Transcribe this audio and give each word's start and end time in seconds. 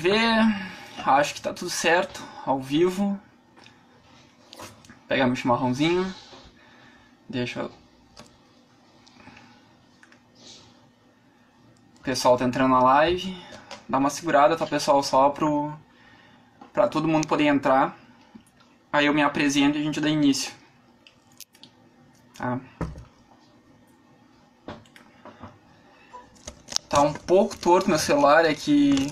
ver. 0.00 0.24
Acho 1.04 1.34
que 1.34 1.42
tá 1.42 1.52
tudo 1.52 1.70
certo. 1.70 2.22
Ao 2.46 2.60
vivo. 2.60 3.20
Pegar 5.06 5.26
meu 5.26 5.36
chimarrãozinho. 5.36 6.12
Deixa 7.28 7.60
eu... 7.60 7.70
O 11.98 12.02
pessoal 12.02 12.38
tá 12.38 12.44
entrando 12.46 12.70
na 12.70 12.82
live. 12.82 13.36
Dá 13.88 13.98
uma 13.98 14.08
segurada, 14.08 14.56
tá, 14.56 14.66
pessoal? 14.66 15.02
Só 15.02 15.28
pro... 15.28 15.72
pra 16.72 16.88
todo 16.88 17.06
mundo 17.06 17.28
poder 17.28 17.44
entrar. 17.44 17.96
Aí 18.92 19.06
eu 19.06 19.14
me 19.14 19.22
apresento 19.22 19.76
e 19.76 19.80
a 19.80 19.84
gente 19.84 20.00
dá 20.00 20.08
início. 20.08 20.52
Tá? 22.36 22.58
Tá 26.88 27.02
um 27.02 27.12
pouco 27.12 27.56
torto 27.56 27.88
meu 27.88 27.98
celular, 27.98 28.44
é 28.44 28.54
que 28.54 29.08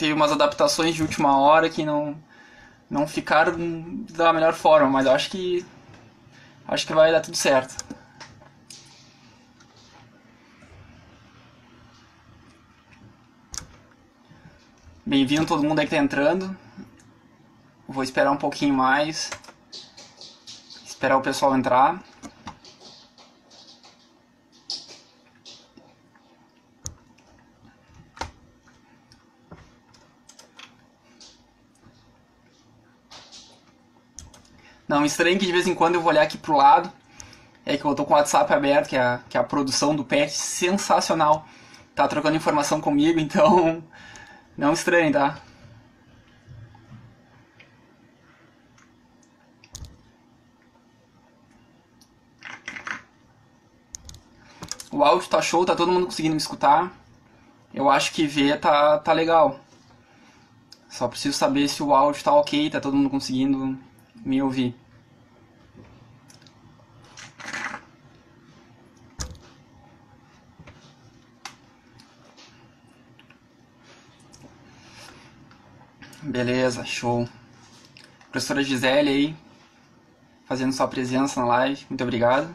teve 0.00 0.14
umas 0.14 0.32
adaptações 0.32 0.94
de 0.94 1.02
última 1.02 1.38
hora 1.38 1.68
que 1.68 1.84
não 1.84 2.16
não 2.88 3.06
ficaram 3.06 3.54
da 4.10 4.32
melhor 4.32 4.54
forma, 4.54 4.88
mas 4.88 5.04
eu 5.04 5.12
acho 5.12 5.30
que 5.30 5.64
acho 6.66 6.86
que 6.86 6.94
vai 6.94 7.12
dar 7.12 7.20
tudo 7.20 7.36
certo. 7.36 7.84
Bem-vindo 15.04 15.44
todo 15.44 15.62
mundo 15.62 15.80
aí 15.80 15.84
que 15.84 15.94
tá 15.94 16.02
entrando. 16.02 16.56
Vou 17.86 18.02
esperar 18.02 18.30
um 18.30 18.38
pouquinho 18.38 18.72
mais. 18.72 19.30
Esperar 20.86 21.18
o 21.18 21.20
pessoal 21.20 21.54
entrar. 21.54 22.02
Não 35.00 35.06
estranho 35.06 35.38
que 35.38 35.46
de 35.46 35.52
vez 35.52 35.66
em 35.66 35.74
quando 35.74 35.94
eu 35.94 36.02
vou 36.02 36.10
olhar 36.10 36.20
aqui 36.20 36.36
pro 36.36 36.54
lado. 36.54 36.92
É 37.64 37.74
que 37.74 37.82
eu 37.86 37.94
tô 37.94 38.04
com 38.04 38.12
o 38.12 38.16
WhatsApp 38.16 38.52
aberto, 38.52 38.86
que 38.90 38.96
é 38.96 39.00
a, 39.00 39.20
que 39.30 39.34
é 39.38 39.40
a 39.40 39.42
produção 39.42 39.96
do 39.96 40.04
PET, 40.04 40.30
sensacional. 40.30 41.46
Tá 41.94 42.06
trocando 42.06 42.36
informação 42.36 42.82
comigo, 42.82 43.18
então. 43.18 43.82
Não 44.58 44.74
estranho, 44.74 45.10
tá? 45.10 45.38
O 54.92 55.02
áudio 55.02 55.30
tá 55.30 55.40
show, 55.40 55.64
tá 55.64 55.74
todo 55.74 55.90
mundo 55.90 56.04
conseguindo 56.04 56.34
me 56.34 56.40
escutar. 56.40 56.92
Eu 57.72 57.88
acho 57.88 58.12
que 58.12 58.26
ver 58.26 58.60
tá, 58.60 58.98
tá 58.98 59.14
legal. 59.14 59.60
Só 60.90 61.08
preciso 61.08 61.38
saber 61.38 61.68
se 61.68 61.82
o 61.82 61.94
áudio 61.94 62.22
tá 62.22 62.34
ok, 62.34 62.68
tá 62.68 62.78
todo 62.82 62.94
mundo 62.94 63.08
conseguindo 63.08 63.78
me 64.22 64.42
ouvir. 64.42 64.76
Beleza, 76.42 76.86
show. 76.86 77.28
Professora 78.30 78.64
Gisele 78.64 79.10
aí, 79.10 79.36
fazendo 80.46 80.72
sua 80.72 80.88
presença 80.88 81.38
na 81.38 81.46
live. 81.46 81.84
Muito 81.90 82.02
obrigado. 82.02 82.48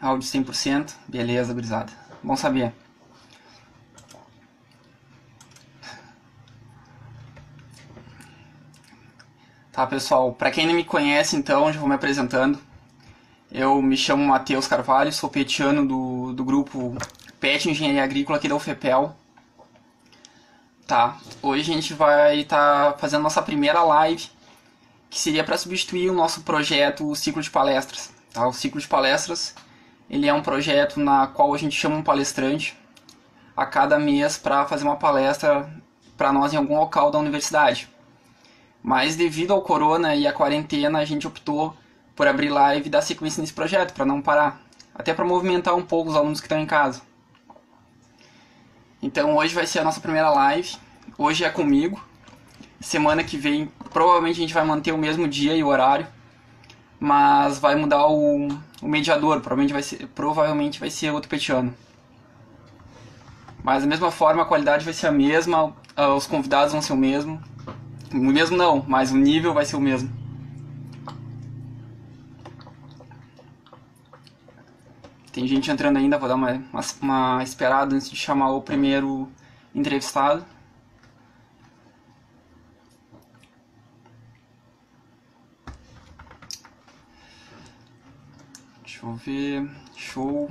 Áudio 0.00 0.26
100%. 0.26 0.94
Beleza, 1.06 1.52
gurizada. 1.52 1.92
Bom 2.22 2.34
saber. 2.34 2.72
Tá, 9.70 9.86
pessoal, 9.86 10.32
para 10.32 10.50
quem 10.50 10.66
não 10.66 10.72
me 10.72 10.82
conhece, 10.82 11.36
então, 11.36 11.70
já 11.70 11.78
vou 11.78 11.90
me 11.90 11.94
apresentando. 11.94 12.58
Eu 13.52 13.82
me 13.82 13.98
chamo 13.98 14.26
Matheus 14.26 14.66
Carvalho, 14.66 15.12
sou 15.12 15.28
petiano 15.28 15.86
do, 15.86 16.32
do 16.32 16.42
grupo 16.42 16.96
PET 17.40 17.70
Engenharia 17.70 18.04
Agrícola 18.04 18.36
aqui 18.36 18.46
da 18.46 18.54
UFPEL. 18.54 19.16
Tá, 20.86 21.16
hoje 21.40 21.70
a 21.70 21.74
gente 21.74 21.94
vai 21.94 22.40
estar 22.40 22.92
tá 22.92 22.98
fazendo 22.98 23.22
nossa 23.22 23.40
primeira 23.40 23.82
live, 23.82 24.28
que 25.08 25.18
seria 25.18 25.42
para 25.42 25.56
substituir 25.56 26.10
o 26.10 26.14
nosso 26.14 26.42
projeto, 26.42 27.08
o 27.08 27.16
ciclo 27.16 27.40
de 27.40 27.50
palestras. 27.50 28.12
Tá? 28.32 28.46
O 28.46 28.52
ciclo 28.52 28.78
de 28.78 28.86
palestras 28.86 29.54
ele 30.10 30.28
é 30.28 30.34
um 30.34 30.42
projeto 30.42 31.00
na 31.00 31.28
qual 31.28 31.54
a 31.54 31.56
gente 31.56 31.74
chama 31.74 31.96
um 31.96 32.02
palestrante 32.02 32.76
a 33.56 33.64
cada 33.64 33.98
mês 33.98 34.36
para 34.36 34.66
fazer 34.66 34.84
uma 34.84 34.96
palestra 34.96 35.70
para 36.18 36.32
nós 36.32 36.52
em 36.52 36.56
algum 36.56 36.78
local 36.78 37.10
da 37.10 37.18
universidade. 37.18 37.88
Mas 38.82 39.16
devido 39.16 39.52
ao 39.52 39.62
corona 39.62 40.14
e 40.14 40.26
à 40.26 40.32
quarentena, 40.32 40.98
a 40.98 41.04
gente 41.04 41.26
optou 41.26 41.74
por 42.14 42.26
abrir 42.26 42.50
live 42.50 42.86
e 42.86 42.90
dar 42.90 43.00
sequência 43.02 43.40
nesse 43.40 43.52
projeto, 43.52 43.94
para 43.94 44.04
não 44.04 44.20
parar. 44.20 44.60
Até 44.94 45.14
para 45.14 45.24
movimentar 45.24 45.74
um 45.74 45.82
pouco 45.82 46.10
os 46.10 46.16
alunos 46.16 46.40
que 46.40 46.46
estão 46.46 46.58
em 46.58 46.66
casa. 46.66 47.02
Então 49.02 49.36
hoje 49.36 49.54
vai 49.54 49.66
ser 49.66 49.78
a 49.78 49.84
nossa 49.84 50.00
primeira 50.00 50.30
live. 50.30 50.76
Hoje 51.16 51.44
é 51.44 51.50
comigo. 51.50 52.02
Semana 52.80 53.24
que 53.24 53.36
vem 53.36 53.70
provavelmente 53.92 54.36
a 54.36 54.40
gente 54.42 54.54
vai 54.54 54.64
manter 54.64 54.92
o 54.92 54.98
mesmo 54.98 55.26
dia 55.26 55.54
e 55.54 55.64
horário. 55.64 56.06
Mas 56.98 57.58
vai 57.58 57.74
mudar 57.76 58.06
o, 58.06 58.48
o 58.82 58.88
mediador. 58.88 59.40
Provavelmente 59.40 59.72
vai, 59.72 59.82
ser, 59.82 60.06
provavelmente 60.08 60.78
vai 60.78 60.90
ser 60.90 61.10
outro 61.10 61.30
petiano. 61.30 61.74
Mas 63.62 63.82
da 63.82 63.88
mesma 63.88 64.10
forma 64.10 64.42
a 64.42 64.46
qualidade 64.46 64.84
vai 64.84 64.94
ser 64.94 65.06
a 65.06 65.12
mesma, 65.12 65.74
os 66.16 66.26
convidados 66.26 66.72
vão 66.72 66.82
ser 66.82 66.92
o 66.92 66.96
mesmo. 66.96 67.42
O 68.12 68.16
mesmo 68.16 68.56
não, 68.56 68.84
mas 68.86 69.12
o 69.12 69.16
nível 69.16 69.54
vai 69.54 69.64
ser 69.64 69.76
o 69.76 69.80
mesmo. 69.80 70.19
Tem 75.32 75.46
gente 75.46 75.70
entrando 75.70 75.96
ainda, 75.96 76.18
vou 76.18 76.28
dar 76.28 76.34
uma, 76.34 76.52
uma, 76.72 76.80
uma 77.00 77.42
esperada 77.42 77.94
antes 77.94 78.10
de 78.10 78.16
chamar 78.16 78.50
o 78.52 78.62
primeiro 78.62 79.30
entrevistado. 79.74 80.44
Deixa 88.82 89.06
eu 89.06 89.14
ver. 89.14 89.70
Show. 89.96 90.50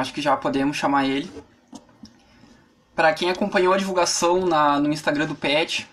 Acho 0.00 0.12
que 0.12 0.20
já 0.20 0.36
podemos 0.36 0.76
chamar 0.76 1.04
ele. 1.04 1.30
Para 2.94 3.12
quem 3.14 3.30
acompanhou 3.30 3.72
a 3.72 3.76
divulgação 3.76 4.46
na, 4.46 4.78
no 4.78 4.92
Instagram 4.92 5.26
do 5.26 5.34
Pet, 5.34 5.88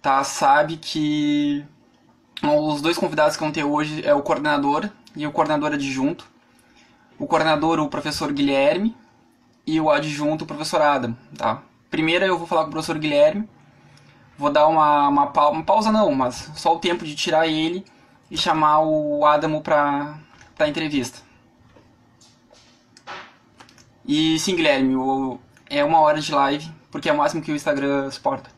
tá, 0.00 0.22
sabe 0.24 0.76
que 0.76 1.64
os 2.42 2.80
dois 2.80 2.96
convidados 2.96 3.36
que 3.36 3.42
vão 3.42 3.52
ter 3.52 3.64
hoje 3.64 4.06
é 4.06 4.14
o 4.14 4.22
coordenador 4.22 4.88
e 5.14 5.26
o 5.26 5.32
coordenador 5.32 5.72
adjunto. 5.72 6.26
O 7.18 7.26
coordenador, 7.26 7.78
o 7.80 7.88
professor 7.88 8.32
Guilherme, 8.32 8.96
e 9.66 9.80
o 9.80 9.90
adjunto, 9.90 10.44
o 10.44 10.46
professor 10.46 10.80
Adam. 10.80 11.16
Tá? 11.36 11.62
Primeiro 11.90 12.24
eu 12.24 12.38
vou 12.38 12.46
falar 12.46 12.62
com 12.62 12.68
o 12.68 12.72
professor 12.72 12.98
Guilherme, 12.98 13.48
Vou 14.38 14.50
dar 14.50 14.66
uma, 14.66 15.08
uma, 15.08 15.48
uma 15.48 15.62
pausa, 15.64 15.90
não, 15.90 16.14
mas 16.14 16.50
só 16.56 16.74
o 16.74 16.78
tempo 16.78 17.04
de 17.06 17.14
tirar 17.14 17.46
ele 17.46 17.84
e 18.30 18.36
chamar 18.36 18.80
o 18.80 19.24
Adamo 19.24 19.62
para 19.62 20.18
a 20.58 20.68
entrevista. 20.68 21.25
E 24.08 24.38
sim, 24.38 24.54
Guilherme, 24.54 24.94
o, 24.94 25.38
é 25.68 25.84
uma 25.84 25.98
hora 26.00 26.20
de 26.20 26.32
live, 26.32 26.70
porque 26.92 27.08
é 27.08 27.12
o 27.12 27.16
máximo 27.16 27.42
que 27.42 27.50
o 27.50 27.56
Instagram 27.56 28.08
suporta. 28.10 28.50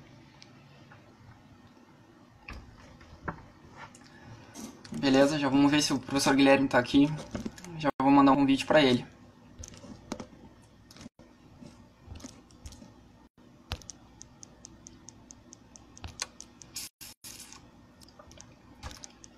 Beleza, 4.92 5.38
já 5.38 5.48
vamos 5.48 5.70
ver 5.70 5.80
se 5.80 5.92
o 5.92 5.98
professor 5.98 6.34
Guilherme 6.36 6.66
está 6.66 6.78
aqui. 6.78 7.08
Já 7.78 7.88
vou 8.02 8.10
mandar 8.10 8.32
um 8.32 8.36
convite 8.36 8.66
para 8.66 8.82
ele. 8.82 9.06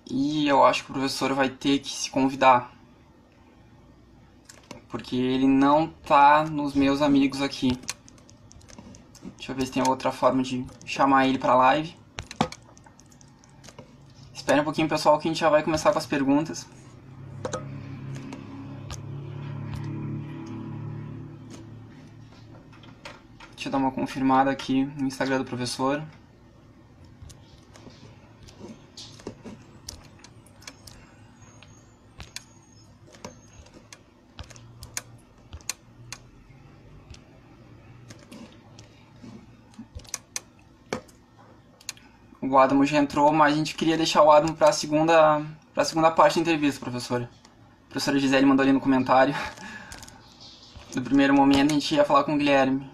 E 0.09 0.45
eu 0.47 0.65
acho 0.65 0.83
que 0.83 0.91
o 0.91 0.93
professor 0.93 1.33
vai 1.33 1.49
ter 1.49 1.79
que 1.79 1.89
se 1.89 2.09
convidar. 2.11 2.80
Porque 4.91 5.15
ele 5.15 5.47
não 5.47 5.87
tá 5.87 6.43
nos 6.43 6.75
meus 6.75 7.01
amigos 7.01 7.41
aqui. 7.41 7.79
Deixa 9.37 9.53
eu 9.53 9.55
ver 9.55 9.65
se 9.65 9.71
tem 9.71 9.81
outra 9.87 10.11
forma 10.11 10.43
de 10.43 10.65
chamar 10.85 11.27
ele 11.27 11.39
pra 11.39 11.55
live. 11.55 11.95
Espere 14.33 14.59
um 14.59 14.63
pouquinho, 14.65 14.89
pessoal, 14.89 15.17
que 15.17 15.29
a 15.29 15.31
gente 15.31 15.39
já 15.39 15.49
vai 15.49 15.63
começar 15.63 15.93
com 15.93 15.97
as 15.97 16.05
perguntas. 16.05 16.67
Deixa 23.55 23.69
eu 23.69 23.71
dar 23.71 23.77
uma 23.77 23.91
confirmada 23.91 24.51
aqui 24.51 24.83
no 24.97 25.07
Instagram 25.07 25.37
do 25.37 25.45
professor. 25.45 26.03
O 42.51 42.57
Adamo 42.57 42.85
já 42.85 42.97
entrou, 42.97 43.31
mas 43.31 43.53
a 43.53 43.55
gente 43.55 43.75
queria 43.75 43.95
deixar 43.95 44.21
o 44.23 44.29
Adamo 44.29 44.53
para 44.53 44.67
a 44.67 44.73
segunda, 44.73 45.41
pra 45.73 45.85
segunda 45.85 46.11
parte 46.11 46.35
da 46.35 46.41
entrevista, 46.41 46.81
professora. 46.81 47.29
A 47.85 47.89
professora 47.91 48.19
Gisele 48.19 48.45
mandou 48.45 48.61
ali 48.61 48.73
no 48.73 48.81
comentário. 48.81 49.33
No 50.93 51.01
primeiro 51.01 51.33
momento 51.33 51.71
a 51.71 51.73
gente 51.73 51.95
ia 51.95 52.03
falar 52.03 52.25
com 52.25 52.35
o 52.35 52.37
Guilherme. 52.37 52.85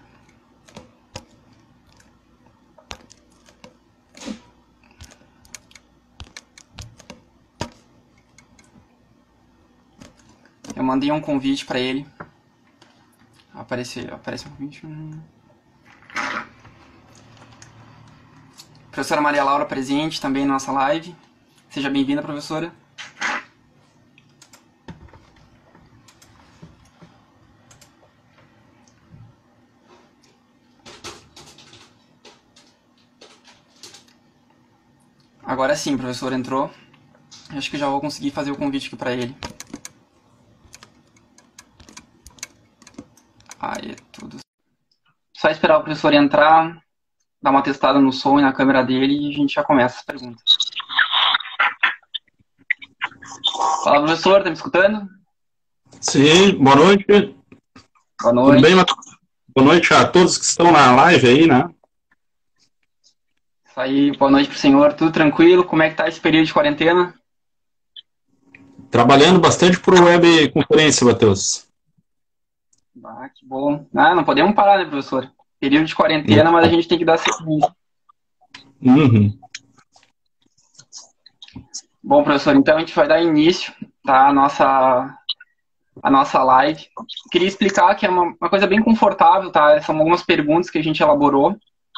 Eu 10.75 10.83
mandei 10.83 11.11
um 11.11 11.19
convite 11.19 11.65
para 11.65 11.79
ele. 11.79 12.05
Apareceu, 13.51 14.13
aparece 14.13 14.47
um 14.47 14.51
convite. 14.51 14.85
Professora 18.97 19.21
Maria 19.21 19.43
Laura 19.43 19.63
presente 19.63 20.19
também 20.19 20.43
na 20.43 20.53
nossa 20.53 20.71
live. 20.71 21.15
Seja 21.69 21.87
bem-vinda, 21.87 22.19
professora. 22.19 22.73
Agora 35.43 35.75
sim, 35.75 35.93
o 35.93 35.99
professor 35.99 36.33
entrou. 36.33 36.71
Acho 37.51 37.69
que 37.69 37.77
já 37.77 37.87
vou 37.87 38.01
conseguir 38.01 38.31
fazer 38.31 38.49
o 38.49 38.57
convite 38.57 38.87
aqui 38.87 38.95
para 38.95 39.13
ele. 39.13 39.37
Aí, 43.59 43.95
tudo. 44.11 44.39
Só 45.35 45.51
esperar 45.51 45.77
o 45.77 45.83
professor 45.83 46.15
entrar 46.15 46.86
dar 47.41 47.51
uma 47.51 47.61
testada 47.61 47.99
no 47.99 48.11
som 48.11 48.39
e 48.39 48.41
na 48.41 48.53
câmera 48.53 48.83
dele 48.83 49.13
e 49.13 49.29
a 49.29 49.37
gente 49.37 49.53
já 49.53 49.63
começa 49.63 49.97
as 49.99 50.05
perguntas. 50.05 50.43
Fala, 53.83 54.03
professor, 54.03 54.43
tá 54.43 54.49
me 54.49 54.55
escutando? 54.55 55.07
Sim, 56.01 56.57
boa 56.57 56.75
noite. 56.75 57.35
Boa 58.21 58.33
noite. 58.33 58.61
Tudo 58.61 58.75
bem, 58.75 58.85
Boa 59.55 59.65
noite 59.73 59.93
a 59.93 60.05
todos 60.07 60.37
que 60.37 60.45
estão 60.45 60.71
na 60.71 60.95
live 60.95 61.27
aí, 61.27 61.47
né? 61.47 61.69
Isso 63.65 63.79
aí, 63.79 64.11
boa 64.17 64.29
noite 64.29 64.49
pro 64.49 64.57
senhor, 64.57 64.93
tudo 64.93 65.11
tranquilo? 65.11 65.63
Como 65.63 65.81
é 65.81 65.89
que 65.89 65.95
tá 65.95 66.07
esse 66.07 66.19
período 66.19 66.45
de 66.45 66.53
quarentena? 66.53 67.13
Trabalhando 68.91 69.39
bastante 69.39 69.79
por 69.79 69.93
web 69.95 70.51
conferência, 70.51 71.05
Matheus. 71.05 71.67
Ah, 73.03 73.29
que 73.29 73.45
bom. 73.45 73.87
Ah, 73.95 74.13
não 74.13 74.23
podemos 74.23 74.53
parar, 74.53 74.77
né, 74.77 74.85
professor? 74.85 75.31
Período 75.59 75.85
de 75.85 75.95
quarentena, 75.95 76.51
mas 76.51 76.65
a 76.65 76.69
gente 76.69 76.87
tem 76.87 76.97
que 76.97 77.05
dar 77.05 77.17
sequência. 77.17 77.71
Uhum. 78.81 79.37
Bom, 82.03 82.23
professor, 82.23 82.55
então 82.55 82.77
a 82.77 82.79
gente 82.79 82.95
vai 82.95 83.07
dar 83.07 83.21
início 83.21 83.73
tá, 84.03 84.27
a 84.27 84.33
nossa 84.33 85.17
a 86.01 86.11
nossa 86.11 86.43
live. 86.43 86.85
Queria 87.31 87.47
explicar 87.47 87.95
que 87.95 88.05
é 88.05 88.09
uma, 88.09 88.35
uma 88.39 88.49
coisa 88.49 88.67
bem 88.67 88.81
confortável, 88.81 89.51
tá? 89.51 89.81
São 89.81 89.97
algumas 89.97 90.23
perguntas 90.23 90.69
que 90.69 90.77
a 90.77 90.83
gente 90.83 91.01
elaborou, 91.01 91.57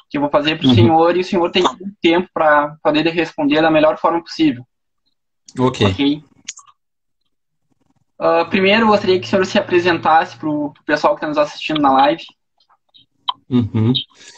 que 0.10 0.18
eu 0.18 0.22
vou 0.22 0.30
fazer 0.30 0.58
para 0.58 0.66
o 0.66 0.70
uhum. 0.70 0.76
senhor, 0.76 1.18
e 1.18 1.20
o 1.20 1.24
senhor 1.24 1.52
tem 1.52 1.64
tempo 2.02 2.30
para 2.34 2.78
poder 2.82 3.06
responder 3.10 3.62
da 3.62 3.70
melhor 3.70 3.98
forma 3.98 4.22
possível. 4.22 4.64
Ok. 5.60 5.88
okay? 5.88 6.24
Uh, 8.20 8.50
primeiro, 8.50 8.84
eu 8.84 8.88
gostaria 8.88 9.20
que 9.20 9.28
o 9.28 9.30
senhor 9.30 9.46
se 9.46 9.58
apresentasse 9.58 10.36
para 10.38 10.50
o 10.50 10.74
pessoal 10.86 11.14
que 11.14 11.20
está 11.20 11.28
nos 11.28 11.38
assistindo 11.38 11.82
na 11.82 11.94
live. 11.94 12.24
Uhum. 13.50 13.94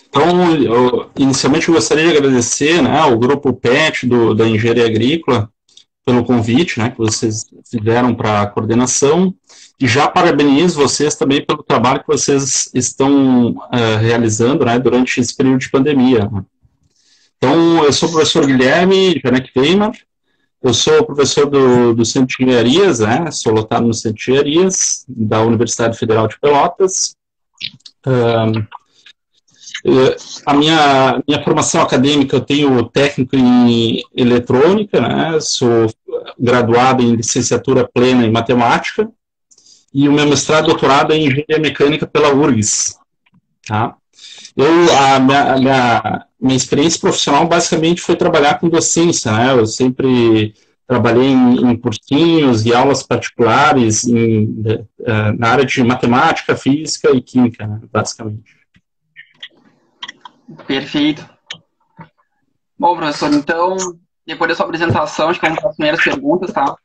Então, 0.07 0.55
eu, 0.55 1.09
inicialmente 1.17 1.67
eu 1.67 1.73
gostaria 1.73 2.09
de 2.09 2.17
agradecer 2.17 2.81
né, 2.81 2.97
ao 2.97 3.17
grupo 3.17 3.53
PET 3.53 4.07
do, 4.07 4.33
da 4.33 4.47
Engenharia 4.47 4.85
Agrícola 4.85 5.49
pelo 6.05 6.25
convite 6.25 6.79
né, 6.79 6.89
que 6.89 6.97
vocês 6.97 7.45
fizeram 7.69 8.15
para 8.15 8.41
a 8.41 8.47
coordenação 8.47 9.33
e 9.79 9.87
já 9.87 10.07
parabenizo 10.07 10.79
vocês 10.79 11.15
também 11.15 11.45
pelo 11.45 11.63
trabalho 11.63 12.01
que 12.01 12.07
vocês 12.07 12.69
estão 12.73 13.49
uh, 13.49 13.97
realizando 13.99 14.65
né, 14.65 14.79
durante 14.79 15.19
esse 15.19 15.35
período 15.35 15.59
de 15.59 15.69
pandemia. 15.69 16.29
Né. 16.31 16.43
Então, 17.37 17.83
eu 17.83 17.91
sou 17.91 18.09
o 18.09 18.11
professor 18.11 18.45
Guilherme 18.45 19.19
Janek 19.23 19.51
Weimar, 19.57 19.91
eu 20.61 20.73
sou 20.73 21.03
professor 21.03 21.49
do, 21.49 21.93
do 21.93 22.05
Centro 22.05 22.37
de 22.37 22.43
Engenharias, 22.43 22.99
né, 22.99 23.29
sou 23.31 23.53
lotado 23.53 23.85
no 23.85 23.93
Centro 23.93 24.17
de 24.17 24.31
Engenharias 24.31 25.03
da 25.07 25.41
Universidade 25.41 25.97
Federal 25.97 26.27
de 26.27 26.39
Pelotas. 26.39 27.15
É, 28.05 28.80
a 30.45 30.53
minha, 30.53 31.21
minha 31.27 31.43
formação 31.43 31.81
acadêmica, 31.81 32.35
eu 32.35 32.41
tenho 32.41 32.83
técnico 32.85 33.35
em 33.35 34.03
eletrônica, 34.15 34.99
né? 35.01 35.39
sou 35.39 35.91
graduado 36.39 37.01
em 37.01 37.15
licenciatura 37.15 37.89
plena 37.91 38.25
em 38.25 38.31
matemática, 38.31 39.09
e 39.93 40.07
o 40.07 40.11
meu 40.11 40.27
mestrado 40.27 40.65
e 40.65 40.67
doutorado 40.67 41.13
é 41.13 41.17
em 41.17 41.27
engenharia 41.27 41.59
mecânica 41.59 42.07
pela 42.07 42.33
URGS. 42.33 42.97
Tá? 43.67 43.95
Eu, 44.55 44.67
a 44.97 45.19
minha, 45.19 45.53
a 45.53 45.57
minha, 45.57 46.25
minha 46.39 46.57
experiência 46.57 46.99
profissional 46.99 47.47
basicamente 47.47 48.01
foi 48.01 48.15
trabalhar 48.15 48.59
com 48.59 48.69
docência, 48.69 49.31
né? 49.31 49.53
Eu 49.53 49.65
sempre 49.65 50.53
trabalhei 50.87 51.29
em, 51.29 51.71
em 51.71 51.77
cursinhos 51.77 52.65
e 52.65 52.73
aulas 52.73 53.01
particulares 53.01 54.03
em, 54.03 54.61
eh, 55.05 55.31
na 55.37 55.47
área 55.47 55.65
de 55.65 55.81
matemática, 55.83 56.55
física 56.55 57.09
e 57.11 57.21
química, 57.21 57.65
né? 57.65 57.79
basicamente. 57.91 58.60
Perfeito. 60.67 61.27
Bom, 62.77 62.95
professor, 62.95 63.31
então, 63.33 63.77
depois 64.25 64.49
da 64.49 64.55
sua 64.55 64.65
apresentação, 64.65 65.29
acho 65.29 65.39
que 65.39 65.45
vamos 65.45 65.59
para 65.59 65.69
as 65.69 65.75
primeiras 65.75 66.03
perguntas, 66.03 66.51
tá? 66.51 66.75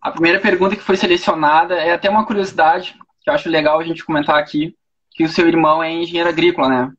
A 0.00 0.10
primeira 0.10 0.38
pergunta 0.40 0.76
que 0.76 0.82
foi 0.82 0.96
selecionada 0.96 1.74
é 1.74 1.92
até 1.92 2.10
uma 2.10 2.26
curiosidade, 2.26 2.94
que 3.22 3.30
eu 3.30 3.34
acho 3.34 3.48
legal 3.48 3.80
a 3.80 3.84
gente 3.84 4.04
comentar 4.04 4.38
aqui, 4.38 4.76
que 5.12 5.24
o 5.24 5.28
seu 5.28 5.48
irmão 5.48 5.82
é 5.82 5.90
engenheiro 5.90 6.28
agrícola, 6.28 6.68
né? 6.68 6.92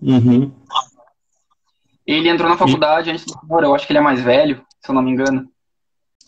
Uhum. 0.00 0.52
Ele 2.06 2.28
entrou 2.28 2.50
na 2.50 2.56
faculdade 2.56 3.10
antes 3.10 3.24
do 3.24 3.38
senhor, 3.38 3.62
eu 3.62 3.74
acho 3.74 3.86
que 3.86 3.92
ele 3.92 4.00
é 4.00 4.02
mais 4.02 4.20
velho, 4.20 4.64
se 4.82 4.90
eu 4.90 4.94
não 4.94 5.02
me 5.02 5.12
engano. 5.12 5.48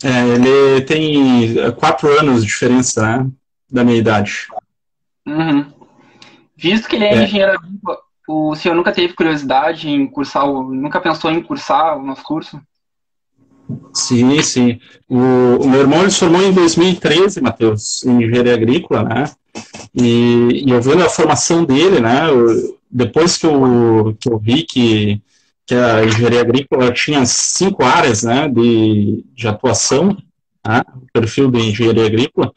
É, 0.05 0.29
ele 0.29 0.83
tem 0.83 1.55
quatro 1.75 2.09
anos 2.19 2.43
de 2.43 2.47
diferença, 2.47 3.03
né, 3.03 3.31
da 3.71 3.83
minha 3.83 3.99
idade. 3.99 4.47
Uhum. 5.27 5.76
Visto 6.57 6.89
que 6.89 6.97
ele 6.97 7.05
é, 7.05 7.15
é. 7.15 7.25
engenheiro 7.25 7.53
agrícola, 7.53 7.99
o 8.29 8.55
senhor 8.55 8.75
nunca 8.75 8.93
teve 8.93 9.15
curiosidade 9.15 9.89
em 9.89 10.07
cursar, 10.07 10.47
nunca 10.47 11.01
pensou 11.01 11.31
em 11.31 11.43
cursar 11.43 11.99
o 11.99 12.03
nosso 12.05 12.23
curso? 12.23 12.61
Sim, 13.93 14.41
sim. 14.43 14.81
O, 15.09 15.65
o 15.65 15.69
meu 15.69 15.81
irmão 15.81 16.09
se 16.09 16.21
formou 16.21 16.43
em 16.43 16.53
2013, 16.53 17.41
Matheus, 17.41 18.05
em 18.05 18.23
engenharia 18.23 18.55
agrícola, 18.55 19.03
né? 19.03 19.25
E, 19.95 20.65
e 20.67 20.71
eu 20.71 20.81
vendo 20.81 21.03
a 21.03 21.09
formação 21.09 21.65
dele, 21.65 22.01
né? 22.01 22.29
Eu, 22.31 22.77
depois 22.91 23.37
que 23.37 23.47
eu, 23.47 24.17
que 24.19 24.31
eu 24.31 24.39
vi 24.39 24.63
que, 24.63 25.21
que 25.67 25.75
a 25.75 26.05
engenharia 26.05 26.41
agrícola 26.41 26.93
tinha 26.93 27.25
cinco 27.27 27.85
áreas, 27.85 28.23
né, 28.23 28.49
de, 28.49 29.25
de 29.35 29.49
atuação, 29.49 30.17
né, 30.67 30.83
o 30.95 31.07
perfil 31.13 31.51
de 31.51 31.59
engenharia 31.59 32.07
agrícola, 32.07 32.53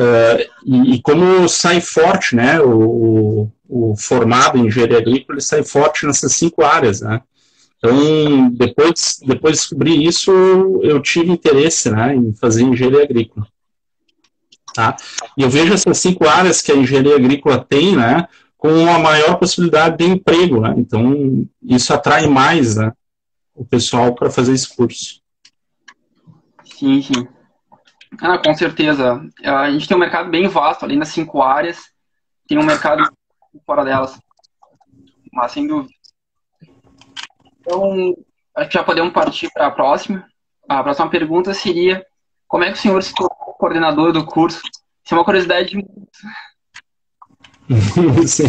Uh, 0.00 0.48
e, 0.64 0.94
e, 0.94 1.02
como 1.02 1.46
sai 1.46 1.78
forte, 1.78 2.34
né, 2.34 2.58
o, 2.58 3.50
o, 3.68 3.94
formado 3.98 4.56
em 4.56 4.66
engenharia 4.66 4.96
agrícola, 4.96 5.34
ele 5.34 5.42
sai 5.42 5.62
forte 5.62 6.06
nessas 6.06 6.32
cinco 6.32 6.62
áreas, 6.62 7.02
né. 7.02 7.20
Então, 7.76 8.50
depois, 8.50 9.20
depois 9.26 9.56
de 9.56 9.60
descobrir 9.60 10.02
isso, 10.02 10.30
eu 10.82 11.02
tive 11.02 11.30
interesse, 11.30 11.90
né, 11.90 12.14
em 12.14 12.32
fazer 12.32 12.62
engenharia 12.62 13.02
agrícola. 13.02 13.46
Tá? 14.72 14.96
E 15.36 15.42
eu 15.42 15.50
vejo 15.50 15.74
essas 15.74 15.98
cinco 15.98 16.26
áreas 16.26 16.62
que 16.62 16.72
a 16.72 16.76
engenharia 16.76 17.16
agrícola 17.16 17.62
tem, 17.62 17.94
né, 17.94 18.26
com 18.56 18.88
a 18.88 18.98
maior 18.98 19.38
possibilidade 19.38 19.98
de 19.98 20.04
emprego, 20.04 20.62
né, 20.62 20.74
então 20.78 21.46
isso 21.62 21.92
atrai 21.92 22.26
mais, 22.26 22.76
né, 22.76 22.92
o 23.54 23.66
pessoal 23.66 24.14
para 24.14 24.30
fazer 24.30 24.54
esse 24.54 24.74
curso. 24.74 25.20
Sim, 26.64 27.02
sim. 27.02 27.39
Ah, 28.18 28.38
com 28.38 28.54
certeza. 28.54 29.20
A 29.44 29.70
gente 29.70 29.86
tem 29.86 29.96
um 29.96 30.00
mercado 30.00 30.30
bem 30.30 30.48
vasto, 30.48 30.84
além 30.84 30.98
das 30.98 31.08
cinco 31.08 31.42
áreas, 31.42 31.78
tem 32.46 32.58
um 32.58 32.64
mercado 32.64 33.08
fora 33.64 33.84
delas. 33.84 34.18
Mas 35.32 35.52
sem 35.52 35.66
dúvida. 35.66 35.92
Então, 37.60 38.14
acho 38.56 38.68
que 38.68 38.74
já 38.74 38.82
podemos 38.82 39.12
partir 39.12 39.48
para 39.52 39.66
a 39.66 39.70
próxima. 39.70 40.26
A 40.68 40.82
próxima 40.82 41.08
pergunta 41.08 41.54
seria: 41.54 42.04
como 42.48 42.64
é 42.64 42.72
que 42.72 42.78
o 42.78 42.80
senhor 42.80 43.02
se 43.02 43.14
tornou 43.14 43.54
coordenador 43.58 44.12
do 44.12 44.24
curso? 44.24 44.60
Isso 45.04 45.14
é 45.14 45.18
uma 45.18 45.24
curiosidade 45.24 45.70
de 45.70 45.84
Sim. 48.26 48.46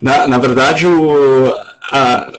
Na, 0.00 0.26
na 0.26 0.38
verdade, 0.38 0.86
o, 0.86 1.52
a, 1.92 2.32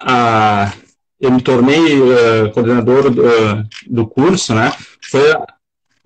a, 0.00 0.72
eu 1.20 1.30
me 1.30 1.40
tornei 1.42 2.00
uh, 2.00 2.52
coordenador 2.52 3.10
do, 3.10 3.22
do 3.88 4.06
curso, 4.06 4.54
né? 4.54 4.72
Foi, 5.10 5.34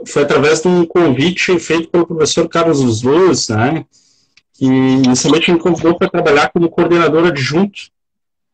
foi 0.07 0.23
através 0.23 0.63
de 0.63 0.69
um 0.69 0.87
convite 0.87 1.59
feito 1.59 1.89
pelo 1.89 2.07
professor 2.07 2.49
Carlos 2.49 3.03
Luz, 3.03 3.49
né? 3.49 3.85
Que 4.55 4.67
inicialmente 4.67 5.51
me 5.51 5.59
convidou 5.59 5.99
para 5.99 6.11
trabalhar 6.11 6.51
como 6.53 6.71
coordenador 6.71 7.27
adjunto, 7.27 7.81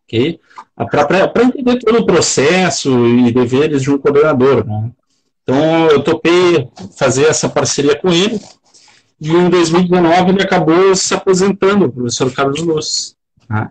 ok? 0.04 0.40
Para 0.74 1.44
entender 1.44 1.78
todo 1.78 1.98
o 1.98 2.06
processo 2.06 3.06
e 3.06 3.32
deveres 3.32 3.82
de 3.82 3.90
um 3.90 3.98
coordenador, 3.98 4.66
né? 4.66 4.90
Então, 5.42 5.86
eu 5.90 6.02
topei 6.02 6.68
fazer 6.98 7.26
essa 7.26 7.48
parceria 7.48 7.96
com 7.96 8.12
ele, 8.12 8.40
e 9.20 9.30
em 9.30 9.48
2019 9.48 10.30
ele 10.30 10.42
acabou 10.42 10.94
se 10.96 11.14
aposentando, 11.14 11.86
o 11.86 11.92
professor 11.92 12.32
Carlos 12.32 12.60
Luz. 12.62 13.16
Né? 13.48 13.70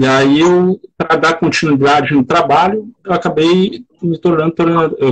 E 0.00 0.06
aí, 0.06 0.40
para 0.96 1.14
dar 1.16 1.34
continuidade 1.34 2.14
no 2.14 2.24
trabalho, 2.24 2.90
eu 3.04 3.12
acabei 3.12 3.84
me 4.00 4.16
tornando 4.16 4.54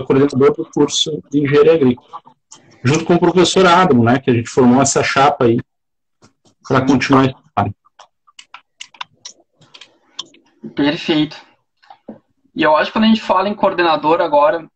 coordenador 0.06 0.54
do 0.56 0.64
curso 0.72 1.22
de 1.30 1.42
engenharia 1.42 1.74
agrícola, 1.74 2.22
junto 2.82 3.04
com 3.04 3.16
o 3.16 3.20
professor 3.20 3.66
Adamo, 3.66 4.02
né, 4.02 4.18
que 4.18 4.30
a 4.30 4.32
gente 4.32 4.48
formou 4.48 4.80
essa 4.80 5.04
chapa 5.04 5.44
aí 5.44 5.60
para 6.66 6.86
continuar 6.86 7.26
esse 7.26 7.34
trabalho. 7.34 7.74
Perfeito. 10.74 11.36
E 12.56 12.62
eu 12.62 12.74
acho 12.74 12.86
que 12.86 12.92
quando 12.94 13.04
a 13.04 13.08
gente 13.08 13.20
fala 13.20 13.46
em 13.46 13.54
coordenador 13.54 14.22
agora, 14.22 14.66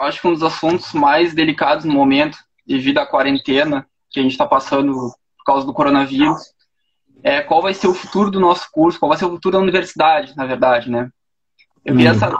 acho 0.00 0.20
que 0.20 0.28
um 0.28 0.34
dos 0.34 0.42
assuntos 0.42 0.92
mais 0.92 1.32
delicados 1.32 1.86
no 1.86 1.94
momento, 1.94 2.36
devido 2.66 2.98
à 2.98 3.06
quarentena 3.06 3.86
que 4.10 4.20
a 4.20 4.22
gente 4.22 4.32
está 4.32 4.46
passando 4.46 4.92
por 4.92 5.44
causa 5.46 5.66
do 5.66 5.72
coronavírus, 5.72 6.52
é 7.22 7.40
qual 7.40 7.62
vai 7.62 7.74
ser 7.74 7.86
o 7.86 7.94
futuro 7.94 8.30
do 8.30 8.40
nosso 8.40 8.68
curso, 8.72 8.98
qual 8.98 9.08
vai 9.08 9.18
ser 9.18 9.24
o 9.24 9.30
futuro 9.30 9.56
da 9.56 9.62
universidade, 9.62 10.34
na 10.36 10.46
verdade, 10.46 10.90
né? 10.90 11.08
Eu 11.84 11.94
queria 11.96 12.12
hum. 12.12 12.18
saber 12.18 12.36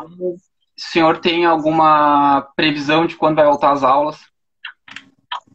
se 0.76 0.88
o 0.88 0.92
senhor 0.92 1.18
tem 1.18 1.44
alguma 1.44 2.48
previsão 2.56 3.06
de 3.06 3.16
quando 3.16 3.36
vai 3.36 3.44
voltar 3.44 3.72
às 3.72 3.82
aulas, 3.82 4.18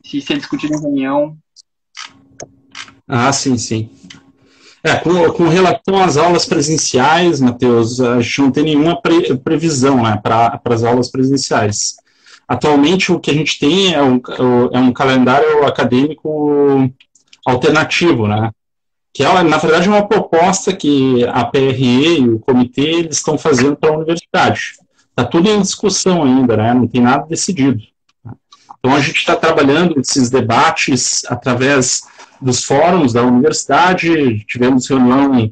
se 0.03 0.17
isso 0.17 0.31
é 0.34 0.38
discutido 0.38 0.75
em 0.75 0.81
reunião. 0.81 1.38
Ah, 3.07 3.31
sim, 3.31 3.57
sim. 3.57 3.89
É, 4.84 4.96
com, 4.96 5.31
com 5.34 5.48
relação 5.48 6.01
às 6.01 6.17
aulas 6.17 6.46
presenciais, 6.46 7.41
Matheus, 7.41 8.00
a 8.00 8.22
gente 8.22 8.41
não 8.41 8.51
tem 8.51 8.63
nenhuma 8.63 9.01
pre, 9.01 9.36
previsão 9.38 10.03
né, 10.03 10.19
para 10.22 10.62
as 10.65 10.84
aulas 10.84 11.10
presenciais. 11.10 11.98
Atualmente, 12.48 13.12
o 13.12 13.19
que 13.19 13.29
a 13.29 13.34
gente 13.34 13.60
tem 13.60 13.93
é 13.93 14.01
um, 14.01 14.22
é 14.72 14.79
um 14.79 14.93
calendário 14.93 15.65
acadêmico 15.65 16.89
alternativo, 17.46 18.27
né? 18.27 18.51
Que 19.17 19.24
é, 19.24 19.43
na 19.43 19.57
verdade, 19.57 19.89
uma 19.89 20.07
proposta 20.07 20.71
que 20.71 21.25
a 21.29 21.43
PRE 21.43 22.19
e 22.19 22.29
o 22.29 22.38
comitê 22.38 23.07
estão 23.09 23.36
fazendo 23.36 23.75
para 23.75 23.89
a 23.89 23.97
universidade. 23.97 24.74
Está 25.09 25.25
tudo 25.25 25.50
em 25.50 25.59
discussão 25.59 26.24
ainda, 26.24 26.55
né? 26.55 26.71
não 26.71 26.88
tem 26.88 27.01
nada 27.01 27.25
decidido. 27.25 27.81
Então, 28.77 28.95
a 28.95 29.00
gente 29.00 29.17
está 29.17 29.36
trabalhando 29.36 30.00
esses 30.00 30.29
debates 30.29 31.25
através 31.25 32.03
dos 32.39 32.63
fóruns 32.63 33.12
da 33.12 33.24
universidade, 33.24 34.45
tivemos 34.45 34.88
reunião 34.88 35.51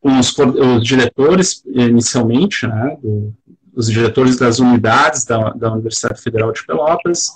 com 0.00 0.18
os, 0.18 0.34
os 0.38 0.82
diretores, 0.82 1.62
inicialmente, 1.66 2.66
né, 2.66 2.96
do, 3.02 3.34
os 3.76 3.88
diretores 3.88 4.38
das 4.38 4.58
unidades 4.58 5.26
da, 5.26 5.50
da 5.50 5.70
Universidade 5.70 6.18
Federal 6.22 6.50
de 6.50 6.64
Pelotas. 6.64 7.26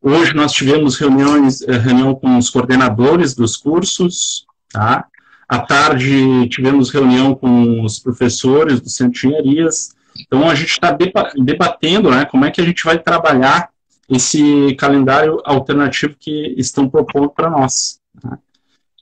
Hoje 0.00 0.32
nós 0.32 0.52
tivemos 0.52 0.96
reuniões, 0.96 1.60
eh, 1.62 1.76
reunião 1.76 2.14
com 2.14 2.38
os 2.38 2.48
coordenadores 2.50 3.34
dos 3.34 3.56
cursos, 3.56 4.46
tá? 4.70 5.06
À 5.48 5.58
tarde 5.60 6.48
tivemos 6.48 6.90
reunião 6.90 7.34
com 7.34 7.82
os 7.82 7.98
professores 7.98 8.80
do 8.80 8.88
Centro 8.88 9.20
de 9.20 9.26
Engenharias. 9.26 9.90
Então 10.20 10.48
a 10.48 10.54
gente 10.54 10.72
está 10.72 10.96
debatendo, 11.36 12.10
né, 12.10 12.24
como 12.24 12.44
é 12.44 12.50
que 12.50 12.60
a 12.60 12.64
gente 12.64 12.84
vai 12.84 12.98
trabalhar 12.98 13.70
esse 14.08 14.74
calendário 14.78 15.40
alternativo 15.44 16.14
que 16.18 16.54
estão 16.56 16.88
propondo 16.88 17.30
para 17.30 17.50
nós 17.50 17.98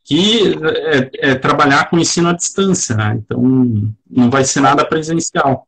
que 0.06 0.56
é, 0.62 1.30
é, 1.30 1.34
trabalhar 1.34 1.90
com 1.90 1.98
ensino 1.98 2.28
à 2.28 2.32
distância, 2.32 2.94
né? 2.94 3.18
então 3.18 3.92
não 4.08 4.30
vai 4.30 4.44
ser 4.44 4.60
nada 4.60 4.84
presencial. 4.84 5.66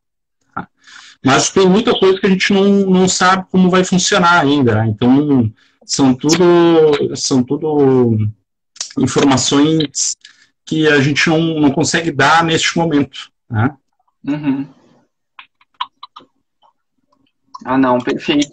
Tá? 0.55 0.65
Mas 1.23 1.49
tem 1.49 1.67
muita 1.67 1.93
coisa 1.99 2.17
que 2.17 2.25
a 2.25 2.29
gente 2.29 2.53
não, 2.53 2.63
não 2.63 3.07
sabe 3.09 3.45
como 3.51 3.69
vai 3.69 3.83
funcionar 3.83 4.39
ainda, 4.39 4.75
né? 4.75 4.87
então 4.87 5.51
são 5.85 6.13
tudo, 6.13 7.15
são 7.17 7.43
tudo 7.43 8.17
informações 8.99 10.15
que 10.65 10.87
a 10.87 11.01
gente 11.01 11.29
não, 11.29 11.59
não 11.59 11.71
consegue 11.71 12.11
dar 12.11 12.43
neste 12.43 12.77
momento. 12.77 13.31
Né? 13.49 13.75
Uhum. 14.27 14.67
Ah, 17.65 17.77
não, 17.77 17.99
perfeito. 17.99 18.49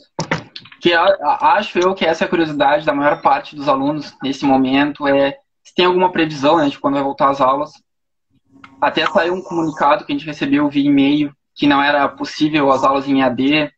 Que 0.81 0.93
acho 0.95 1.79
eu 1.79 1.95
que 1.95 2.05
essa 2.05 2.25
é 2.25 2.27
a 2.27 2.31
curiosidade 2.31 2.87
da 2.87 2.95
maior 2.95 3.21
parte 3.21 3.55
dos 3.55 3.69
alunos 3.69 4.15
nesse 4.23 4.45
momento 4.45 5.07
é 5.07 5.37
se 5.63 5.75
tem 5.75 5.85
alguma 5.85 6.13
previsão 6.13 6.59
né, 6.59 6.69
de 6.69 6.79
quando 6.79 6.95
vai 6.95 7.03
voltar 7.03 7.31
às 7.31 7.41
aulas. 7.41 7.73
Até 8.81 9.07
saiu 9.07 9.35
um 9.35 9.43
comunicado 9.43 10.05
que 10.05 10.13
a 10.13 10.17
gente 10.17 10.27
recebeu 10.27 10.69
via 10.69 10.87
e-mail 10.87 11.33
que 11.55 11.67
não 11.67 11.83
era 11.83 12.09
possível 12.09 12.71
as 12.71 12.85
aulas 12.85 13.09
em 13.09 13.23
AD 13.23 13.73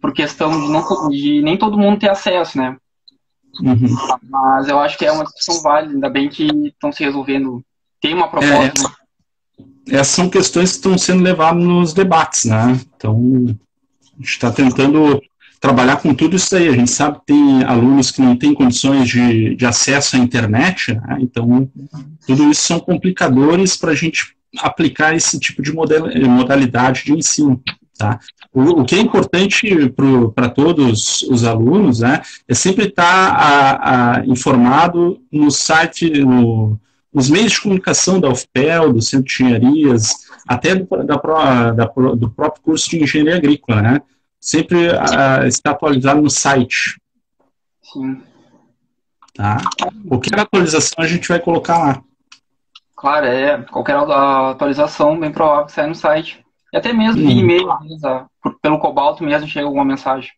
por 0.00 0.12
questão 0.12 0.50
de, 0.50 0.68
não, 0.72 1.08
de 1.10 1.42
nem 1.42 1.56
todo 1.58 1.78
mundo 1.78 2.00
ter 2.00 2.10
acesso, 2.10 2.56
né? 2.56 2.76
Uhum. 3.60 3.96
Mas 4.28 4.68
eu 4.68 4.78
acho 4.78 4.96
que 4.96 5.04
é 5.04 5.12
uma 5.12 5.24
discussão 5.24 5.60
válida, 5.62 5.94
ainda 5.94 6.08
bem 6.08 6.28
que 6.28 6.44
estão 6.66 6.92
se 6.92 7.02
resolvendo. 7.02 7.64
Tem 8.00 8.14
uma 8.14 8.28
proposta. 8.28 8.92
É, 9.88 9.96
essas 9.96 10.14
são 10.14 10.30
questões 10.30 10.70
que 10.70 10.76
estão 10.76 10.96
sendo 10.96 11.22
levadas 11.22 11.62
nos 11.62 11.92
debates, 11.92 12.44
né? 12.44 12.80
Então, 12.96 13.44
a 13.48 14.16
gente 14.18 14.28
está 14.28 14.50
tentando 14.50 15.20
trabalhar 15.60 15.96
com 15.96 16.14
tudo 16.14 16.36
isso 16.36 16.56
aí. 16.56 16.68
A 16.68 16.72
gente 16.72 16.90
sabe 16.90 17.18
que 17.18 17.26
tem 17.26 17.62
alunos 17.64 18.10
que 18.10 18.22
não 18.22 18.36
têm 18.36 18.54
condições 18.54 19.08
de, 19.08 19.54
de 19.54 19.66
acesso 19.66 20.16
à 20.16 20.18
internet, 20.18 20.94
né? 20.94 21.18
então 21.20 21.70
tudo 22.26 22.50
isso 22.50 22.62
são 22.62 22.80
complicadores 22.80 23.76
para 23.76 23.92
a 23.92 23.94
gente 23.94 24.34
aplicar 24.58 25.14
esse 25.14 25.38
tipo 25.38 25.62
de 25.62 25.72
modalidade 25.72 27.04
de 27.04 27.12
ensino. 27.12 27.62
Tá? 28.00 28.18
O, 28.50 28.80
o 28.80 28.84
que 28.86 28.94
é 28.94 28.98
importante 28.98 29.68
para 30.34 30.48
todos 30.48 31.20
os 31.20 31.44
alunos 31.44 32.00
né, 32.00 32.22
é 32.48 32.54
sempre 32.54 32.86
estar 32.86 33.04
tá, 33.04 33.36
a, 33.36 34.20
a, 34.20 34.26
informado 34.26 35.20
no 35.30 35.50
site, 35.50 36.08
no, 36.24 36.80
nos 37.12 37.28
meios 37.28 37.52
de 37.52 37.60
comunicação 37.60 38.18
da 38.18 38.30
UFPEL, 38.30 38.94
do 38.94 39.02
Centro 39.02 39.26
de 39.26 39.44
Engenharias, 39.44 40.14
até 40.48 40.74
do, 40.74 40.86
da, 41.04 41.72
da, 41.72 41.84
do 41.84 42.30
próprio 42.30 42.62
curso 42.62 42.88
de 42.88 43.02
Engenharia 43.02 43.36
Agrícola, 43.36 43.82
né? 43.82 44.00
sempre 44.40 44.88
uh, 44.88 45.46
está 45.46 45.72
atualizado 45.72 46.22
no 46.22 46.30
site. 46.30 46.98
Sim. 47.82 48.22
Tá? 49.34 49.58
Qualquer 50.08 50.40
atualização 50.40 51.04
a 51.04 51.06
gente 51.06 51.28
vai 51.28 51.38
colocar 51.38 51.76
lá. 51.76 52.02
Claro, 52.96 53.26
é. 53.26 53.62
Qualquer 53.64 53.96
atualização, 53.96 55.20
bem 55.20 55.30
provável 55.30 55.66
que 55.66 55.72
saia 55.72 55.86
no 55.86 55.94
site. 55.94 56.42
E 56.72 56.76
até 56.76 56.92
mesmo 56.92 57.20
via 57.20 57.32
e-mail, 57.32 57.68
pelo 58.62 58.78
Cobalto 58.78 59.24
mesmo 59.24 59.48
chega 59.48 59.66
alguma 59.66 59.84
mensagem. 59.84 60.30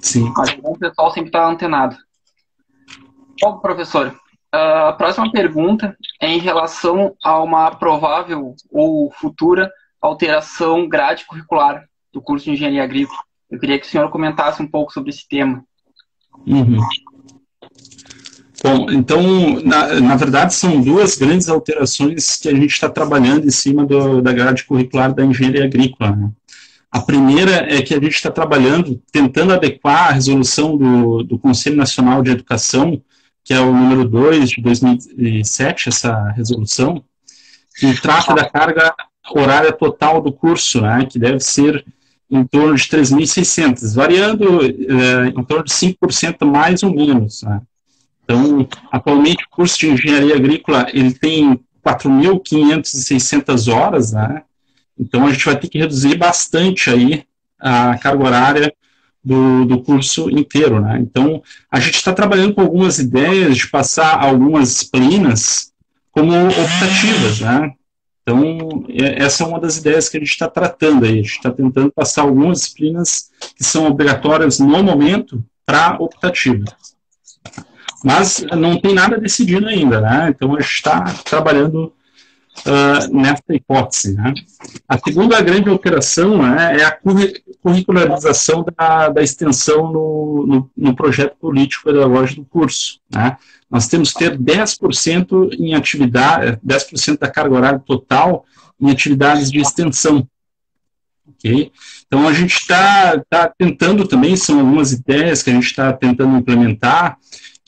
Sim. 0.00 0.32
Mas 0.36 0.56
o 0.62 0.78
pessoal 0.78 1.10
sempre 1.10 1.28
está 1.28 1.46
antenado. 1.46 1.96
Bom, 3.40 3.58
professor, 3.58 4.14
a 4.52 4.92
próxima 4.92 5.30
pergunta 5.30 5.96
é 6.20 6.28
em 6.28 6.38
relação 6.38 7.14
a 7.24 7.40
uma 7.42 7.70
provável 7.70 8.54
ou 8.70 9.10
futura 9.12 9.70
alteração 10.00 10.88
grade 10.88 11.24
curricular 11.26 11.84
do 12.12 12.20
curso 12.20 12.46
de 12.46 12.52
Engenharia 12.52 12.82
Agrícola. 12.82 13.20
Eu 13.50 13.58
queria 13.58 13.78
que 13.78 13.86
o 13.86 13.88
senhor 13.88 14.10
comentasse 14.10 14.62
um 14.62 14.66
pouco 14.66 14.92
sobre 14.92 15.10
esse 15.10 15.26
tema. 15.28 15.64
Uhum. 16.46 16.78
Bom, 18.62 18.90
então, 18.90 19.22
na, 19.64 20.00
na, 20.00 20.16
verdade, 20.16 20.52
são 20.52 20.82
duas 20.82 21.16
grandes 21.16 21.48
alterações 21.48 22.36
que 22.36 22.48
a 22.48 22.54
gente 22.54 22.72
está 22.72 22.90
trabalhando 22.90 23.46
em 23.46 23.50
cima 23.50 23.86
do, 23.86 24.20
da 24.20 24.32
grade 24.32 24.64
curricular 24.64 25.14
da 25.14 25.24
engenharia 25.24 25.64
agrícola. 25.64 26.14
Né? 26.14 26.30
A 26.92 27.00
primeira 27.00 27.72
é 27.72 27.80
que 27.80 27.94
a 27.94 28.00
gente 28.00 28.14
está 28.14 28.30
trabalhando, 28.30 29.00
tentando 29.10 29.54
adequar 29.54 30.08
a 30.08 30.12
resolução 30.12 30.76
do, 30.76 31.22
do 31.22 31.38
Conselho 31.38 31.76
Nacional 31.76 32.22
de 32.22 32.32
Educação, 32.32 33.00
que 33.42 33.54
é 33.54 33.60
o 33.60 33.72
número 33.72 34.06
2 34.06 34.50
de 34.50 34.60
2007, 34.60 35.88
essa 35.88 36.30
resolução, 36.32 37.02
que 37.78 37.98
trata 38.00 38.34
da 38.34 38.48
carga 38.48 38.94
horária 39.30 39.72
total 39.72 40.20
do 40.20 40.32
curso, 40.32 40.82
né, 40.82 41.06
que 41.08 41.18
deve 41.18 41.40
ser 41.40 41.84
em 42.30 42.44
torno 42.44 42.74
de 42.74 42.84
3.600, 42.84 43.94
variando 43.94 44.60
é, 44.64 45.28
em 45.28 45.44
torno 45.44 45.64
de 45.64 45.72
5% 45.72 46.44
mais 46.44 46.82
ou 46.82 46.94
menos. 46.94 47.42
Né? 47.42 47.60
Então, 48.30 48.68
atualmente, 48.92 49.44
o 49.44 49.50
curso 49.50 49.76
de 49.80 49.90
engenharia 49.90 50.36
agrícola 50.36 50.86
ele 50.92 51.12
tem 51.12 51.58
4.500 51.84 53.74
horas, 53.74 54.12
né? 54.12 54.42
então 54.96 55.26
a 55.26 55.32
gente 55.32 55.44
vai 55.44 55.58
ter 55.58 55.68
que 55.68 55.78
reduzir 55.78 56.16
bastante 56.16 56.90
aí 56.90 57.24
a 57.58 57.98
carga 57.98 58.24
horária 58.24 58.72
do, 59.24 59.64
do 59.64 59.82
curso 59.82 60.30
inteiro, 60.30 60.80
né? 60.80 60.98
Então, 61.00 61.42
a 61.70 61.80
gente 61.80 61.96
está 61.96 62.12
trabalhando 62.12 62.54
com 62.54 62.60
algumas 62.60 63.00
ideias 63.00 63.56
de 63.56 63.66
passar 63.68 64.22
algumas 64.22 64.68
disciplinas 64.68 65.72
como 66.12 66.32
optativas, 66.32 67.40
né? 67.40 67.72
Então, 68.22 68.86
é, 68.88 69.24
essa 69.24 69.42
é 69.42 69.46
uma 69.46 69.58
das 69.58 69.76
ideias 69.76 70.08
que 70.08 70.16
a 70.16 70.20
gente 70.20 70.30
está 70.30 70.48
tratando 70.48 71.04
aí. 71.04 71.14
A 71.14 71.22
gente 71.22 71.36
está 71.36 71.50
tentando 71.50 71.90
passar 71.90 72.22
algumas 72.22 72.60
disciplinas 72.60 73.30
que 73.56 73.64
são 73.64 73.86
obrigatórias 73.86 74.60
no 74.60 74.82
momento 74.82 75.44
para 75.66 75.96
optativas. 75.98 76.89
Mas 78.04 78.44
não 78.56 78.80
tem 78.80 78.94
nada 78.94 79.18
decidido 79.18 79.66
ainda, 79.66 80.00
né? 80.00 80.28
Então, 80.30 80.56
a 80.56 80.60
gente 80.60 80.70
está 80.70 81.04
trabalhando 81.24 81.92
uh, 82.66 83.14
nessa 83.14 83.42
hipótese. 83.50 84.14
Né? 84.14 84.34
A 84.88 84.98
segunda 84.98 85.40
grande 85.40 85.68
alteração 85.68 86.42
né, 86.42 86.78
é 86.80 86.84
a 86.84 86.98
curricularização 87.62 88.64
da, 88.76 89.08
da 89.08 89.22
extensão 89.22 89.92
no, 89.92 90.46
no, 90.46 90.70
no, 90.76 90.96
projeto 90.96 91.36
político 91.36 91.84
pedagógico 91.84 92.42
do 92.42 92.46
curso. 92.46 93.00
Né? 93.10 93.36
Nós 93.70 93.86
temos 93.86 94.12
que 94.12 94.18
ter 94.18 94.38
10% 94.38 95.54
em 95.58 95.74
atividade, 95.74 96.58
10% 96.66 97.18
da 97.18 97.30
carga 97.30 97.54
horária 97.54 97.78
total 97.78 98.44
em 98.80 98.90
atividades 98.90 99.50
de 99.50 99.60
extensão. 99.60 100.26
Okay? 101.28 101.70
Então, 102.06 102.26
a 102.26 102.32
gente 102.32 102.54
está 102.56 103.22
tá 103.30 103.52
tentando 103.56 104.06
também, 104.06 104.36
são 104.36 104.58
algumas 104.58 104.92
ideias 104.92 105.42
que 105.42 105.50
a 105.50 105.52
gente 105.52 105.66
está 105.66 105.92
tentando 105.92 106.36
implementar, 106.36 107.16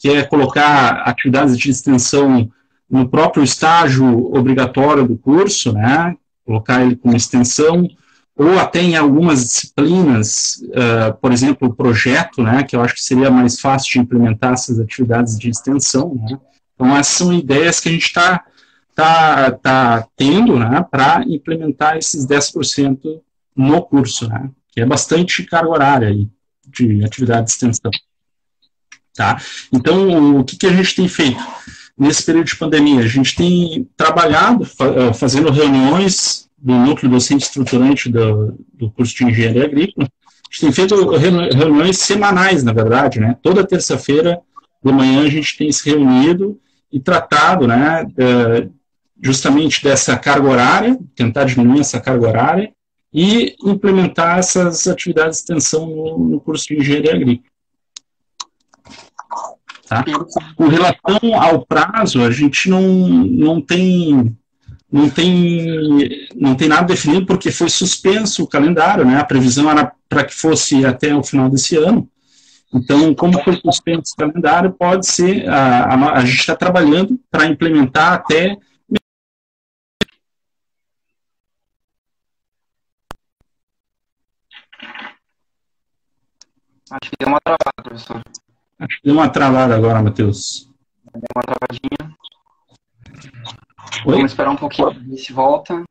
que 0.03 0.09
é 0.09 0.25
colocar 0.25 1.05
atividades 1.05 1.57
de 1.57 1.71
extensão 1.71 2.51
no 2.91 3.09
próprio 3.09 3.45
estágio 3.45 4.35
obrigatório 4.35 5.07
do 5.07 5.17
curso, 5.17 5.73
né, 5.73 6.17
colocar 6.45 6.83
ele 6.83 6.97
como 6.97 7.17
extensão, 7.17 7.87
ou 8.35 8.59
até 8.59 8.81
em 8.81 8.97
algumas 8.97 9.45
disciplinas, 9.45 10.57
uh, 10.71 11.15
por 11.21 11.31
exemplo, 11.31 11.69
o 11.69 11.75
projeto, 11.75 12.43
né, 12.43 12.65
que 12.65 12.75
eu 12.75 12.83
acho 12.83 12.95
que 12.95 13.01
seria 13.01 13.31
mais 13.31 13.61
fácil 13.61 13.93
de 13.93 13.99
implementar 14.01 14.55
essas 14.55 14.81
atividades 14.81 15.39
de 15.39 15.49
extensão. 15.49 16.17
Né. 16.17 16.37
Então, 16.75 16.97
essas 16.97 17.15
são 17.15 17.33
ideias 17.33 17.79
que 17.79 17.89
a 17.89 17.93
gente 17.93 18.07
está 18.07 18.45
tá, 18.97 19.53
tá 19.53 20.09
tendo 20.17 20.59
né, 20.59 20.85
para 20.91 21.23
implementar 21.29 21.97
esses 21.97 22.27
10% 22.27 23.21
no 23.55 23.83
curso, 23.83 24.29
né, 24.29 24.51
que 24.73 24.81
é 24.81 24.85
bastante 24.85 25.45
carga 25.45 25.71
horária 25.71 26.09
aí 26.09 26.29
de 26.67 27.05
atividade 27.05 27.47
de 27.47 27.53
extensão. 27.53 27.91
Tá? 29.15 29.41
Então, 29.73 30.39
o 30.41 30.45
que, 30.45 30.57
que 30.57 30.67
a 30.67 30.73
gente 30.73 30.95
tem 30.95 31.09
feito? 31.09 31.43
nesse 31.99 32.25
período 32.25 32.47
de 32.47 32.57
pandemia. 32.57 33.01
A 33.01 33.07
gente 33.07 33.35
tem 33.35 33.89
trabalhado, 33.97 34.65
eh, 34.65 35.13
fazendo 35.13 35.51
reuniões 35.51 36.49
do 36.59 36.75
núcleo 36.75 37.11
docente 37.11 37.45
estruturante 37.45 38.09
do, 38.09 38.59
do 38.73 38.91
curso 38.91 39.15
de 39.15 39.25
engenharia 39.25 39.65
agrícola. 39.65 40.07
A 40.07 40.53
gente 40.53 40.61
tem 40.61 40.73
feito 40.73 40.95
reuniões 41.11 41.99
semanais, 41.99 42.63
na 42.63 42.73
verdade, 42.73 43.21
né? 43.21 43.37
Toda 43.43 43.67
terça-feira 43.67 44.41
de 44.85 44.93
manhã 44.93 45.23
a 45.23 45.29
gente 45.29 45.57
tem 45.57 45.71
se 45.71 45.89
reunido 45.89 46.59
e 46.93 47.01
tratado, 47.01 47.67
né, 47.67 48.05
eh, 48.19 48.69
justamente 49.23 49.83
dessa 49.83 50.17
carga 50.17 50.51
horária, 50.51 50.99
tentar 51.15 51.45
diminuir 51.45 51.81
essa 51.81 52.01
carga 52.01 52.27
horária 52.27 52.73
e 53.15 53.55
implementar 53.65 54.39
essas 54.39 54.87
atividades 54.87 55.39
de 55.39 55.43
extensão 55.43 55.87
no, 55.87 56.19
no 56.19 56.41
curso 56.41 56.67
de 56.67 56.79
engenharia 56.79 57.15
agrícola. 57.15 57.52
Tá? 59.93 60.05
Com 60.57 60.69
relação 60.69 61.35
ao 61.35 61.67
prazo, 61.67 62.23
a 62.23 62.31
gente 62.31 62.71
não, 62.71 62.83
não 62.83 63.61
tem 63.61 64.35
não 64.91 65.09
tem 65.09 66.29
não 66.35 66.55
tem 66.55 66.69
nada 66.69 66.87
definido 66.87 67.27
porque 67.27 67.51
foi 67.51 67.69
suspenso 67.69 68.43
o 68.43 68.47
calendário, 68.47 69.05
né? 69.05 69.19
A 69.19 69.25
previsão 69.25 69.71
era 69.71 69.93
para 70.09 70.25
que 70.25 70.35
fosse 70.35 70.85
até 70.85 71.15
o 71.15 71.23
final 71.23 71.51
desse 71.51 71.77
ano. 71.77 72.09
Então, 72.75 73.15
como 73.15 73.43
foi 73.43 73.55
suspenso 73.61 74.15
o 74.15 74.17
calendário, 74.17 74.73
pode 74.73 75.07
ser 75.07 75.47
a, 75.49 75.85
a, 75.85 76.13
a 76.15 76.25
gente 76.25 76.41
está 76.41 76.57
trabalhando 76.57 77.21
para 77.31 77.47
implementar 77.47 78.15
até 78.15 78.57
Acho 86.91 87.11
que 87.11 87.17
deu 87.19 87.29
uma 87.29 87.41
travada, 87.41 87.83
professor. 87.83 88.23
Acho 88.83 89.01
que 89.01 89.05
deu 89.05 89.15
uma 89.15 89.29
travada 89.29 89.77
agora, 89.77 90.03
Matheus. 90.03 90.69
Deu 91.15 91.23
uma 91.37 91.43
travadinha. 91.45 92.17
Oi? 94.07 94.15
Vamos 94.17 94.33
esperar 94.33 94.51
um 94.51 94.57
pouquinho 94.57 94.91
ver 94.91 95.17
se 95.19 95.33
volta. 95.33 95.85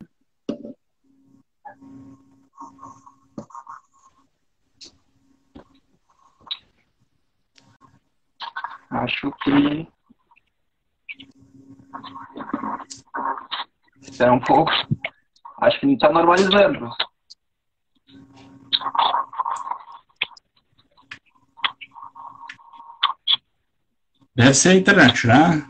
Acho 8.90 9.32
que. 9.42 9.88
Espera 14.02 14.34
um 14.34 14.40
pouco. 14.42 14.72
Acho 15.62 15.80
que 15.80 15.86
não 15.86 15.94
está 15.94 16.12
normalizando. 16.12 16.90
Deve 24.36 24.54
ser 24.54 24.70
a 24.70 24.76
internet, 24.76 25.28
né? 25.28 25.68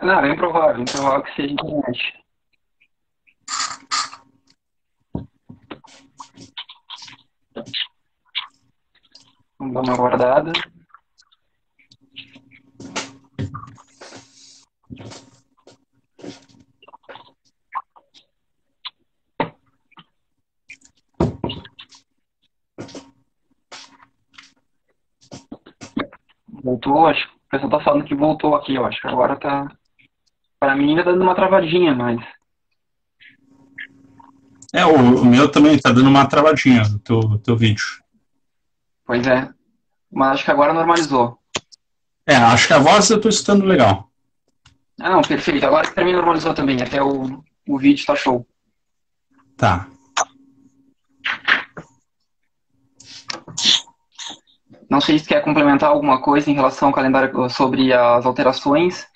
Não, 0.00 0.20
é 0.20 0.32
improvável, 0.32 0.82
improvável 0.82 1.22
que 1.22 1.34
seja 1.34 1.48
a 1.48 1.52
internet. 1.52 2.26
Vamos 9.58 9.74
dar 9.74 9.80
uma 9.82 9.96
guardada. 9.96 10.52
Voltou, 26.66 27.06
acho 27.06 27.28
que 27.28 27.34
o 27.36 27.48
pessoal 27.48 27.70
tá 27.70 27.80
falando 27.80 28.04
que 28.04 28.14
voltou 28.16 28.56
aqui, 28.56 28.74
eu 28.74 28.84
acho 28.84 29.00
que 29.00 29.06
agora 29.06 29.36
tá. 29.36 29.70
Pra 30.58 30.74
mim 30.74 30.90
ainda 30.90 31.04
tá 31.04 31.12
dando 31.12 31.22
uma 31.22 31.34
travadinha, 31.36 31.94
mas. 31.94 32.20
É, 34.74 34.84
o, 34.84 35.20
o 35.20 35.24
meu 35.24 35.48
também 35.48 35.78
tá 35.78 35.92
dando 35.92 36.08
uma 36.08 36.26
travadinha 36.26 36.82
no 36.82 36.98
teu, 36.98 37.20
teu 37.38 37.56
vídeo. 37.56 37.84
Pois 39.04 39.24
é. 39.28 39.48
Mas 40.10 40.32
acho 40.32 40.44
que 40.44 40.50
agora 40.50 40.74
normalizou. 40.74 41.38
É, 42.26 42.34
acho 42.34 42.66
que 42.66 42.72
a 42.72 42.80
voz 42.80 43.08
eu 43.10 43.20
tô 43.20 43.28
escutando 43.28 43.64
legal. 43.64 44.10
Ah, 45.00 45.10
não, 45.10 45.22
perfeito. 45.22 45.64
Agora 45.64 45.88
pra 45.92 46.04
mim 46.04 46.14
normalizou 46.14 46.52
também. 46.52 46.82
Até 46.82 47.00
o, 47.00 47.44
o 47.68 47.78
vídeo 47.78 48.04
tá 48.04 48.16
show. 48.16 48.44
Tá. 49.56 49.86
Não 54.88 55.00
sei 55.00 55.18
se 55.18 55.26
quer 55.26 55.42
complementar 55.42 55.90
alguma 55.90 56.20
coisa 56.20 56.50
em 56.50 56.54
relação 56.54 56.88
ao 56.88 56.94
calendário 56.94 57.48
sobre 57.50 57.92
as 57.92 58.24
alterações. 58.24 59.06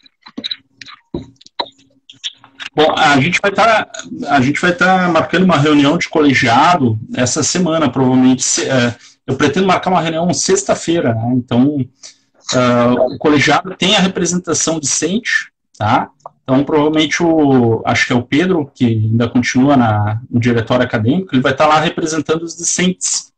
Bom, 2.74 2.94
a 2.96 3.20
gente 3.20 3.40
vai 3.40 3.50
estar 3.50 3.84
tá, 3.84 3.92
a 4.28 4.40
gente 4.40 4.60
vai 4.60 4.70
estar 4.70 5.06
tá 5.06 5.08
marcando 5.08 5.44
uma 5.44 5.56
reunião 5.56 5.98
de 5.98 6.08
colegiado 6.08 6.98
essa 7.14 7.42
semana, 7.42 7.90
provavelmente. 7.90 8.62
É, 8.62 8.94
eu 9.26 9.36
pretendo 9.36 9.66
marcar 9.66 9.90
uma 9.90 10.00
reunião 10.00 10.32
sexta-feira, 10.32 11.14
né? 11.14 11.32
Então, 11.34 11.76
uh, 11.76 13.14
o 13.14 13.18
colegiado 13.18 13.74
tem 13.76 13.96
a 13.96 14.00
representação 14.00 14.78
decente, 14.80 15.52
tá? 15.78 16.10
Então, 16.42 16.64
provavelmente 16.64 17.22
o 17.22 17.80
acho 17.84 18.06
que 18.06 18.12
é 18.12 18.16
o 18.16 18.22
Pedro 18.22 18.70
que 18.74 18.84
ainda 18.84 19.28
continua 19.28 19.76
na, 19.76 20.20
no 20.28 20.40
diretório 20.40 20.84
acadêmico, 20.84 21.32
ele 21.32 21.42
vai 21.42 21.52
estar 21.52 21.68
tá 21.68 21.74
lá 21.74 21.80
representando 21.80 22.42
os 22.42 22.56
discentes, 22.56 23.29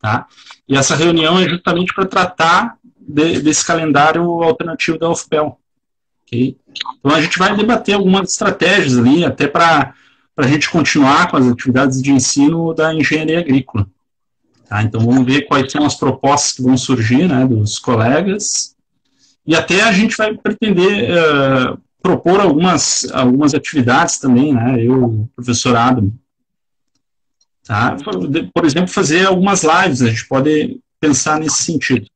tá? 0.00 0.26
E 0.68 0.76
essa 0.76 0.94
reunião 0.94 1.38
é 1.38 1.48
justamente 1.48 1.94
para 1.94 2.06
tratar 2.06 2.76
de, 2.98 3.40
desse 3.40 3.66
calendário 3.66 4.22
alternativo 4.42 4.98
da 4.98 5.10
UFPEL. 5.10 5.58
Okay? 6.26 6.56
Então 6.98 7.14
a 7.14 7.20
gente 7.20 7.38
vai 7.38 7.56
debater 7.56 7.94
algumas 7.94 8.30
estratégias 8.30 8.98
ali, 8.98 9.24
até 9.24 9.46
para 9.46 9.94
a 10.36 10.46
gente 10.46 10.68
continuar 10.70 11.30
com 11.30 11.36
as 11.36 11.46
atividades 11.46 12.02
de 12.02 12.12
ensino 12.12 12.74
da 12.74 12.94
engenharia 12.94 13.40
agrícola. 13.40 13.86
Tá? 14.68 14.82
Então 14.82 15.00
vamos 15.00 15.24
ver 15.24 15.46
quais 15.46 15.72
são 15.72 15.84
as 15.84 15.94
propostas 15.94 16.52
que 16.52 16.62
vão 16.62 16.76
surgir 16.76 17.26
né, 17.26 17.46
dos 17.46 17.78
colegas. 17.78 18.76
E 19.46 19.56
até 19.56 19.80
a 19.80 19.92
gente 19.92 20.16
vai 20.16 20.36
pretender 20.36 21.08
uh, 21.10 21.80
propor 22.02 22.40
algumas, 22.40 23.10
algumas 23.12 23.54
atividades 23.54 24.18
também, 24.18 24.52
né, 24.52 24.82
eu, 24.82 25.26
professor 25.34 25.74
Adam, 25.74 26.12
Tá? 27.68 27.94
Por 28.54 28.64
exemplo, 28.64 28.88
fazer 28.88 29.26
algumas 29.26 29.62
lives, 29.62 30.00
a 30.00 30.08
gente 30.08 30.26
pode 30.26 30.80
pensar 30.98 31.38
nesse 31.38 31.64
sentido. 31.64 32.06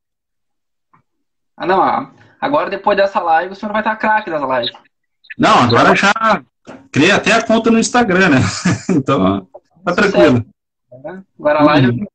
Ah, 1.55 1.67
não, 1.67 2.11
agora 2.41 2.71
depois 2.71 2.97
dessa 2.97 3.21
live 3.21 3.53
o 3.53 3.55
senhor 3.55 3.71
vai 3.71 3.83
estar 3.83 3.95
craque 3.97 4.31
das 4.31 4.41
lives. 4.41 4.73
Não, 5.38 5.59
agora 5.59 5.95
já 5.95 6.43
criei 6.91 7.11
até 7.11 7.33
a 7.33 7.47
conta 7.47 7.71
no 7.71 7.79
Instagram, 7.79 8.31
né? 8.31 8.38
Então, 8.88 9.47
tá 9.85 9.95
tranquilo. 9.95 10.43
Agora 11.38 11.59
a 11.59 11.65
live. 11.65 12.07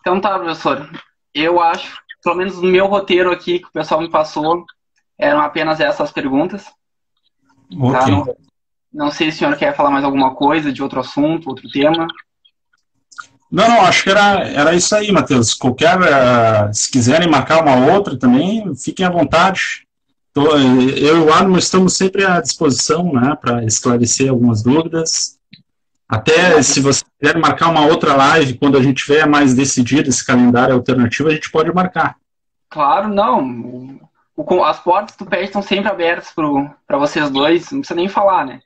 Então 0.00 0.22
tá, 0.22 0.38
professor. 0.38 0.90
Eu 1.34 1.60
acho, 1.60 1.98
pelo 2.24 2.36
menos 2.36 2.56
no 2.56 2.68
meu 2.68 2.86
roteiro 2.86 3.30
aqui 3.30 3.58
que 3.58 3.68
o 3.68 3.72
pessoal 3.72 4.00
me 4.00 4.10
passou, 4.10 4.64
eram 5.18 5.42
apenas 5.42 5.80
essas 5.80 6.10
perguntas. 6.10 6.64
Ok. 7.78 8.24
Tá? 8.24 8.49
Não, 8.92 9.10
sei 9.10 9.30
se 9.30 9.36
o 9.36 9.38
senhor 9.40 9.56
quer 9.56 9.74
falar 9.74 9.90
mais 9.90 10.04
alguma 10.04 10.34
coisa 10.34 10.72
de 10.72 10.82
outro 10.82 11.00
assunto, 11.00 11.48
outro 11.48 11.68
tema. 11.68 12.06
Não, 13.50 13.68
não, 13.68 13.80
acho 13.82 14.04
que 14.04 14.10
era, 14.10 14.48
era 14.48 14.74
isso 14.74 14.94
aí, 14.94 15.10
Matheus. 15.10 15.54
Qualquer, 15.54 15.98
uh, 15.98 16.72
se 16.72 16.90
quiserem 16.90 17.28
marcar 17.28 17.62
uma 17.62 17.92
outra 17.92 18.18
também, 18.18 18.74
fiquem 18.76 19.04
à 19.04 19.10
vontade. 19.10 19.86
Tô, 20.32 20.56
eu 20.56 21.16
e 21.16 21.20
o 21.20 21.32
Arno 21.32 21.58
estamos 21.58 21.96
sempre 21.96 22.24
à 22.24 22.40
disposição, 22.40 23.12
né, 23.12 23.36
para 23.40 23.64
esclarecer 23.64 24.30
algumas 24.30 24.62
dúvidas. 24.62 25.38
Até 26.08 26.60
se 26.62 26.80
você 26.80 27.04
quiser 27.20 27.38
marcar 27.38 27.70
uma 27.70 27.86
outra 27.86 28.14
live, 28.14 28.54
quando 28.54 28.76
a 28.76 28.82
gente 28.82 29.04
tiver 29.04 29.26
mais 29.26 29.54
decidido 29.54 30.08
esse 30.08 30.24
calendário 30.24 30.74
alternativo, 30.74 31.28
a 31.28 31.32
gente 31.32 31.50
pode 31.50 31.72
marcar. 31.72 32.16
Claro, 32.68 33.08
não. 33.08 34.00
O, 34.36 34.64
as 34.64 34.80
portas 34.80 35.16
do 35.16 35.26
PET 35.26 35.44
estão 35.44 35.62
sempre 35.62 35.90
abertas 35.90 36.32
para 36.32 36.98
vocês 36.98 37.28
dois, 37.30 37.70
não 37.70 37.80
precisa 37.80 37.96
nem 37.96 38.08
falar, 38.08 38.46
né? 38.46 38.60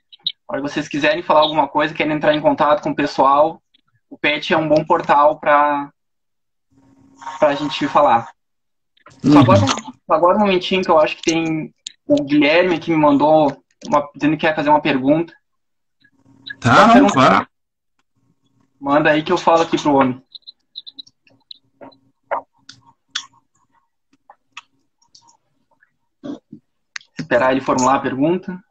Se 0.53 0.61
vocês 0.61 0.87
quiserem 0.87 1.23
falar 1.23 1.41
alguma 1.41 1.67
coisa, 1.67 1.93
querem 1.93 2.13
entrar 2.13 2.33
em 2.33 2.41
contato 2.41 2.81
com 2.81 2.91
o 2.91 2.95
pessoal, 2.95 3.61
o 4.09 4.17
PET 4.17 4.53
é 4.53 4.57
um 4.57 4.67
bom 4.67 4.85
portal 4.85 5.39
para 5.39 5.91
a 7.41 7.55
gente 7.55 7.87
falar. 7.87 8.29
Só 9.23 9.39
agora, 9.39 9.59
agora 10.09 10.37
um 10.37 10.41
momentinho 10.41 10.83
que 10.83 10.89
eu 10.89 10.99
acho 10.99 11.17
que 11.17 11.23
tem 11.23 11.73
o 12.07 12.23
Guilherme 12.23 12.79
que 12.79 12.91
me 12.91 12.97
mandou 12.97 13.63
uma, 13.87 14.07
dizendo 14.15 14.37
que 14.37 14.45
quer 14.45 14.55
fazer 14.55 14.69
uma 14.69 14.81
pergunta. 14.81 15.33
Tá, 16.59 16.95
não, 16.95 17.07
claro. 17.07 17.47
Manda 18.79 19.09
aí 19.09 19.23
que 19.23 19.31
eu 19.31 19.37
falo 19.37 19.63
aqui 19.63 19.81
pro 19.81 19.95
homem. 19.95 20.23
Esperar 27.17 27.51
ele 27.51 27.61
formular 27.61 27.95
a 27.95 27.99
pergunta. 27.99 28.63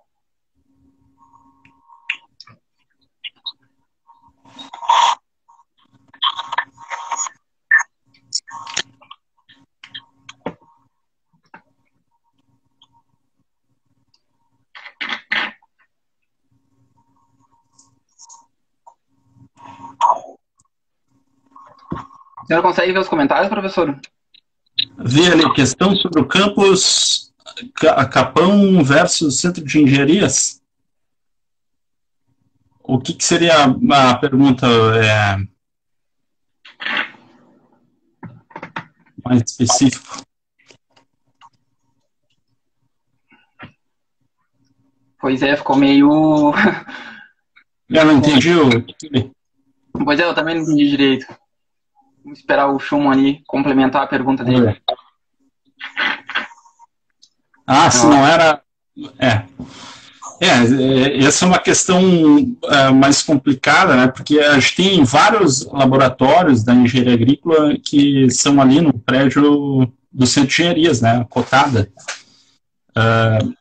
Senhora 22.46 22.66
consegue 22.66 22.92
ver 22.92 22.98
os 22.98 23.08
comentários, 23.08 23.48
professor? 23.48 23.98
Vi 24.98 25.26
ali, 25.30 25.52
questão 25.54 25.94
sobre 25.96 26.20
o 26.20 26.26
campus 26.26 27.32
Capão 28.12 28.82
versus 28.82 29.40
Centro 29.40 29.64
de 29.64 29.80
Engenharias. 29.80 30.60
O 32.82 32.98
que, 32.98 33.14
que 33.14 33.24
seria 33.24 33.64
a 33.64 34.18
pergunta 34.18 34.66
é, 34.66 35.36
mais 39.24 39.42
específico? 39.46 40.22
Pois 45.18 45.42
é, 45.42 45.56
ficou 45.56 45.76
meio. 45.76 46.52
Eu 47.88 48.04
não 48.04 48.18
entendi 48.18 48.54
o. 48.54 48.68
Pois 50.04 50.20
é, 50.20 50.24
eu 50.24 50.34
também 50.34 50.56
não 50.56 50.62
entendi 50.62 50.90
direito. 50.90 51.26
Vamos 52.24 52.38
esperar 52.38 52.68
o 52.68 52.78
Schumann 52.78 53.12
ali 53.12 53.42
complementar 53.46 54.02
a 54.02 54.06
pergunta 54.06 54.42
dele. 54.42 54.80
Ah, 57.66 57.90
se 57.90 58.06
não 58.06 58.26
era. 58.26 58.62
É. 59.18 59.42
É, 60.40 61.18
essa 61.24 61.44
é 61.44 61.48
uma 61.48 61.58
questão 61.58 62.00
é, 62.64 62.90
mais 62.90 63.22
complicada, 63.22 63.94
né? 63.94 64.08
Porque 64.08 64.38
a 64.40 64.58
gente 64.58 64.74
tem 64.74 65.04
vários 65.04 65.64
laboratórios 65.66 66.64
da 66.64 66.74
engenharia 66.74 67.14
agrícola 67.14 67.76
que 67.78 68.30
são 68.30 68.60
ali 68.60 68.80
no 68.80 68.92
prédio 68.92 69.92
do 70.12 70.26
Centro 70.26 70.48
de 70.48 70.54
Engenharias, 70.54 71.00
né? 71.00 71.24
Cotada. 71.28 71.90
Uh, 72.96 73.54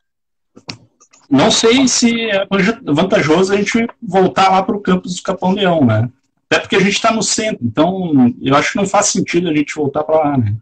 não 1.29 1.49
sei 1.49 1.87
se 1.87 2.29
é 2.29 2.45
vantajoso 2.83 3.53
a 3.53 3.57
gente 3.57 3.87
voltar 4.01 4.49
lá 4.49 4.61
para 4.61 4.75
o 4.75 4.81
campus 4.81 5.15
do 5.15 5.23
Capão 5.23 5.53
Leão, 5.53 5.85
né? 5.85 6.09
Até 6.53 6.59
porque 6.61 6.75
a 6.75 6.79
gente 6.79 6.93
está 6.93 7.11
no 7.11 7.23
centro, 7.23 7.65
então 7.65 8.31
eu 8.39 8.55
acho 8.55 8.73
que 8.73 8.77
não 8.77 8.85
faz 8.85 9.07
sentido 9.07 9.49
a 9.49 9.55
gente 9.55 9.73
voltar 9.73 10.03
para 10.03 10.19
lá, 10.19 10.37
né? 10.37 10.55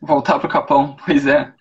Voltar 0.00 0.40
para 0.40 0.48
o 0.48 0.50
Capão, 0.50 0.96
pois 1.06 1.28
é. 1.28 1.52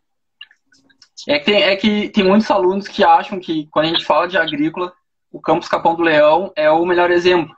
É 1.27 1.37
que, 1.37 1.45
tem, 1.45 1.61
é 1.61 1.75
que 1.75 2.09
tem 2.09 2.23
muitos 2.23 2.49
alunos 2.49 2.87
que 2.87 3.03
acham 3.03 3.39
que 3.39 3.67
quando 3.69 3.85
a 3.85 3.89
gente 3.89 4.03
fala 4.03 4.27
de 4.27 4.35
agrícola, 4.35 4.91
o 5.31 5.39
campus 5.39 5.69
Capão 5.69 5.93
do 5.93 6.01
Leão 6.01 6.51
é 6.55 6.71
o 6.71 6.83
melhor 6.83 7.11
exemplo. 7.11 7.55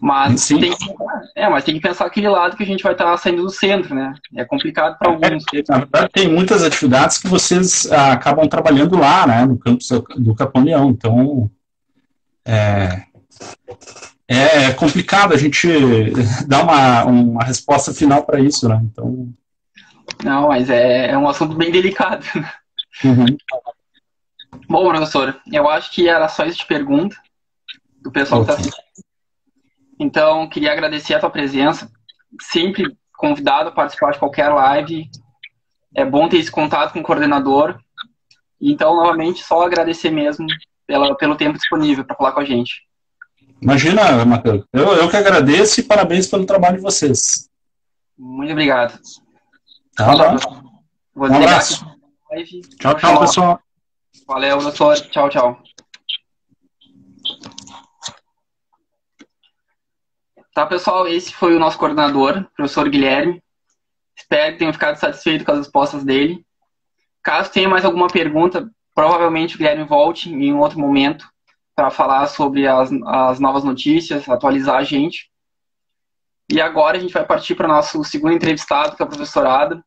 Mas 0.00 0.40
Sim. 0.40 0.58
tem, 0.58 0.76
que, 0.76 0.84
é, 1.36 1.48
mas 1.48 1.62
tem 1.62 1.76
que 1.76 1.80
pensar 1.80 2.06
aquele 2.06 2.28
lado 2.28 2.56
que 2.56 2.64
a 2.64 2.66
gente 2.66 2.82
vai 2.82 2.90
estar 2.90 3.16
saindo 3.18 3.42
do 3.42 3.50
centro, 3.50 3.94
né? 3.94 4.12
É 4.34 4.44
complicado 4.44 4.98
para 4.98 5.12
alguns. 5.12 5.44
É, 5.54 5.62
na 5.68 5.78
verdade, 5.78 6.08
tem 6.12 6.26
muitas 6.26 6.64
atividades 6.64 7.18
que 7.18 7.28
vocês 7.28 7.90
ah, 7.92 8.14
acabam 8.14 8.48
trabalhando 8.48 8.98
lá, 8.98 9.24
né? 9.28 9.46
No 9.46 9.56
campus 9.56 9.88
do 10.16 10.34
Capão 10.34 10.64
Leão. 10.64 10.90
Então, 10.90 11.48
é, 12.44 13.04
é 14.32 14.72
complicado 14.72 15.34
a 15.34 15.36
gente 15.36 15.68
dar 16.46 16.62
uma, 16.62 17.04
uma 17.04 17.44
resposta 17.44 17.92
final 17.92 18.24
para 18.24 18.40
isso, 18.40 18.68
né? 18.68 18.80
Então... 18.84 19.32
Não, 20.24 20.48
mas 20.48 20.70
é, 20.70 21.10
é 21.10 21.18
um 21.18 21.28
assunto 21.28 21.54
bem 21.54 21.70
delicado. 21.70 22.24
Uhum. 23.04 23.26
Bom, 24.68 24.88
professor, 24.88 25.40
eu 25.50 25.68
acho 25.68 25.90
que 25.92 26.08
era 26.08 26.28
só 26.28 26.44
isso 26.44 26.58
de 26.58 26.66
pergunta 26.66 27.16
do 28.00 28.10
pessoal 28.10 28.44
que 28.44 28.50
está 28.50 28.60
assistindo. 28.60 28.82
Então, 29.98 30.48
queria 30.48 30.72
agradecer 30.72 31.14
a 31.14 31.20
tua 31.20 31.30
presença. 31.30 31.90
Sempre 32.40 32.96
convidado 33.14 33.68
a 33.68 33.72
participar 33.72 34.12
de 34.12 34.18
qualquer 34.18 34.48
live. 34.48 35.08
É 35.94 36.04
bom 36.04 36.28
ter 36.28 36.38
esse 36.38 36.50
contato 36.50 36.92
com 36.92 37.00
o 37.00 37.02
coordenador. 37.02 37.78
Então, 38.60 38.96
novamente, 38.96 39.42
só 39.42 39.62
agradecer 39.62 40.10
mesmo 40.10 40.46
pela, 40.86 41.16
pelo 41.16 41.36
tempo 41.36 41.58
disponível 41.58 42.04
para 42.04 42.16
falar 42.16 42.32
com 42.32 42.40
a 42.40 42.44
gente. 42.44 42.82
Imagina, 43.62 44.24
Matheus. 44.24 44.64
Eu, 44.72 44.92
eu 44.94 45.08
que 45.08 45.16
agradeço 45.16 45.78
e 45.78 45.84
parabéns 45.84 46.26
pelo 46.26 46.44
trabalho 46.44 46.78
de 46.78 46.82
vocês. 46.82 47.48
Muito 48.18 48.50
obrigado. 48.50 48.98
Tá. 49.94 50.36
Vou 51.14 51.30
um 51.30 51.34
abraço. 51.36 51.86
Tchau, 52.80 52.94
tchau, 52.96 53.20
pessoal. 53.20 53.60
Valeu, 54.26 54.58
doutor. 54.58 54.96
Tchau, 55.02 55.28
tchau. 55.28 55.62
Tá, 60.52 60.66
pessoal, 60.66 61.06
esse 61.06 61.32
foi 61.32 61.54
o 61.54 61.58
nosso 61.60 61.78
coordenador, 61.78 62.44
professor 62.56 62.88
Guilherme. 62.88 63.40
Espero 64.16 64.52
que 64.52 64.58
tenham 64.58 64.72
ficado 64.72 64.96
satisfeitos 64.96 65.46
com 65.46 65.52
as 65.52 65.58
respostas 65.58 66.02
dele. 66.02 66.44
Caso 67.22 67.52
tenha 67.52 67.68
mais 67.68 67.84
alguma 67.84 68.08
pergunta, 68.08 68.68
provavelmente 68.92 69.54
o 69.54 69.58
Guilherme 69.58 69.84
volte 69.84 70.30
em 70.30 70.52
um 70.52 70.58
outro 70.58 70.80
momento 70.80 71.31
para 71.82 71.90
falar 71.90 72.28
sobre 72.28 72.68
as, 72.68 72.90
as 73.04 73.40
novas 73.40 73.64
notícias, 73.64 74.28
atualizar 74.28 74.76
a 74.76 74.84
gente. 74.84 75.28
E 76.48 76.60
agora 76.60 76.96
a 76.96 77.00
gente 77.00 77.12
vai 77.12 77.26
partir 77.26 77.56
para 77.56 77.66
o 77.66 77.68
nosso 77.68 78.04
segundo 78.04 78.34
entrevistado, 78.34 78.94
que 78.94 79.02
é 79.02 79.04
o 79.04 79.08
professor 79.08 79.44
Adam, 79.44 79.82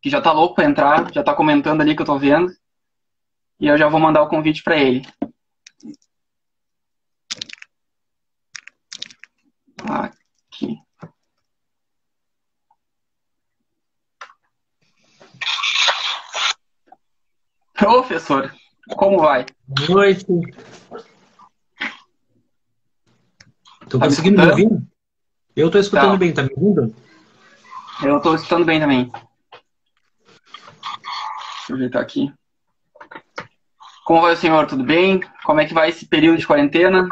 que 0.00 0.08
já 0.08 0.18
está 0.18 0.30
louco 0.30 0.54
para 0.54 0.66
entrar, 0.66 1.12
já 1.12 1.20
está 1.20 1.34
comentando 1.34 1.80
ali 1.80 1.96
que 1.96 2.02
eu 2.02 2.04
estou 2.04 2.16
vendo. 2.16 2.54
E 3.58 3.66
eu 3.66 3.76
já 3.76 3.88
vou 3.88 3.98
mandar 3.98 4.22
o 4.22 4.28
convite 4.28 4.62
para 4.62 4.76
ele. 4.76 5.04
Aqui. 9.82 10.78
Professor, 17.74 18.54
como 18.96 19.18
vai? 19.18 19.46
Boa 19.66 19.88
noite. 19.88 20.26
Tô 23.88 23.98
tá 23.98 24.06
conseguindo 24.06 24.42
me, 24.42 24.50
ouvir? 24.50 24.68
Eu 25.56 25.70
tô 25.70 25.78
escutando 25.78 26.12
tá. 26.12 26.16
bem, 26.16 26.34
tá 26.34 26.42
me 26.42 26.50
ouvindo? 26.56 26.94
Eu 28.02 28.20
tô 28.20 28.34
escutando 28.34 28.64
bem 28.64 28.80
também. 28.80 29.10
Deixa 31.58 31.70
eu 31.70 31.76
ajeitar 31.76 32.02
aqui. 32.02 32.32
Como 34.04 34.20
vai 34.20 34.34
o 34.34 34.36
senhor? 34.36 34.66
Tudo 34.66 34.84
bem? 34.84 35.20
Como 35.44 35.60
é 35.60 35.66
que 35.66 35.72
vai 35.72 35.88
esse 35.88 36.06
período 36.06 36.38
de 36.38 36.46
quarentena? 36.46 37.08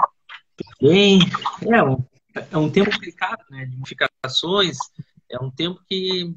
Bem, 0.81 1.21
é 1.63 1.83
um, 1.83 2.05
é 2.51 2.59
um 2.59 2.71
tempo 2.71 2.91
complicado, 2.91 3.43
né? 3.51 3.65
De 3.65 3.77
modificações. 3.77 4.77
É 5.31 5.39
um 5.39 5.51
tempo 5.51 5.81
que 5.89 6.35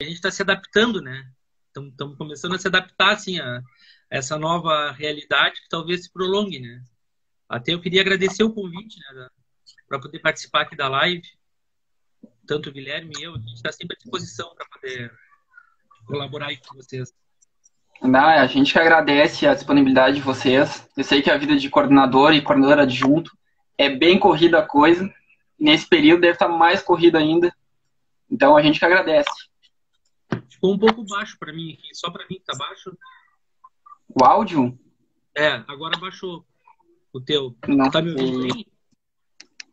a 0.00 0.04
gente 0.04 0.14
está 0.14 0.30
se 0.30 0.42
adaptando, 0.42 1.00
né? 1.00 1.24
Estamos 1.66 2.16
começando 2.16 2.54
a 2.54 2.58
se 2.58 2.66
adaptar, 2.66 3.12
assim, 3.12 3.38
a, 3.38 3.62
essa 4.10 4.38
nova 4.38 4.92
realidade 4.92 5.60
que 5.62 5.68
talvez 5.68 6.04
se 6.04 6.12
prolongue, 6.12 6.60
né? 6.60 6.82
Até 7.48 7.74
eu 7.74 7.80
queria 7.80 8.00
agradecer 8.00 8.42
o 8.42 8.52
convite, 8.52 8.98
né, 8.98 9.28
para 9.88 10.00
poder 10.00 10.18
participar 10.18 10.62
aqui 10.62 10.76
da 10.76 10.88
live. 10.88 11.22
tanto 12.46 12.68
o 12.68 12.72
Guilherme 12.72 13.12
e 13.18 13.24
eu, 13.24 13.34
a 13.34 13.38
gente 13.38 13.54
está 13.54 13.72
sempre 13.72 13.96
à 13.96 13.98
disposição 13.98 14.54
para 14.54 14.66
poder 14.66 15.12
colaborar 16.06 16.46
aí 16.46 16.56
com 16.56 16.74
vocês. 16.76 17.12
Não, 18.02 18.26
a 18.26 18.46
gente 18.46 18.72
que 18.72 18.78
agradece 18.78 19.46
a 19.46 19.54
disponibilidade 19.54 20.16
de 20.16 20.22
vocês. 20.22 20.86
Eu 20.96 21.02
sei 21.02 21.22
que 21.22 21.30
a 21.30 21.36
vida 21.36 21.56
de 21.56 21.70
coordenador 21.70 22.32
e 22.34 22.42
coordenador 22.42 22.78
adjunto 22.78 23.36
é 23.78 23.88
bem 23.88 24.18
corrida 24.18 24.58
a 24.58 24.66
coisa. 24.66 25.12
Nesse 25.58 25.88
período 25.88 26.20
deve 26.20 26.34
estar 26.34 26.48
mais 26.48 26.82
corrida 26.82 27.18
ainda. 27.18 27.54
Então 28.30 28.56
a 28.56 28.62
gente 28.62 28.78
que 28.78 28.84
agradece. 28.84 29.30
Ficou 30.48 30.74
um 30.74 30.78
pouco 30.78 31.04
baixo 31.04 31.36
para 31.38 31.52
mim 31.52 31.72
aqui, 31.72 31.94
só 31.94 32.10
para 32.10 32.26
mim 32.28 32.36
que 32.36 32.44
tá 32.44 32.54
baixo. 32.56 32.96
O 34.18 34.24
áudio? 34.24 34.78
É, 35.36 35.62
agora 35.68 35.98
baixou 35.98 36.46
o 37.12 37.20
teu. 37.20 37.54
Não. 37.68 37.90
Tá 37.90 38.00
me 38.00 38.12
ouvindo 38.12 38.42
bem? 38.54 38.66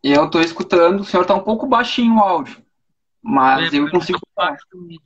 Eu 0.03 0.25
estou 0.25 0.41
escutando. 0.41 0.99
O 1.01 1.05
senhor 1.05 1.21
está 1.23 1.33
um 1.33 1.43
pouco 1.43 1.65
baixinho 1.65 2.15
o 2.15 2.19
áudio. 2.19 2.61
Mas 3.21 3.73
É, 3.73 3.77
eu 3.77 3.85
mim 3.85 3.91
consigo. 3.91 4.19
O 4.19 4.99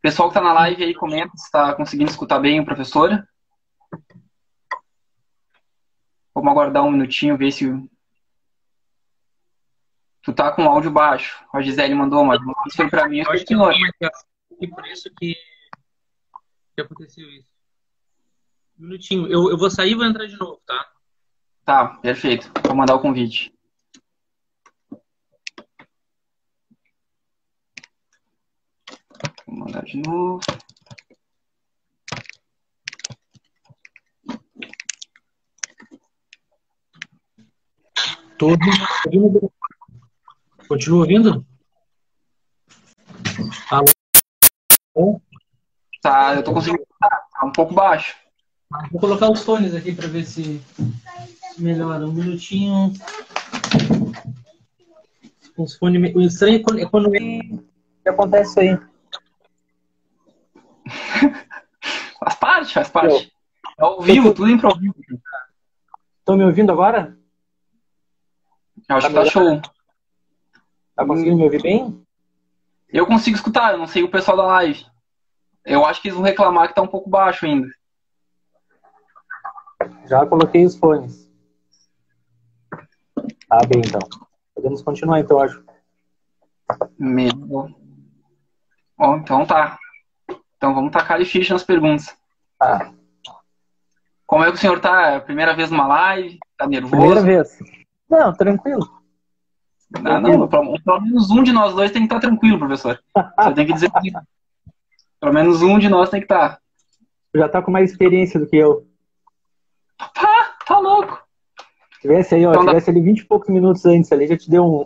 pessoal 0.00 0.28
que 0.30 0.38
está 0.38 0.46
na 0.46 0.54
live 0.54 0.84
aí 0.84 0.94
comenta 0.94 1.36
se 1.36 1.44
está 1.44 1.74
conseguindo 1.74 2.10
escutar 2.10 2.38
bem 2.38 2.60
o 2.60 2.64
professor. 2.64 3.26
Vamos 6.34 6.50
aguardar 6.50 6.82
um 6.84 6.90
minutinho, 6.90 7.36
ver 7.36 7.52
se. 7.52 7.66
Tu 10.22 10.32
tá 10.32 10.50
com 10.50 10.64
o 10.64 10.68
áudio 10.68 10.90
baixo. 10.90 11.44
A 11.52 11.60
Gisele 11.60 11.94
mandou, 11.94 12.24
mas 12.24 12.40
isso 12.66 12.76
foi 12.76 12.88
pra 12.88 13.06
mim, 13.06 13.18
Eu 13.18 13.30
acho 13.30 13.44
que 13.44 13.54
pro 13.54 13.58
não 13.58 13.72
senhor. 13.72 13.74
tinha 13.74 13.90
ligação, 14.00 14.28
e 14.60 14.68
por 14.68 14.86
isso 14.86 15.10
que, 15.18 15.36
que 16.74 16.80
aconteceu 16.80 17.28
isso. 17.30 17.48
Um 18.78 18.82
minutinho. 18.82 19.26
Eu, 19.26 19.50
eu 19.50 19.56
vou 19.56 19.70
sair 19.70 19.92
e 19.92 19.94
vou 19.94 20.04
entrar 20.04 20.26
de 20.26 20.36
novo, 20.36 20.60
tá? 20.66 20.92
Tá, 21.64 21.86
perfeito. 21.98 22.50
Vou 22.66 22.76
mandar 22.76 22.96
o 22.96 23.00
convite. 23.00 23.54
Vou 29.46 29.56
mandar 29.56 29.84
de 29.84 29.96
novo. 29.98 30.40
Tô 38.36 38.48
ouvindo. 38.48 39.52
Continua 40.68 41.00
ouvindo? 41.00 41.46
Alô? 43.70 45.20
Tá, 46.04 46.34
eu 46.34 46.42
tô 46.44 46.52
conseguindo. 46.52 46.82
escutar, 46.82 47.08
Tá 47.32 47.46
um 47.46 47.50
pouco 47.50 47.72
baixo. 47.72 48.14
Vou 48.92 49.00
colocar 49.00 49.30
os 49.30 49.42
fones 49.42 49.74
aqui 49.74 49.94
para 49.94 50.06
ver 50.06 50.26
se 50.26 50.62
melhora. 51.56 52.04
Um 52.04 52.12
minutinho. 52.12 52.92
Os 55.56 55.74
fones. 55.76 56.14
O 56.14 56.20
estranho 56.20 56.56
é 56.56 56.58
quando, 56.62 56.78
é 56.78 56.86
quando 56.86 57.10
que 57.10 57.64
acontece 58.06 58.60
aí. 58.60 58.78
Faz 62.20 62.34
parte, 62.36 62.74
faz 62.74 62.88
parte. 62.90 63.32
É 63.78 63.82
ao 63.82 64.00
vivo, 64.02 64.34
tudo 64.34 64.50
improviso. 64.50 64.94
Estão 66.18 66.36
me 66.36 66.44
ouvindo 66.44 66.70
agora? 66.70 67.18
Eu 68.88 68.96
acho 68.96 69.08
que 69.08 69.14
tá 69.14 69.24
show. 69.26 69.60
Tá 70.94 71.06
conseguindo 71.06 71.36
me 71.36 71.44
ouvir 71.44 71.62
bem? 71.62 72.06
Eu 72.88 73.06
consigo 73.06 73.36
escutar, 73.36 73.72
eu 73.72 73.78
não 73.78 73.86
sei 73.86 74.02
o 74.02 74.10
pessoal 74.10 74.36
da 74.36 74.46
live. 74.46 74.86
Eu 75.64 75.84
acho 75.84 76.00
que 76.02 76.08
eles 76.08 76.16
vão 76.16 76.24
reclamar 76.24 76.68
que 76.68 76.74
tá 76.74 76.82
um 76.82 76.86
pouco 76.86 77.08
baixo 77.08 77.46
ainda. 77.46 77.68
Já 80.06 80.24
coloquei 80.26 80.64
os 80.64 80.76
fones. 80.76 81.30
Tá 83.48 83.58
bem, 83.68 83.82
então. 83.84 84.00
Podemos 84.54 84.82
continuar, 84.82 85.20
então, 85.20 85.40
acho. 85.40 85.62
Meu. 86.98 87.30
Ó, 88.98 89.16
então 89.16 89.44
tá. 89.46 89.78
Então 90.56 90.74
vamos 90.74 90.92
tacar 90.92 91.18
de 91.18 91.24
ficha 91.24 91.52
nas 91.54 91.62
perguntas. 91.64 92.16
Ah, 92.60 92.90
Como 94.26 94.44
é 94.44 94.48
que 94.50 94.54
o 94.56 94.58
senhor 94.60 94.80
tá? 94.80 95.08
É 95.12 95.20
Primeira 95.20 95.54
vez 95.54 95.70
numa 95.70 95.86
live? 95.86 96.38
Tá 96.56 96.64
primeira 96.66 96.86
nervoso? 96.88 97.22
vez. 97.26 97.58
Não, 98.08 98.32
tranquilo. 98.32 99.02
Ah, 99.96 100.20
não, 100.20 100.48
pelo, 100.48 100.80
pelo 100.82 101.00
menos 101.00 101.30
um 101.30 101.42
de 101.42 101.52
nós 101.52 101.74
dois 101.74 101.90
tem 101.90 102.02
que 102.02 102.06
estar 102.14 102.20
tranquilo, 102.20 102.58
professor. 102.58 102.98
Você 103.38 103.54
tem 103.54 103.66
que 103.66 103.72
dizer 103.72 103.90
que 103.90 104.10
pelo 105.24 105.32
menos 105.34 105.62
um 105.62 105.78
de 105.78 105.88
nós 105.88 106.10
tem 106.10 106.20
que 106.20 106.26
estar. 106.26 106.60
Já 107.34 107.48
tá 107.48 107.62
com 107.62 107.70
mais 107.70 107.90
experiência 107.90 108.38
do 108.38 108.46
que 108.46 108.56
eu. 108.56 108.86
Tá, 110.12 110.54
tá 110.66 110.78
louco. 110.78 111.18
Tivesse 112.02 112.34
aí, 112.34 112.44
ó, 112.44 112.50
Então 112.50 112.62
dá- 112.62 112.72
tivesse 112.72 112.90
ali 112.90 113.00
20 113.00 113.20
e 113.20 113.24
poucos 113.24 113.48
minutos 113.48 113.86
antes 113.86 114.12
ali, 114.12 114.26
já 114.26 114.36
te 114.36 114.50
deu 114.50 114.66
um, 114.66 114.84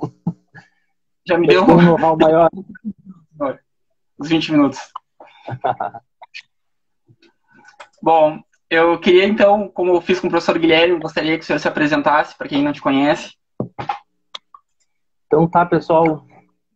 Já 1.27 1.37
me 1.37 1.49
já 1.49 1.55
deu 1.55 1.65
um 1.65 1.83
know-how 1.83 2.17
maior. 2.17 2.49
uns 4.21 4.29
20 4.29 4.53
minutos. 4.53 4.79
Bom, 8.01 8.39
eu 8.71 8.97
queria 9.01 9.27
então, 9.27 9.69
como 9.69 9.91
eu 9.93 10.01
fiz 10.01 10.21
com 10.21 10.29
o 10.29 10.31
professor 10.31 10.57
Guilherme, 10.57 11.01
gostaria 11.01 11.37
que 11.37 11.43
o 11.43 11.47
senhor 11.47 11.59
se 11.59 11.67
apresentasse 11.67 12.39
para 12.39 12.47
quem 12.47 12.63
não 12.63 12.73
te 12.73 12.81
conhece. 12.81 13.35
Então 15.27 15.49
tá, 15.49 15.67
pessoal. 15.67 16.25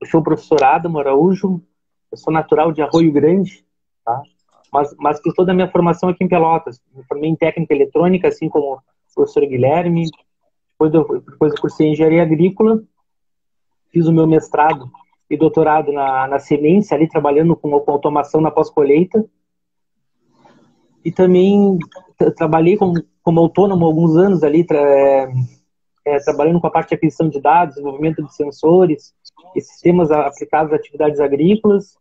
Eu 0.00 0.08
sou 0.08 0.20
o 0.20 0.24
professor 0.24 0.64
Adamo 0.64 0.98
Araújo, 0.98 1.62
eu 2.12 2.18
sou 2.18 2.32
natural 2.32 2.70
de 2.70 2.82
Arroio 2.82 3.10
Grande, 3.10 3.64
tá? 4.04 4.22
Mas, 4.70 4.94
mas 4.98 5.20
fiz 5.20 5.34
toda 5.34 5.52
a 5.52 5.54
minha 5.54 5.70
formação 5.70 6.08
aqui 6.08 6.22
em 6.22 6.28
Pelotas. 6.28 6.80
Me 6.94 7.02
formei 7.04 7.30
em 7.30 7.36
técnica 7.36 7.74
eletrônica, 7.74 8.28
assim 8.28 8.48
como 8.48 8.74
o 8.74 8.80
professor 9.14 9.44
Guilherme. 9.46 10.08
Depois 10.72 10.94
eu, 10.94 11.20
depois 11.20 11.52
eu 11.52 11.60
cursei 11.60 11.88
engenharia 11.88 12.22
agrícola, 12.22 12.82
fiz 13.90 14.06
o 14.06 14.12
meu 14.12 14.26
mestrado 14.26 14.90
e 15.28 15.36
doutorado 15.36 15.92
na, 15.92 16.26
na 16.26 16.38
Semência, 16.38 16.94
ali 16.94 17.08
trabalhando 17.08 17.56
com, 17.56 17.78
com 17.80 17.92
automação 17.92 18.40
na 18.40 18.50
pós-colheita. 18.50 19.24
E 21.04 21.10
também 21.10 21.78
tra- 22.16 22.30
trabalhei 22.30 22.76
como, 22.76 22.94
como 23.22 23.40
autônomo 23.40 23.84
alguns 23.84 24.16
anos 24.16 24.42
ali, 24.42 24.64
tra- 24.64 24.78
é, 24.78 25.32
é, 26.04 26.18
trabalhando 26.18 26.60
com 26.60 26.66
a 26.66 26.70
parte 26.70 26.90
de 26.90 26.94
aquisição 26.94 27.28
de 27.28 27.40
dados, 27.40 27.74
desenvolvimento 27.74 28.22
de 28.22 28.34
sensores 28.34 29.14
e 29.54 29.60
sistemas 29.60 30.10
aplicados 30.10 30.72
a 30.72 30.76
atividades 30.76 31.20
agrícolas. 31.20 32.00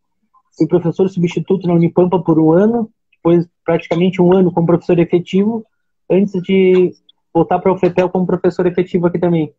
Fui 0.56 0.66
professor 0.66 1.08
substituto 1.08 1.66
na 1.66 1.74
Unipampa 1.74 2.18
por 2.22 2.38
um 2.38 2.52
ano, 2.52 2.90
depois 3.12 3.48
praticamente 3.64 4.20
um 4.20 4.32
ano 4.32 4.52
como 4.52 4.66
professor 4.66 4.98
efetivo, 4.98 5.64
antes 6.10 6.40
de 6.42 6.92
voltar 7.32 7.58
para 7.58 7.72
o 7.72 7.78
FEPEL 7.78 8.10
como 8.10 8.26
professor 8.26 8.66
efetivo 8.66 9.06
aqui 9.06 9.18
também. 9.18 9.52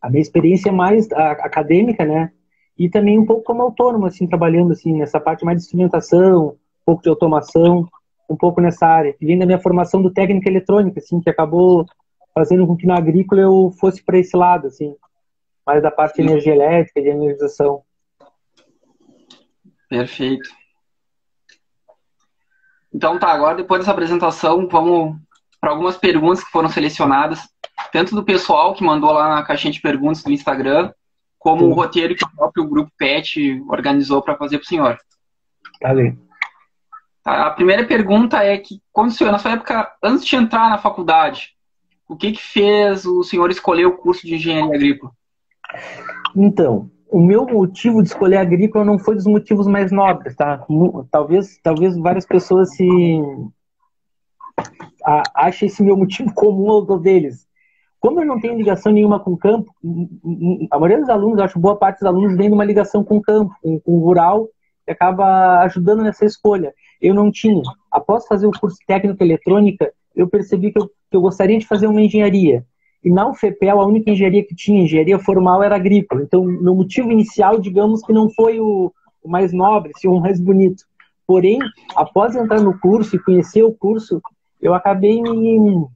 A 0.00 0.08
minha 0.08 0.22
experiência 0.22 0.68
é 0.68 0.72
mais 0.72 1.10
acadêmica, 1.12 2.04
né? 2.04 2.30
E 2.78 2.88
também 2.88 3.18
um 3.18 3.26
pouco 3.26 3.42
como 3.42 3.62
autônomo, 3.62 4.06
assim, 4.06 4.26
trabalhando 4.26 4.72
assim 4.72 4.94
nessa 4.94 5.18
parte 5.18 5.44
mais 5.44 5.58
de 5.58 5.64
instrumentação, 5.64 6.48
um 6.48 6.56
pouco 6.84 7.02
de 7.02 7.08
automação, 7.08 7.88
um 8.28 8.36
pouco 8.36 8.60
nessa 8.60 8.86
área. 8.86 9.14
E 9.20 9.26
vem 9.26 9.38
da 9.38 9.46
minha 9.46 9.58
formação 9.58 10.00
do 10.00 10.12
técnica 10.12 10.48
eletrônica, 10.48 11.00
assim, 11.00 11.20
que 11.20 11.30
acabou 11.30 11.86
fazendo 12.34 12.66
com 12.66 12.76
que 12.76 12.86
na 12.86 12.96
agrícola 12.96 13.40
eu 13.40 13.72
fosse 13.80 14.02
para 14.04 14.18
esse 14.18 14.36
lado, 14.36 14.66
assim, 14.66 14.94
mais 15.66 15.82
da 15.82 15.90
parte 15.90 16.16
de 16.16 16.28
energia 16.28 16.54
elétrica, 16.54 17.00
de 17.00 17.08
energização. 17.08 17.82
Perfeito. 19.88 20.48
Então 22.92 23.18
tá, 23.18 23.30
agora 23.30 23.56
depois 23.56 23.80
dessa 23.80 23.92
apresentação, 23.92 24.66
vamos 24.68 25.16
para 25.60 25.70
algumas 25.70 25.96
perguntas 25.96 26.42
que 26.42 26.50
foram 26.50 26.68
selecionadas, 26.68 27.40
tanto 27.92 28.14
do 28.14 28.24
pessoal 28.24 28.74
que 28.74 28.84
mandou 28.84 29.12
lá 29.12 29.34
na 29.34 29.42
caixinha 29.42 29.72
de 29.72 29.80
perguntas 29.80 30.22
do 30.22 30.32
Instagram, 30.32 30.92
como 31.38 31.60
Sim. 31.60 31.66
o 31.66 31.74
roteiro 31.74 32.14
que 32.14 32.24
o 32.24 32.30
próprio 32.30 32.66
grupo 32.66 32.90
PET 32.96 33.62
organizou 33.68 34.22
para 34.22 34.36
fazer 34.36 34.58
para 34.58 34.64
o 34.64 34.68
senhor. 34.68 34.98
Tá 35.80 35.94
bem. 35.94 36.18
Tá, 37.22 37.46
A 37.46 37.50
primeira 37.50 37.84
pergunta 37.84 38.42
é 38.42 38.56
que, 38.58 38.80
quando 38.92 39.10
o 39.10 39.12
senhor, 39.12 39.30
na 39.30 39.38
sua 39.38 39.52
época, 39.52 39.92
antes 40.02 40.24
de 40.24 40.36
entrar 40.36 40.70
na 40.70 40.78
faculdade, 40.78 41.54
o 42.08 42.16
que 42.16 42.32
que 42.32 42.42
fez 42.42 43.04
o 43.04 43.22
senhor 43.22 43.50
escolher 43.50 43.86
o 43.86 43.96
curso 43.96 44.26
de 44.26 44.36
engenharia 44.36 44.74
agrícola? 44.74 45.12
Então, 46.34 46.90
o 47.16 47.20
meu 47.22 47.46
motivo 47.46 48.02
de 48.02 48.08
escolher 48.08 48.36
agrícola 48.36 48.84
não 48.84 48.98
foi 48.98 49.14
dos 49.14 49.24
motivos 49.24 49.66
mais 49.66 49.90
nobres, 49.90 50.36
tá? 50.36 50.66
Talvez, 51.10 51.58
talvez 51.62 51.96
várias 51.96 52.26
pessoas 52.26 52.76
se 52.76 53.18
achem 55.34 55.66
esse 55.66 55.82
meu 55.82 55.96
motivo 55.96 56.34
comum 56.34 56.70
ao 56.70 56.98
deles. 56.98 57.46
Como 57.98 58.20
eu 58.20 58.26
não 58.26 58.38
tenho 58.38 58.58
ligação 58.58 58.92
nenhuma 58.92 59.18
com 59.18 59.32
o 59.32 59.36
campo, 59.38 59.72
a 60.70 60.78
maioria 60.78 61.00
dos 61.00 61.08
alunos, 61.08 61.40
acho 61.40 61.58
boa 61.58 61.74
parte 61.74 62.00
dos 62.00 62.06
alunos 62.06 62.36
de 62.36 62.48
uma 62.50 62.66
ligação 62.66 63.02
com 63.02 63.16
o 63.16 63.22
campo, 63.22 63.54
com, 63.62 63.80
com 63.80 63.92
o 63.92 64.04
rural, 64.04 64.50
e 64.86 64.92
acaba 64.92 65.60
ajudando 65.60 66.02
nessa 66.02 66.26
escolha. 66.26 66.74
Eu 67.00 67.14
não 67.14 67.32
tinha. 67.32 67.62
Após 67.90 68.26
fazer 68.26 68.46
o 68.46 68.52
curso 68.52 68.76
técnico 68.86 69.24
eletrônica, 69.24 69.90
eu 70.14 70.28
percebi 70.28 70.70
que 70.70 70.78
eu, 70.78 70.86
que 70.86 71.16
eu 71.16 71.22
gostaria 71.22 71.58
de 71.58 71.66
fazer 71.66 71.86
uma 71.86 72.02
engenharia. 72.02 72.62
E 73.04 73.10
na 73.10 73.28
UFPEL, 73.28 73.80
a 73.80 73.86
única 73.86 74.10
engenharia 74.10 74.44
que 74.44 74.54
tinha, 74.54 74.82
engenharia 74.82 75.18
formal, 75.18 75.62
era 75.62 75.76
agrícola. 75.76 76.22
Então, 76.22 76.44
meu 76.44 76.74
motivo 76.74 77.12
inicial, 77.12 77.60
digamos 77.60 78.02
que 78.02 78.12
não 78.12 78.28
foi 78.30 78.58
o, 78.58 78.92
o 79.22 79.28
mais 79.28 79.52
nobre, 79.52 79.92
sim, 79.96 80.08
o 80.08 80.20
mais 80.20 80.40
bonito. 80.40 80.84
Porém, 81.26 81.58
após 81.94 82.34
entrar 82.34 82.60
no 82.60 82.78
curso 82.78 83.16
e 83.16 83.22
conhecer 83.22 83.62
o 83.62 83.72
curso, 83.72 84.22
eu 84.60 84.74
acabei 84.74 85.20
me, 85.20 85.86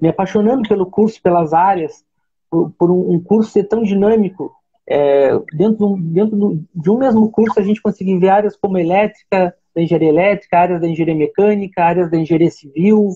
me 0.00 0.08
apaixonando 0.08 0.68
pelo 0.68 0.86
curso, 0.86 1.20
pelas 1.22 1.52
áreas, 1.52 2.04
por, 2.50 2.70
por 2.78 2.90
um, 2.90 3.20
curso 3.20 3.50
ser 3.50 3.64
tão 3.64 3.82
dinâmico, 3.82 4.52
é, 4.88 5.30
dentro, 5.52 5.96
dentro 5.98 6.36
do, 6.36 6.64
de 6.74 6.90
um 6.90 6.98
mesmo 6.98 7.30
curso 7.30 7.58
a 7.58 7.62
gente 7.62 7.82
conseguir 7.82 8.18
ver 8.18 8.28
áreas 8.28 8.56
como 8.56 8.78
elétrica, 8.78 9.54
da 9.74 9.82
engenharia 9.82 10.08
elétrica, 10.08 10.58
áreas 10.58 10.80
da 10.80 10.88
engenharia 10.88 11.14
mecânica, 11.14 11.84
áreas 11.84 12.10
da 12.10 12.16
engenharia 12.16 12.50
civil, 12.50 13.14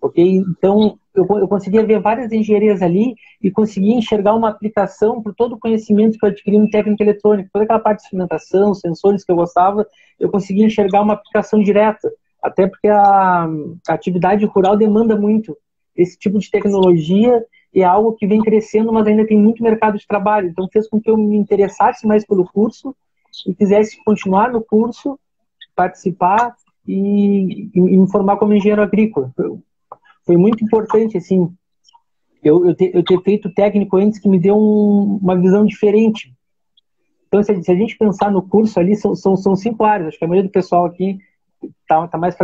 ok? 0.00 0.36
Então, 0.36 0.98
eu, 1.14 1.26
eu 1.38 1.48
conseguia 1.48 1.84
ver 1.84 2.00
várias 2.00 2.32
engenharias 2.32 2.82
ali 2.82 3.14
e 3.42 3.50
conseguia 3.50 3.94
enxergar 3.94 4.34
uma 4.34 4.48
aplicação 4.48 5.22
para 5.22 5.32
todo 5.32 5.54
o 5.54 5.58
conhecimento 5.58 6.18
que 6.18 6.24
eu 6.24 6.30
adquiri 6.30 6.56
em 6.56 6.70
técnica 6.70 7.02
eletrônica, 7.02 7.50
toda 7.52 7.64
aquela 7.64 7.80
parte 7.80 7.98
de 7.98 8.04
instrumentação, 8.04 8.74
sensores 8.74 9.24
que 9.24 9.30
eu 9.30 9.36
gostava, 9.36 9.86
eu 10.18 10.30
conseguia 10.30 10.66
enxergar 10.66 11.02
uma 11.02 11.14
aplicação 11.14 11.62
direta, 11.62 12.10
até 12.42 12.66
porque 12.66 12.88
a, 12.88 13.44
a 13.88 13.92
atividade 13.92 14.44
rural 14.46 14.76
demanda 14.76 15.16
muito 15.16 15.56
esse 15.96 16.18
tipo 16.18 16.38
de 16.38 16.50
tecnologia 16.50 17.44
e 17.72 17.82
é 17.82 17.84
algo 17.84 18.14
que 18.14 18.26
vem 18.26 18.40
crescendo, 18.40 18.92
mas 18.92 19.06
ainda 19.06 19.26
tem 19.26 19.36
muito 19.36 19.62
mercado 19.62 19.98
de 19.98 20.06
trabalho. 20.06 20.48
Então 20.48 20.68
fez 20.72 20.88
com 20.88 21.00
que 21.00 21.10
eu 21.10 21.16
me 21.16 21.36
interessasse 21.36 22.06
mais 22.06 22.24
pelo 22.24 22.44
curso 22.44 22.94
e 23.46 23.54
quisesse 23.54 24.02
continuar 24.04 24.50
no 24.50 24.62
curso, 24.62 25.18
participar 25.74 26.54
e, 26.86 27.70
e 27.74 27.80
me 27.80 28.10
formar 28.10 28.36
como 28.36 28.54
engenheiro 28.54 28.82
agrícola. 28.82 29.32
Foi 30.24 30.36
muito 30.36 30.64
importante, 30.64 31.16
assim, 31.16 31.52
eu, 32.42 32.66
eu, 32.66 32.74
ter, 32.74 32.94
eu 32.94 33.02
ter 33.04 33.20
feito 33.22 33.52
técnico 33.52 33.96
antes 33.96 34.18
que 34.18 34.28
me 34.28 34.38
deu 34.38 34.56
um, 34.56 35.18
uma 35.22 35.36
visão 35.36 35.64
diferente. 35.64 36.34
Então, 37.28 37.42
se 37.42 37.52
a, 37.52 37.62
se 37.62 37.70
a, 37.70 37.74
gente 37.74 37.96
pensar 37.96 38.30
no 38.30 38.42
curso 38.42 38.78
ali, 38.80 38.96
são, 38.96 39.14
são, 39.14 39.36
são 39.36 39.54
cinco 39.54 39.84
áreas. 39.84 40.08
Acho 40.08 40.18
que 40.18 40.24
a 40.24 40.28
maioria 40.28 40.48
do 40.48 40.52
pessoal 40.52 40.84
aqui 40.84 41.18
está 41.82 42.08
tá 42.08 42.18
mais 42.18 42.36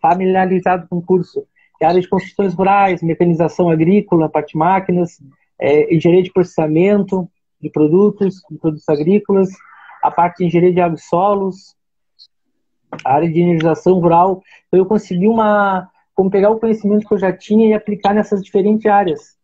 familiarizado, 0.00 0.88
com 0.88 0.98
o 0.98 1.02
curso 1.02 1.46
é 1.80 1.86
área 1.86 2.00
de 2.00 2.08
construções 2.08 2.54
rurais, 2.54 3.02
mecanização 3.02 3.68
agrícola, 3.68 4.28
parte 4.28 4.52
de 4.52 4.58
máquinas, 4.58 5.20
é, 5.58 5.94
engenharia 5.94 6.22
de 6.22 6.32
processamento 6.32 7.28
de 7.60 7.70
produtos, 7.70 8.42
de 8.50 8.58
produtos 8.58 8.88
agrícolas, 8.88 9.48
a 10.02 10.10
parte 10.10 10.38
de 10.38 10.44
engenharia 10.46 10.74
de 10.74 10.80
água 10.80 10.96
e 10.96 11.00
solos, 11.00 11.74
a 13.04 13.14
área 13.14 13.30
de 13.30 13.40
energização 13.40 13.98
rural. 13.98 14.42
Então 14.68 14.78
eu 14.78 14.86
consegui 14.86 15.26
uma, 15.26 15.88
como 16.14 16.30
pegar 16.30 16.50
o 16.50 16.58
conhecimento 16.58 17.06
que 17.06 17.14
eu 17.14 17.18
já 17.18 17.32
tinha 17.32 17.68
e 17.68 17.74
aplicar 17.74 18.14
nessas 18.14 18.42
diferentes 18.42 18.86
áreas, 18.86 19.36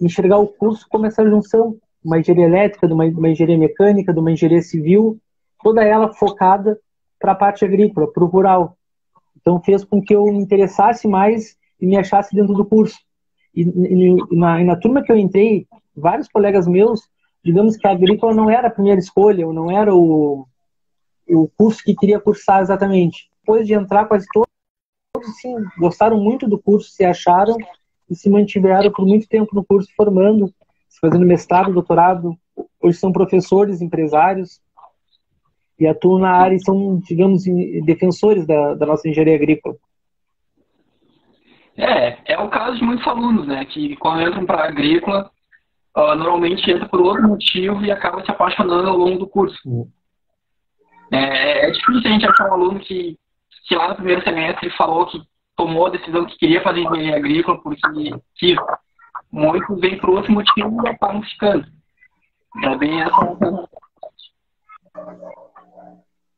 enxergar 0.00 0.38
o 0.38 0.46
curso 0.46 0.86
como 0.88 1.06
essa 1.06 1.28
junção, 1.28 1.76
uma 2.04 2.18
engenharia 2.18 2.46
elétrica, 2.46 2.86
de 2.86 2.92
uma, 2.92 3.04
uma 3.04 3.28
engenharia 3.28 3.58
mecânica, 3.58 4.12
de 4.12 4.20
uma 4.20 4.30
engenharia 4.30 4.62
civil, 4.62 5.18
toda 5.62 5.82
ela 5.82 6.12
focada 6.12 6.78
para 7.18 7.32
a 7.32 7.34
parte 7.34 7.64
agrícola, 7.64 8.10
para 8.12 8.22
o 8.22 8.26
rural. 8.26 8.76
Então 9.40 9.60
fez 9.60 9.84
com 9.84 10.00
que 10.00 10.14
eu 10.14 10.24
me 10.26 10.38
interessasse 10.38 11.08
mais 11.08 11.56
e 11.80 11.86
me 11.86 11.96
achasse 11.96 12.34
dentro 12.34 12.54
do 12.54 12.64
curso. 12.64 12.98
E, 13.54 13.62
e, 13.62 14.36
na, 14.36 14.60
e 14.60 14.64
na 14.64 14.76
turma 14.76 15.02
que 15.02 15.10
eu 15.10 15.16
entrei, 15.16 15.66
vários 15.96 16.28
colegas 16.28 16.66
meus, 16.66 17.08
digamos 17.42 17.76
que 17.76 17.86
a 17.86 17.92
agrícola 17.92 18.34
não 18.34 18.50
era 18.50 18.68
a 18.68 18.70
primeira 18.70 19.00
escolha, 19.00 19.46
ou 19.46 19.52
não 19.52 19.70
era 19.70 19.94
o, 19.94 20.46
o 21.28 21.48
curso 21.56 21.82
que 21.82 21.94
queria 21.94 22.20
cursar 22.20 22.60
exatamente. 22.60 23.28
Depois 23.40 23.66
de 23.66 23.74
entrar, 23.74 24.06
quase 24.06 24.26
todos, 24.32 24.48
sim, 25.22 25.54
gostaram 25.78 26.18
muito 26.18 26.48
do 26.48 26.58
curso, 26.58 26.90
se 26.90 27.04
acharam 27.04 27.56
e 28.10 28.14
se 28.14 28.28
mantiveram 28.28 28.90
por 28.90 29.06
muito 29.06 29.28
tempo 29.28 29.54
no 29.54 29.64
curso, 29.64 29.88
formando, 29.96 30.52
fazendo 31.00 31.26
mestrado, 31.26 31.72
doutorado. 31.72 32.36
Hoje 32.80 32.98
são 32.98 33.12
professores, 33.12 33.80
empresários 33.80 34.60
e 35.78 35.86
atuam 35.86 36.18
na 36.18 36.30
área 36.30 36.56
e 36.56 36.64
são, 36.64 36.98
digamos, 36.98 37.44
defensores 37.84 38.46
da, 38.46 38.74
da 38.74 38.86
nossa 38.86 39.08
engenharia 39.08 39.36
agrícola. 39.36 39.76
É, 41.76 42.32
é 42.32 42.38
o 42.38 42.48
caso 42.48 42.76
de 42.78 42.84
muitos 42.84 43.06
alunos, 43.06 43.46
né? 43.46 43.64
Que 43.64 43.96
quando 43.96 44.22
entram 44.22 44.44
para 44.44 44.62
a 44.62 44.68
agrícola, 44.68 45.30
uh, 45.96 46.14
normalmente 46.16 46.68
entra 46.68 46.88
por 46.88 47.00
outro 47.00 47.28
motivo 47.28 47.84
e 47.84 47.90
acaba 47.92 48.24
se 48.24 48.30
apaixonando 48.30 48.88
ao 48.88 48.96
longo 48.96 49.18
do 49.18 49.28
curso. 49.28 49.56
É, 51.12 51.66
é 51.66 51.70
difícil 51.70 52.02
a 52.04 52.12
gente 52.12 52.26
achar 52.26 52.50
um 52.50 52.54
aluno 52.54 52.80
que, 52.80 53.16
que 53.68 53.76
lá 53.76 53.88
no 53.88 53.96
primeiro 53.96 54.24
semestre 54.24 54.70
falou 54.70 55.06
que 55.06 55.20
tomou 55.54 55.86
a 55.86 55.90
decisão 55.90 56.24
que 56.24 56.38
queria 56.38 56.62
fazer 56.62 56.80
engenharia 56.80 57.16
agrícola 57.16 57.60
porque 57.62 57.80
quis. 58.36 58.56
Muitos 59.30 59.78
vêm 59.78 59.98
por 59.98 60.10
outro 60.10 60.32
motivo 60.32 60.86
e 60.86 60.88
acabam 60.88 61.22
ficando. 61.22 61.66
É 62.64 62.76
bem 62.76 63.02
essa. 63.02 63.36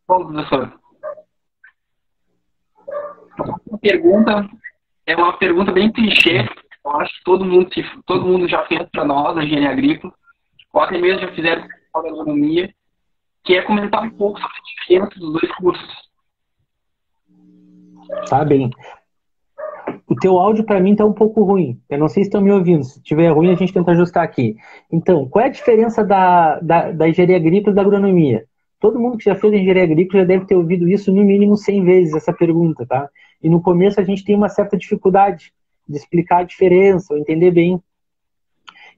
Bom, 0.08 0.26
professor. 0.26 0.80
Uma 3.38 3.78
pergunta 3.78 4.50
é 5.06 5.14
uma 5.14 5.38
pergunta 5.38 5.70
bem 5.70 5.92
clichê. 5.92 6.48
Eu 6.84 6.90
acho 6.96 7.16
que 7.16 7.24
todo 7.24 7.44
mundo, 7.44 7.70
todo 8.06 8.26
mundo 8.26 8.48
já 8.48 8.66
fez 8.66 8.82
para 8.90 9.04
nós, 9.04 9.36
a 9.36 9.44
engenharia 9.44 9.70
agrícola, 9.70 10.12
ou 10.72 10.82
até 10.82 10.98
mesmo 10.98 11.20
já 11.20 11.32
fizeram 11.32 11.62
para 11.92 12.08
a 12.08 12.10
agronomia, 12.10 12.74
que 13.44 13.54
é 13.54 13.62
comentar 13.62 14.02
um 14.02 14.10
pouco 14.10 14.40
sobre 14.40 14.56
a 14.56 14.80
diferença 14.80 15.20
dos 15.20 15.40
dois 15.40 15.54
cursos. 15.56 16.09
Tá 18.28 18.44
bem. 18.44 18.70
O 20.08 20.14
teu 20.16 20.38
áudio 20.38 20.64
para 20.64 20.80
mim 20.80 20.96
tá 20.96 21.04
um 21.04 21.12
pouco 21.12 21.42
ruim. 21.44 21.80
Eu 21.88 21.98
não 21.98 22.08
sei 22.08 22.24
se 22.24 22.28
estão 22.28 22.40
me 22.40 22.50
ouvindo. 22.50 22.84
Se 22.84 23.00
tiver 23.02 23.30
ruim, 23.30 23.50
a 23.50 23.54
gente 23.54 23.72
tenta 23.72 23.92
ajustar 23.92 24.24
aqui. 24.24 24.56
Então, 24.90 25.28
qual 25.28 25.44
é 25.44 25.48
a 25.48 25.52
diferença 25.52 26.04
da, 26.04 26.58
da, 26.60 26.90
da 26.90 27.08
engenharia 27.08 27.36
agrícola 27.36 27.72
e 27.72 27.76
da 27.76 27.82
agronomia? 27.82 28.44
Todo 28.80 28.98
mundo 28.98 29.18
que 29.18 29.24
já 29.24 29.34
fez 29.34 29.52
engenharia 29.52 29.84
agrícola 29.84 30.22
já 30.22 30.26
deve 30.26 30.46
ter 30.46 30.56
ouvido 30.56 30.88
isso 30.88 31.12
no 31.12 31.22
mínimo 31.22 31.56
100 31.56 31.84
vezes, 31.84 32.14
essa 32.14 32.32
pergunta, 32.32 32.84
tá? 32.86 33.08
E 33.42 33.48
no 33.48 33.62
começo 33.62 34.00
a 34.00 34.04
gente 34.04 34.24
tem 34.24 34.34
uma 34.34 34.48
certa 34.48 34.76
dificuldade 34.76 35.52
de 35.88 35.96
explicar 35.96 36.38
a 36.38 36.44
diferença, 36.44 37.12
ou 37.12 37.18
entender 37.20 37.50
bem. 37.50 37.80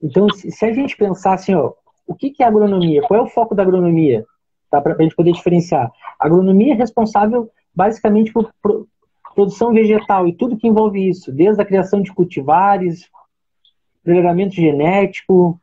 Então, 0.03 0.29
se 0.31 0.65
a 0.65 0.73
gente 0.73 0.97
pensar 0.97 1.35
assim, 1.35 1.55
ó, 1.55 1.73
o 2.07 2.15
que 2.15 2.35
é 2.41 2.45
agronomia? 2.45 3.03
Qual 3.03 3.21
é 3.21 3.23
o 3.23 3.29
foco 3.29 3.55
da 3.55 3.63
agronomia? 3.63 4.25
Tá? 4.71 4.81
Para 4.81 4.95
a 4.95 5.03
gente 5.03 5.15
poder 5.15 5.33
diferenciar. 5.33 5.91
A 6.19 6.27
agronomia 6.27 6.75
é 6.75 6.77
responsável 6.77 7.51
basicamente 7.75 8.33
por 8.33 8.51
produção 9.35 9.73
vegetal 9.73 10.27
e 10.27 10.33
tudo 10.33 10.57
que 10.57 10.69
envolve 10.69 11.09
isso, 11.09 11.33
desde 11.33 11.61
a 11.63 11.65
criação 11.65 12.03
de 12.03 12.13
cultivares, 12.13 13.09
melhoramento 14.05 14.55
genético, 14.55 15.61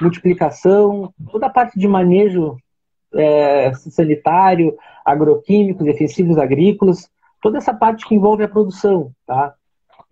multiplicação, 0.00 1.12
toda 1.30 1.46
a 1.46 1.50
parte 1.50 1.78
de 1.78 1.86
manejo 1.86 2.56
é, 3.14 3.72
sanitário, 3.74 4.76
agroquímicos, 5.04 5.84
defensivos 5.84 6.38
agrícolas, 6.38 7.10
toda 7.42 7.58
essa 7.58 7.74
parte 7.74 8.06
que 8.06 8.14
envolve 8.14 8.42
a 8.42 8.48
produção, 8.48 9.12
tá? 9.26 9.54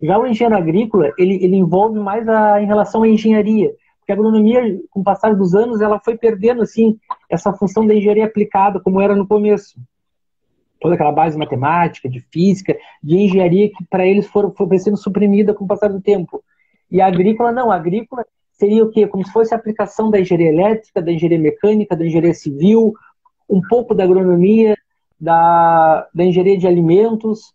Já 0.01 0.17
o 0.17 0.25
engenheiro 0.25 0.55
agrícola, 0.55 1.11
ele, 1.17 1.43
ele 1.43 1.57
envolve 1.57 1.99
mais 1.99 2.27
a, 2.27 2.61
em 2.61 2.65
relação 2.65 3.03
à 3.03 3.07
engenharia, 3.07 3.73
porque 3.99 4.11
a 4.11 4.15
agronomia, 4.15 4.79
com 4.89 5.01
o 5.01 5.03
passar 5.03 5.35
dos 5.35 5.53
anos, 5.53 5.81
ela 5.81 5.99
foi 5.99 6.17
perdendo, 6.17 6.61
assim, 6.61 6.97
essa 7.29 7.53
função 7.53 7.85
da 7.85 7.93
engenharia 7.93 8.25
aplicada, 8.25 8.79
como 8.79 9.01
era 9.01 9.15
no 9.15 9.27
começo. 9.27 9.79
Toda 10.79 10.95
aquela 10.95 11.11
base 11.11 11.37
matemática, 11.37 12.07
de 12.07 12.21
física, 12.31 12.77
de 13.03 13.17
engenharia, 13.17 13.69
que 13.69 13.83
para 13.89 14.05
eles 14.05 14.27
foi, 14.27 14.49
foi 14.51 14.79
sendo 14.79 14.97
suprimida 14.97 15.53
com 15.53 15.65
o 15.65 15.67
passar 15.67 15.89
do 15.89 16.01
tempo. 16.01 16.43
E 16.91 17.01
a 17.01 17.07
agrícola, 17.07 17.51
não, 17.51 17.71
a 17.71 17.75
agrícola 17.75 18.25
seria 18.53 18.83
o 18.83 18.89
quê? 18.89 19.07
Como 19.07 19.25
se 19.25 19.31
fosse 19.31 19.53
a 19.53 19.57
aplicação 19.57 20.09
da 20.09 20.19
engenharia 20.19 20.49
elétrica, 20.49 21.01
da 21.01 21.11
engenharia 21.11 21.39
mecânica, 21.39 21.95
da 21.95 22.05
engenharia 22.05 22.33
civil, 22.33 22.93
um 23.49 23.61
pouco 23.61 23.93
da 23.93 24.03
agronomia, 24.03 24.77
da, 25.19 26.07
da 26.13 26.23
engenharia 26.23 26.57
de 26.57 26.67
alimentos, 26.67 27.53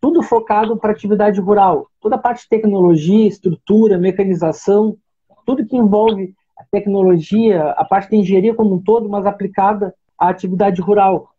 tudo 0.00 0.22
focado 0.22 0.76
para 0.76 0.92
atividade 0.92 1.40
rural. 1.40 1.88
Toda 2.00 2.16
a 2.16 2.18
parte 2.18 2.42
de 2.42 2.48
tecnologia, 2.48 3.26
estrutura, 3.26 3.98
mecanização, 3.98 4.96
tudo 5.44 5.66
que 5.66 5.76
envolve 5.76 6.34
a 6.58 6.64
tecnologia, 6.70 7.70
a 7.70 7.84
parte 7.84 8.10
de 8.10 8.16
engenharia 8.16 8.54
como 8.54 8.74
um 8.74 8.82
todo, 8.82 9.08
mas 9.08 9.26
aplicada 9.26 9.94
à 10.18 10.28
atividade 10.28 10.80
rural. 10.80 11.30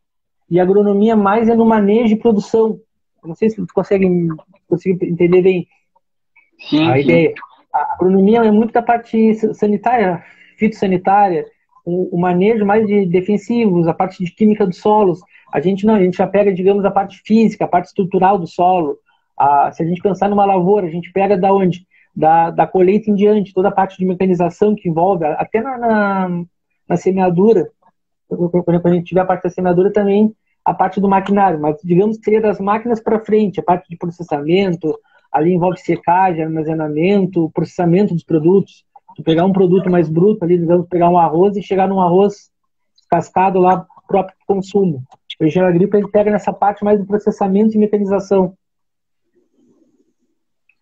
E 0.50 0.60
a 0.60 0.64
agronomia 0.64 1.16
mais 1.16 1.50
é 1.50 1.56
no 1.56 1.66
manejo 1.66 2.14
e 2.14 2.20
produção. 2.20 2.80
não 3.24 3.36
sei 3.36 3.50
se 3.50 3.58
você 3.58 3.74
consegue, 3.74 4.08
consegue 4.68 5.06
entender 5.06 5.42
bem 5.42 5.68
sim, 6.70 6.88
a 6.88 6.94
sim. 6.94 7.00
ideia. 7.02 7.34
A 7.74 7.94
agronomia 7.94 8.40
é 8.40 8.52
muito 8.52 8.72
da 8.72 8.82
parte 8.82 9.36
sanitária, 9.54 10.24
fitossanitária, 10.58 11.46
o, 11.86 12.16
o 12.16 12.20
manejo 12.20 12.66
mais 12.66 12.86
de 12.86 13.06
defensivos, 13.06 13.88
a 13.88 13.94
parte 13.94 14.24
de 14.24 14.32
química 14.32 14.66
dos 14.66 14.78
solos, 14.78 15.22
a 15.54 15.60
gente 15.62 15.86
não, 15.86 15.96
a 15.96 16.00
gente 16.00 16.18
já 16.18 16.28
pega, 16.28 16.54
digamos, 16.54 16.84
a 16.84 16.92
parte 16.92 17.22
física, 17.26 17.66
a 17.66 17.68
parte 17.68 17.88
estrutural 17.88 18.38
do 18.38 18.46
solo. 18.46 18.98
A, 19.38 19.72
se 19.72 19.84
a 19.84 19.86
gente 19.86 20.02
pensar 20.02 20.30
numa 20.30 20.46
lavoura, 20.46 20.88
a 20.88 20.90
gente 20.90 21.12
pega 21.12 21.38
da 21.38 21.54
onde? 21.54 21.88
Da, 22.16 22.50
da 22.50 22.68
colheita 22.68 23.10
em 23.10 23.16
diante, 23.16 23.54
toda 23.54 23.70
a 23.70 23.72
parte 23.72 23.98
de 23.98 24.06
mecanização 24.06 24.76
que 24.76 24.90
envolve, 24.90 25.24
até 25.24 25.62
na, 25.62 25.78
na, 25.78 26.44
na 26.90 26.98
semeadura, 26.98 27.70
quando 28.28 28.88
a 28.88 28.94
gente 28.94 29.08
tiver 29.08 29.22
a 29.22 29.26
parte 29.26 29.44
da 29.44 29.50
semeadura 29.50 29.92
também, 29.92 30.34
a 30.64 30.74
parte 30.74 31.00
do 31.00 31.08
maquinário, 31.08 31.60
mas 31.60 31.78
digamos 31.84 32.18
que 32.18 32.26
seria 32.26 32.42
das 32.42 32.60
máquinas 32.60 33.00
para 33.00 33.24
frente, 33.24 33.60
a 33.60 33.64
parte 33.64 33.88
de 33.90 33.96
processamento, 33.96 34.98
ali 35.32 35.54
envolve 35.54 35.80
secagem, 35.80 36.44
armazenamento, 36.44 37.50
processamento 37.54 38.14
dos 38.14 38.24
produtos. 38.24 38.86
Tu 39.16 39.24
pegar 39.24 39.46
um 39.46 39.54
produto 39.54 39.90
mais 39.90 40.10
bruto 40.10 40.44
ali, 40.44 40.58
digamos, 40.58 40.88
pegar 40.88 41.10
um 41.10 41.18
arroz 41.18 41.56
e 41.56 41.64
chegar 41.64 41.88
num 41.88 42.02
arroz 42.02 42.52
cascado 43.10 43.60
lá 43.60 43.86
próprio 44.08 44.36
consumo. 44.48 45.04
O 45.40 45.46
engenheiro 45.46 45.76
agrícola 45.76 46.02
ele 46.02 46.12
pega 46.12 46.32
nessa 46.32 46.52
parte 46.52 46.84
mais 46.84 47.00
do 47.00 47.06
processamento 47.06 47.76
e 47.76 47.78
mecanização. 47.78 48.58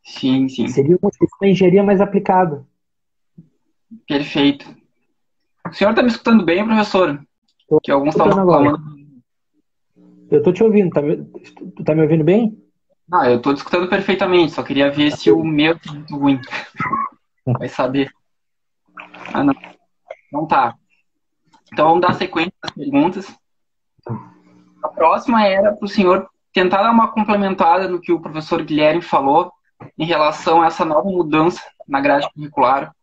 Sim, 0.03 0.47
sim. 0.47 0.67
Seria 0.67 0.97
uma 1.01 1.11
engenharia 1.49 1.83
mais 1.83 1.99
aplicada. 1.99 2.65
Perfeito. 4.07 4.65
O 5.67 5.73
senhor 5.73 5.89
está 5.89 6.03
me 6.03 6.09
escutando 6.09 6.45
bem, 6.45 6.63
professor? 6.63 7.19
Tô 7.68 7.80
que 7.82 7.91
alguns 7.91 8.16
estavam 8.16 8.34
falando. 8.45 8.80
Eu 10.32 10.41
tô 10.43 10.51
te 10.51 10.63
ouvindo, 10.63 10.89
tá, 10.91 11.01
me- 11.01 11.24
tu 11.76 11.84
tá 11.84 11.93
me 11.95 12.01
ouvindo 12.01 12.24
bem? 12.24 12.57
Ah, 13.11 13.30
eu 13.30 13.38
estou 13.38 13.53
escutando 13.53 13.88
perfeitamente, 13.88 14.51
só 14.53 14.63
queria 14.63 14.91
ver 14.91 15.11
se 15.11 15.32
o 15.32 15.43
meu 15.43 15.78
tá 15.80 15.93
muito 15.93 16.16
ruim. 16.18 16.39
Vai 17.45 17.70
saber. 17.70 18.09
Ah, 19.34 19.43
não. 19.43 19.53
Então 20.28 20.47
tá. 20.47 20.76
Então 21.72 21.88
vamos 21.89 22.01
dar 22.01 22.13
sequência 22.13 22.53
às 22.61 22.72
perguntas. 22.72 23.36
A 24.84 24.88
próxima 24.89 25.45
era 25.45 25.74
para 25.74 25.86
o 25.86 25.89
senhor 25.89 26.28
tentar 26.53 26.84
dar 26.84 26.91
uma 26.91 27.11
complementada 27.11 27.88
no 27.88 27.99
que 27.99 28.11
o 28.11 28.20
professor 28.20 28.63
Guilherme 28.63 29.01
falou 29.01 29.51
em 29.97 30.05
relação 30.05 30.61
a 30.61 30.68
essa 30.68 30.86
nova 30.86 31.09
mudança 31.09 31.61
na 31.88 31.99
grade 31.99 32.28
curricular, 32.34 32.95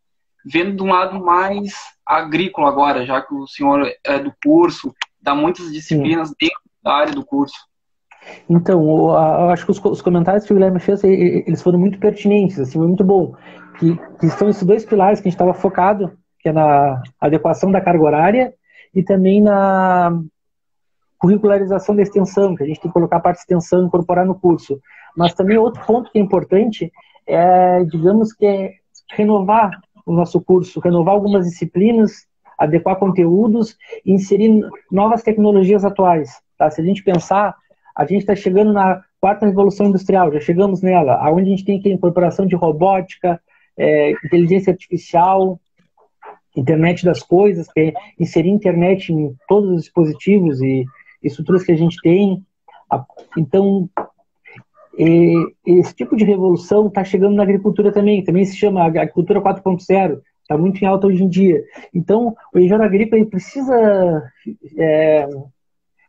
vendo 0.44 0.76
de 0.76 0.82
um 0.82 0.90
lado 0.90 1.22
mais 1.22 1.72
agrícola 2.06 2.68
agora, 2.68 3.06
já 3.06 3.20
que 3.20 3.34
o 3.34 3.46
senhor 3.46 3.90
é 4.04 4.18
do 4.18 4.32
curso, 4.44 4.94
dá 5.20 5.34
muitas 5.34 5.72
disciplinas 5.72 6.32
dentro 6.38 6.60
da 6.82 6.94
área 6.94 7.12
do 7.12 7.24
curso. 7.24 7.56
Então, 8.48 8.80
eu 9.08 9.50
acho 9.50 9.64
que 9.64 9.70
os, 9.72 9.78
co- 9.78 9.90
os 9.90 10.02
comentários 10.02 10.44
que 10.44 10.52
o 10.52 10.56
Guilherme 10.56 10.78
fez, 10.80 11.02
eles 11.02 11.62
foram 11.62 11.78
muito 11.78 11.98
pertinentes, 11.98 12.58
assim, 12.58 12.78
foi 12.78 12.86
muito 12.86 13.04
bom. 13.04 13.34
Que, 13.78 13.96
que 14.20 14.28
são 14.30 14.48
esses 14.48 14.62
dois 14.62 14.84
pilares 14.84 15.20
que 15.20 15.28
a 15.28 15.30
gente 15.30 15.34
estava 15.34 15.54
focado, 15.54 16.12
que 16.38 16.48
é 16.48 16.52
na 16.52 17.02
adequação 17.20 17.70
da 17.72 17.80
carga 17.80 18.02
horária 18.04 18.54
e 18.94 19.02
também 19.02 19.40
na 19.40 20.20
curricularização 21.18 21.94
da 21.94 22.02
extensão, 22.02 22.54
que 22.54 22.64
a 22.64 22.66
gente 22.66 22.80
tem 22.80 22.90
que 22.90 22.94
colocar 22.94 23.16
a 23.16 23.20
parte 23.20 23.38
de 23.38 23.42
extensão, 23.42 23.84
incorporar 23.84 24.26
no 24.26 24.34
curso. 24.34 24.80
Mas 25.16 25.34
também 25.34 25.56
outro 25.56 25.84
ponto 25.86 26.10
que 26.10 26.18
é 26.18 26.22
importante 26.22 26.92
é, 27.26 27.84
digamos 27.84 28.32
que 28.32 28.44
é 28.44 28.72
renovar 29.12 29.70
o 30.04 30.12
nosso 30.12 30.40
curso, 30.40 30.80
renovar 30.80 31.14
algumas 31.14 31.44
disciplinas, 31.44 32.26
adequar 32.58 32.96
conteúdos 32.96 33.76
e 34.04 34.12
inserir 34.12 34.68
novas 34.90 35.22
tecnologias 35.22 35.84
atuais. 35.84 36.40
Tá? 36.56 36.70
Se 36.70 36.80
a 36.80 36.84
gente 36.84 37.02
pensar, 37.02 37.56
a 37.94 38.04
gente 38.04 38.20
está 38.20 38.34
chegando 38.34 38.72
na 38.72 39.02
quarta 39.20 39.46
revolução 39.46 39.86
industrial, 39.86 40.32
já 40.32 40.40
chegamos 40.40 40.82
nela, 40.82 41.14
aonde 41.14 41.48
a 41.48 41.50
gente 41.50 41.64
tem 41.64 41.80
que 41.80 41.88
a 41.88 41.92
incorporação 41.92 42.46
de 42.46 42.56
robótica, 42.56 43.40
é, 43.76 44.10
inteligência 44.24 44.72
artificial, 44.72 45.60
internet 46.56 47.04
das 47.04 47.22
coisas, 47.22 47.66
é 47.76 47.92
inserir 48.18 48.50
internet 48.50 49.12
em 49.12 49.34
todos 49.48 49.70
os 49.70 49.82
dispositivos 49.82 50.60
e 50.60 50.84
estruturas 51.22 51.62
que 51.62 51.72
a 51.72 51.76
gente 51.76 51.96
tem. 52.02 52.44
Então, 53.38 53.88
e- 54.98 55.54
esse 55.66 55.94
tipo 55.94 56.16
de 56.16 56.24
revolução 56.24 56.88
está 56.88 57.04
chegando 57.04 57.34
na 57.34 57.42
agricultura 57.42 57.92
também, 57.92 58.22
também 58.24 58.44
se 58.44 58.56
chama 58.56 58.84
agricultura 58.84 59.40
4.0, 59.40 60.20
está 60.40 60.56
muito 60.56 60.82
em 60.82 60.86
alta 60.86 61.06
hoje 61.06 61.22
em 61.22 61.28
dia. 61.28 61.62
Então, 61.94 62.34
o 62.54 62.58
engenheiro 62.58 62.82
agrícola 62.82 63.24
precisa 63.26 64.22
é, 64.76 65.28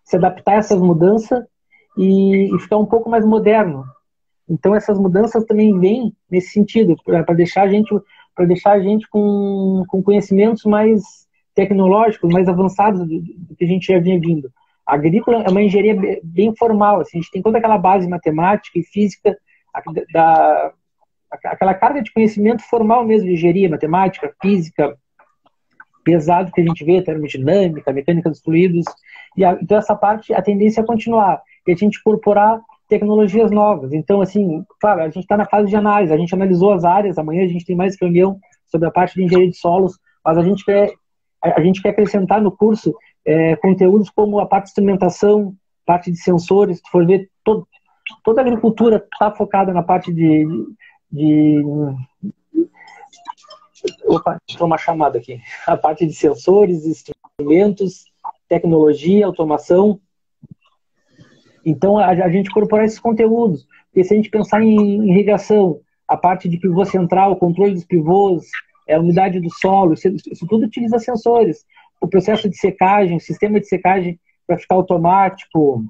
se 0.04 0.16
adaptar 0.16 0.54
a 0.54 0.58
essas 0.58 0.80
mudanças 0.80 1.44
e, 1.98 2.56
e 2.56 2.60
ficar 2.60 2.78
um 2.78 2.86
pouco 2.86 3.10
mais 3.10 3.26
moderno. 3.26 3.86
Então, 4.50 4.76
essas 4.76 5.00
mudanças 5.00 5.46
também 5.46 5.78
vêm 5.80 6.14
nesse 6.30 6.50
sentido, 6.50 6.96
para 7.06 7.34
deixar 7.34 7.64
a 7.64 7.68
gente 7.68 7.94
para 8.36 8.46
deixar 8.46 8.72
a 8.72 8.80
gente 8.80 9.08
com, 9.10 9.84
com 9.88 10.02
conhecimentos 10.02 10.64
mais 10.64 11.04
tecnológicos, 11.54 12.34
mais 12.34 12.50
avançados 12.50 13.02
do, 13.02 13.22
do 13.22 13.56
que 13.56 13.64
a 13.64 13.68
gente 13.68 13.94
já 13.94 14.00
vinha 14.00 14.20
vindo. 14.20 14.52
A 14.86 14.96
agrícola 14.96 15.44
é 15.44 15.50
uma 15.50 15.62
engenharia 15.62 15.96
be- 15.96 16.22
bem 16.24 16.54
formal, 16.56 17.00
assim, 17.00 17.18
a 17.18 17.22
gente 17.22 17.32
tem 17.32 17.42
toda 17.42 17.58
aquela 17.58 17.78
base 17.78 18.08
matemática 18.08 18.78
e 18.78 18.84
física, 18.84 19.38
da, 20.14 20.72
aquela 21.46 21.74
carga 21.74 22.02
de 22.02 22.12
conhecimento 22.12 22.62
formal 22.64 23.06
mesmo 23.06 23.28
de 23.28 23.34
engenharia, 23.34 23.70
matemática, 23.70 24.34
física, 24.42 24.96
pesado 26.04 26.52
que 26.52 26.60
a 26.60 26.66
gente 26.66 26.84
vê, 26.84 27.02
termodinâmica, 27.02 27.94
mecânica 27.94 28.30
dos 28.30 28.42
fluidos, 28.42 28.86
e 29.38 29.46
a, 29.46 29.58
então 29.62 29.78
essa 29.78 29.96
parte, 29.96 30.34
a 30.34 30.42
tendência 30.42 30.82
é 30.82 30.86
continuar, 30.86 31.42
e 31.66 31.72
a 31.72 31.76
gente 31.76 31.98
incorporar 31.98 32.60
tecnologias 32.90 33.50
novas. 33.50 33.94
Então, 33.94 34.22
assim, 34.22 34.64
claro, 34.80 35.02
a 35.02 35.06
gente 35.06 35.20
está 35.20 35.38
na 35.38 35.46
fase 35.46 35.70
de 35.70 35.76
análise, 35.76 36.14
a 36.14 36.18
gente 36.18 36.36
analisou 36.36 36.74
as 36.74 36.84
áreas, 36.84 37.18
amanhã 37.18 37.46
a 37.46 37.48
gente 37.48 37.66
tem 37.66 37.76
mais 37.76 37.96
reunião 38.00 38.38
sobre 38.66 38.88
a 38.88 38.92
parte 38.92 39.16
de 39.16 39.24
engenharia 39.24 39.50
de 39.50 39.58
solos, 39.58 39.98
mas 40.24 40.38
a 40.38 40.44
gente 40.44 40.64
quer, 40.64 40.92
a 41.42 41.62
gente 41.62 41.82
quer 41.82 41.90
acrescentar 41.90 42.42
no 42.42 42.52
curso 42.52 42.94
é, 43.26 43.56
conteúdos 43.56 44.10
como 44.10 44.40
a 44.40 44.46
parte 44.46 44.66
de 44.66 44.70
instrumentação, 44.72 45.56
parte 45.86 46.12
de 46.12 46.18
sensores, 46.18 46.78
se 46.78 46.92
for 46.92 47.06
ver, 47.06 47.30
todo, 47.44 47.68
toda 48.24 48.42
a 48.42 48.44
agricultura 48.44 49.06
está 49.12 49.32
focada 49.32 49.74
na 49.74 49.84
parte 49.84 50.14
de, 50.14 50.46
de 51.12 51.62
Opa, 54.06 54.40
entrou 54.50 54.68
uma 54.68 54.78
chamada 54.78 55.18
aqui. 55.18 55.42
A 55.68 55.76
parte 55.76 56.06
de 56.06 56.14
sensores, 56.14 56.86
instrumentos, 56.86 58.06
tecnologia, 58.48 59.26
automação. 59.26 60.00
Então, 61.66 61.98
a, 61.98 62.08
a 62.08 62.30
gente 62.30 62.50
incorporar 62.50 62.86
esses 62.86 63.00
conteúdos. 63.00 63.68
Porque 63.88 64.04
se 64.04 64.14
a 64.14 64.18
gente 64.18 64.30
pensar 64.30 64.62
em 64.62 65.10
irrigação, 65.10 65.80
a 66.08 66.16
parte 66.16 66.48
de 66.48 66.58
pivô 66.58 66.86
central, 66.86 67.36
controle 67.36 67.74
dos 67.74 67.86
pivôs, 67.86 68.46
é, 68.88 68.96
a 68.96 69.00
umidade 69.00 69.40
do 69.40 69.50
solo, 69.50 69.94
isso, 69.94 70.08
isso 70.32 70.48
tudo 70.48 70.66
utiliza 70.66 71.00
sensores. 71.00 71.66
O 72.04 72.08
processo 72.10 72.50
de 72.50 72.58
secagem, 72.58 73.16
o 73.16 73.22
sistema 73.22 73.62
de 73.62 73.66
secagem 73.66 74.20
para 74.46 74.58
ficar 74.58 74.76
automático, 74.76 75.86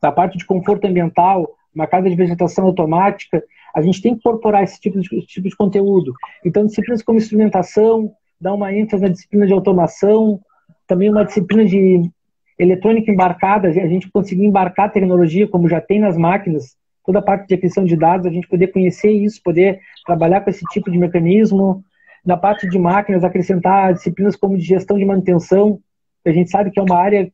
a 0.00 0.10
parte 0.10 0.38
de 0.38 0.46
conforto 0.46 0.86
ambiental, 0.86 1.46
uma 1.74 1.86
casa 1.86 2.08
de 2.08 2.16
vegetação 2.16 2.64
automática, 2.64 3.44
a 3.76 3.82
gente 3.82 4.00
tem 4.00 4.14
que 4.14 4.20
incorporar 4.20 4.62
esse 4.62 4.80
tipo 4.80 4.98
de, 4.98 5.14
esse 5.14 5.26
tipo 5.26 5.46
de 5.46 5.54
conteúdo. 5.54 6.14
Então, 6.42 6.64
disciplinas 6.64 7.02
como 7.02 7.18
instrumentação, 7.18 8.10
dá 8.40 8.54
uma 8.54 8.72
ênfase 8.72 9.02
na 9.02 9.10
disciplina 9.10 9.46
de 9.46 9.52
automação, 9.52 10.40
também 10.86 11.10
uma 11.10 11.26
disciplina 11.26 11.66
de 11.66 12.10
eletrônica 12.58 13.12
embarcada, 13.12 13.68
a 13.68 13.72
gente 13.72 14.10
conseguir 14.10 14.46
embarcar 14.46 14.90
tecnologia, 14.90 15.46
como 15.46 15.68
já 15.68 15.82
tem 15.82 16.00
nas 16.00 16.16
máquinas, 16.16 16.78
toda 17.04 17.18
a 17.18 17.22
parte 17.22 17.46
de 17.46 17.54
aquisição 17.54 17.84
de 17.84 17.94
dados, 17.94 18.26
a 18.26 18.30
gente 18.30 18.48
poder 18.48 18.68
conhecer 18.68 19.10
isso, 19.10 19.42
poder 19.42 19.80
trabalhar 20.06 20.40
com 20.40 20.48
esse 20.48 20.64
tipo 20.70 20.90
de 20.90 20.96
mecanismo. 20.96 21.84
Na 22.28 22.36
parte 22.36 22.68
de 22.68 22.78
máquinas, 22.78 23.24
acrescentar 23.24 23.94
disciplinas 23.94 24.36
como 24.36 24.58
de 24.58 24.62
gestão 24.62 24.98
de 24.98 25.04
manutenção, 25.06 25.80
que 26.22 26.28
a 26.28 26.32
gente 26.34 26.50
sabe 26.50 26.70
que 26.70 26.78
é 26.78 26.82
uma 26.82 26.98
área 26.98 27.24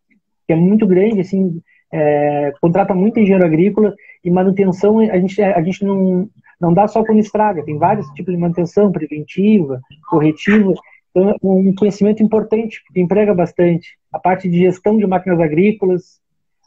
que 0.46 0.52
é 0.52 0.54
muito 0.54 0.86
grande, 0.86 1.20
assim, 1.20 1.60
é, 1.92 2.52
contrata 2.60 2.94
muito 2.94 3.18
engenheiro 3.18 3.44
agrícola 3.44 3.92
e 4.24 4.30
manutenção 4.30 5.00
a 5.00 5.18
gente, 5.18 5.42
a 5.42 5.60
gente 5.64 5.84
não, 5.84 6.30
não 6.60 6.72
dá 6.72 6.86
só 6.86 7.04
quando 7.04 7.18
estraga, 7.18 7.64
tem 7.64 7.76
vários 7.76 8.06
tipos 8.10 8.32
de 8.32 8.40
manutenção, 8.40 8.92
preventiva, 8.92 9.80
corretiva, 10.08 10.72
então 11.10 11.30
é 11.30 11.34
um 11.42 11.74
conhecimento 11.74 12.22
importante, 12.22 12.80
que 12.92 13.00
emprega 13.00 13.34
bastante. 13.34 13.98
A 14.12 14.20
parte 14.20 14.48
de 14.48 14.60
gestão 14.60 14.96
de 14.96 15.08
máquinas 15.08 15.40
agrícolas, 15.40 16.20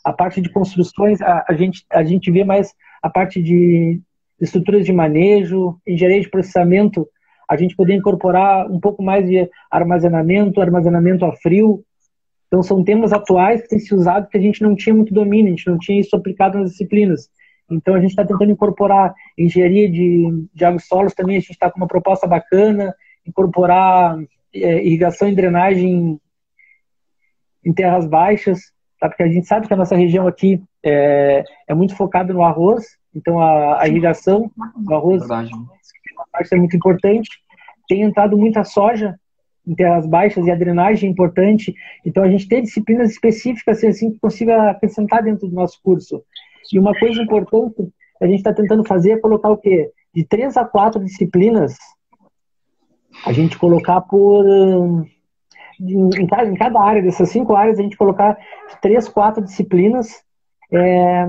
a 0.03 0.11
parte 0.11 0.41
de 0.41 0.49
construções, 0.49 1.21
a, 1.21 1.45
a 1.47 1.53
gente, 1.53 1.85
a 1.89 2.03
gente 2.03 2.29
vê 2.29 2.43
mais 2.43 2.73
a 3.01 3.09
parte 3.09 3.41
de 3.41 4.01
estruturas 4.41 4.85
de 4.85 4.91
manejo, 4.91 5.79
engenharia 5.87 6.19
de 6.19 6.29
processamento, 6.29 7.07
a 7.49 7.55
gente 7.55 7.75
poder 7.75 7.93
incorporar 7.93 8.69
um 8.69 8.79
pouco 8.79 9.01
mais 9.01 9.25
de 9.25 9.49
armazenamento, 9.71 10.61
armazenamento 10.61 11.25
a 11.25 11.33
frio, 11.35 11.83
então, 12.47 12.63
são 12.63 12.83
temas 12.83 13.11
atuais 13.11 13.61
que 13.61 13.67
têm 13.67 13.79
se 13.79 13.93
usado 13.93 14.29
que 14.29 14.37
a 14.37 14.41
gente 14.41 14.61
não 14.63 14.75
tinha 14.75 14.95
muito 14.95 15.13
domínio, 15.13 15.47
a 15.47 15.55
gente 15.55 15.67
não 15.67 15.77
tinha 15.77 15.99
isso 15.99 16.15
aplicado 16.15 16.57
nas 16.57 16.71
disciplinas. 16.71 17.29
Então, 17.69 17.93
a 17.93 17.99
gente 17.99 18.11
está 18.11 18.25
tentando 18.25 18.51
incorporar 18.51 19.13
engenharia 19.37 19.89
de, 19.91 20.47
de 20.53 20.65
água 20.65 20.77
e 20.77 20.81
solos 20.81 21.13
também, 21.13 21.35
a 21.35 21.39
gente 21.39 21.51
está 21.51 21.69
com 21.69 21.77
uma 21.77 21.87
proposta 21.87 22.25
bacana, 22.25 22.95
incorporar 23.25 24.17
é, 24.55 24.85
irrigação 24.85 25.27
e 25.27 25.35
drenagem 25.35 26.19
em 27.65 27.73
terras 27.73 28.07
baixas, 28.07 28.71
tá? 28.97 29.09
porque 29.09 29.23
a 29.23 29.27
gente 29.27 29.45
sabe 29.45 29.67
que 29.67 29.73
a 29.73 29.77
nossa 29.77 29.97
região 29.97 30.25
aqui 30.25 30.63
é, 30.81 31.43
é 31.67 31.73
muito 31.73 31.97
focada 31.97 32.31
no 32.31 32.43
arroz, 32.43 32.85
então 33.13 33.41
a, 33.41 33.81
a 33.81 33.87
irrigação 33.89 34.49
do 34.77 34.95
arroz 34.95 35.19
Verdade. 35.19 35.51
Parte 36.37 36.53
é 36.53 36.57
muito 36.57 36.75
importante. 36.75 37.29
Tem 37.87 38.01
entrado 38.01 38.37
muita 38.37 38.63
soja 38.63 39.19
em 39.65 39.75
terras 39.75 40.05
baixas 40.07 40.45
e 40.45 40.51
a 40.51 40.55
drenagem 40.55 41.09
é 41.09 41.11
importante. 41.11 41.73
Então 42.05 42.23
a 42.23 42.29
gente 42.29 42.47
tem 42.47 42.61
disciplinas 42.61 43.11
específicas 43.11 43.83
assim 43.83 44.11
que 44.11 44.19
consiga 44.19 44.71
acrescentar 44.71 45.23
dentro 45.23 45.47
do 45.47 45.55
nosso 45.55 45.79
curso. 45.83 46.23
E 46.71 46.79
uma 46.79 46.97
coisa 46.97 47.21
importante 47.21 47.73
que 47.75 47.89
a 48.21 48.27
gente 48.27 48.37
está 48.37 48.53
tentando 48.53 48.85
fazer 48.85 49.11
é 49.11 49.19
colocar 49.19 49.49
o 49.49 49.57
quê? 49.57 49.91
De 50.13 50.23
três 50.25 50.57
a 50.57 50.65
quatro 50.65 51.03
disciplinas, 51.03 51.77
a 53.25 53.31
gente 53.31 53.57
colocar 53.57 54.01
por 54.01 54.45
em 55.79 56.27
cada, 56.27 56.49
em 56.49 56.55
cada 56.55 56.81
área 56.81 57.01
dessas 57.01 57.29
cinco 57.29 57.55
áreas 57.55 57.77
a 57.77 57.83
gente 57.83 57.97
colocar 57.97 58.37
três, 58.81 59.07
quatro 59.07 59.43
disciplinas 59.43 60.23
é, 60.71 61.25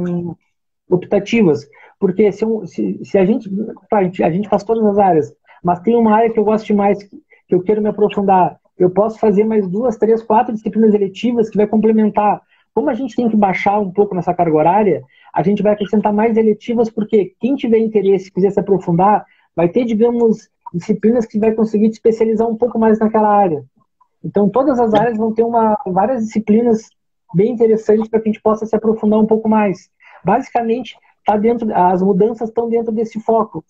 optativas. 0.88 1.68
Porque 1.98 2.30
se, 2.32 2.44
se, 2.66 3.04
se 3.04 3.18
a 3.18 3.24
gente 3.24 3.50
a 3.92 4.02
gente 4.02 4.22
a 4.22 4.30
gente 4.30 4.48
faz 4.48 4.62
todas 4.62 4.84
as 4.84 4.98
áreas, 4.98 5.34
mas 5.62 5.80
tem 5.80 5.96
uma 5.96 6.14
área 6.14 6.30
que 6.30 6.38
eu 6.38 6.44
gosto 6.44 6.72
mais 6.74 7.02
que 7.02 7.54
eu 7.54 7.62
quero 7.62 7.82
me 7.82 7.88
aprofundar, 7.88 8.58
eu 8.78 8.90
posso 8.90 9.18
fazer 9.18 9.44
mais 9.44 9.66
duas, 9.66 9.96
três, 9.96 10.22
quatro 10.22 10.54
disciplinas 10.54 10.94
eletivas 10.94 11.50
que 11.50 11.56
vai 11.56 11.66
complementar. 11.66 12.40
Como 12.72 12.88
a 12.88 12.94
gente 12.94 13.16
tem 13.16 13.28
que 13.28 13.36
baixar 13.36 13.80
um 13.80 13.90
pouco 13.90 14.14
nessa 14.14 14.32
carga 14.32 14.56
horária, 14.56 15.02
a 15.34 15.42
gente 15.42 15.62
vai 15.62 15.72
acrescentar 15.72 16.12
mais 16.12 16.36
eletivas, 16.36 16.88
porque 16.88 17.34
quem 17.40 17.56
tiver 17.56 17.78
interesse, 17.78 18.30
quiser 18.30 18.50
se 18.50 18.60
aprofundar, 18.60 19.26
vai 19.56 19.68
ter, 19.68 19.84
digamos, 19.84 20.48
disciplinas 20.72 21.26
que 21.26 21.38
vai 21.38 21.52
conseguir 21.52 21.88
te 21.88 21.94
especializar 21.94 22.46
um 22.46 22.56
pouco 22.56 22.78
mais 22.78 22.98
naquela 23.00 23.28
área. 23.28 23.64
Então, 24.24 24.48
todas 24.48 24.78
as 24.78 24.94
áreas 24.94 25.16
vão 25.16 25.32
ter 25.32 25.42
uma, 25.42 25.76
várias 25.86 26.24
disciplinas 26.24 26.88
bem 27.34 27.52
interessantes 27.52 28.08
para 28.08 28.20
que 28.20 28.28
a 28.28 28.32
gente 28.32 28.42
possa 28.42 28.66
se 28.66 28.76
aprofundar 28.76 29.18
um 29.18 29.26
pouco 29.26 29.48
mais. 29.48 29.90
Basicamente, 30.24 30.96
tá 31.28 31.36
dentro, 31.36 31.68
as 31.74 32.02
mudanças 32.02 32.48
estão 32.48 32.70
dentro 32.70 32.90
desse 32.90 33.20
foco. 33.20 33.62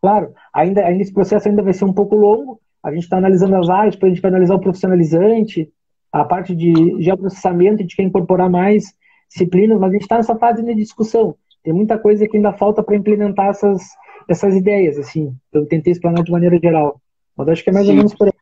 Claro, 0.00 0.32
ainda, 0.52 0.84
ainda 0.84 1.02
esse 1.02 1.12
processo 1.12 1.48
ainda 1.48 1.62
vai 1.62 1.72
ser 1.72 1.84
um 1.84 1.92
pouco 1.92 2.14
longo. 2.14 2.60
A 2.82 2.92
gente 2.92 3.02
está 3.02 3.18
analisando 3.18 3.56
as 3.56 3.68
áreas, 3.68 3.94
depois 3.94 4.12
a 4.12 4.14
gente 4.14 4.22
vai 4.22 4.30
analisar 4.30 4.54
o 4.54 4.60
profissionalizante, 4.60 5.68
a 6.12 6.24
parte 6.24 6.54
de 6.54 6.72
geoprocessamento, 7.02 7.82
gente 7.82 7.96
quer 7.96 8.04
incorporar 8.04 8.48
mais 8.48 8.94
disciplinas, 9.28 9.78
mas 9.78 9.90
a 9.90 9.92
gente 9.92 10.02
está 10.02 10.16
nessa 10.16 10.36
fase 10.36 10.62
de 10.62 10.74
discussão. 10.74 11.34
Tem 11.62 11.74
muita 11.74 11.98
coisa 11.98 12.26
que 12.26 12.36
ainda 12.36 12.52
falta 12.52 12.82
para 12.82 12.96
implementar 12.96 13.48
essas, 13.48 13.82
essas 14.28 14.54
ideias, 14.54 14.96
assim. 14.98 15.34
Eu 15.52 15.66
tentei 15.66 15.92
explanar 15.92 16.22
de 16.22 16.32
maneira 16.32 16.58
geral. 16.58 17.00
Mas 17.36 17.48
acho 17.48 17.64
que 17.64 17.70
é 17.70 17.72
mais 17.72 17.86
Sim. 17.86 17.92
ou 17.92 17.96
menos 17.98 18.14
por 18.14 18.28
aí. 18.28 18.32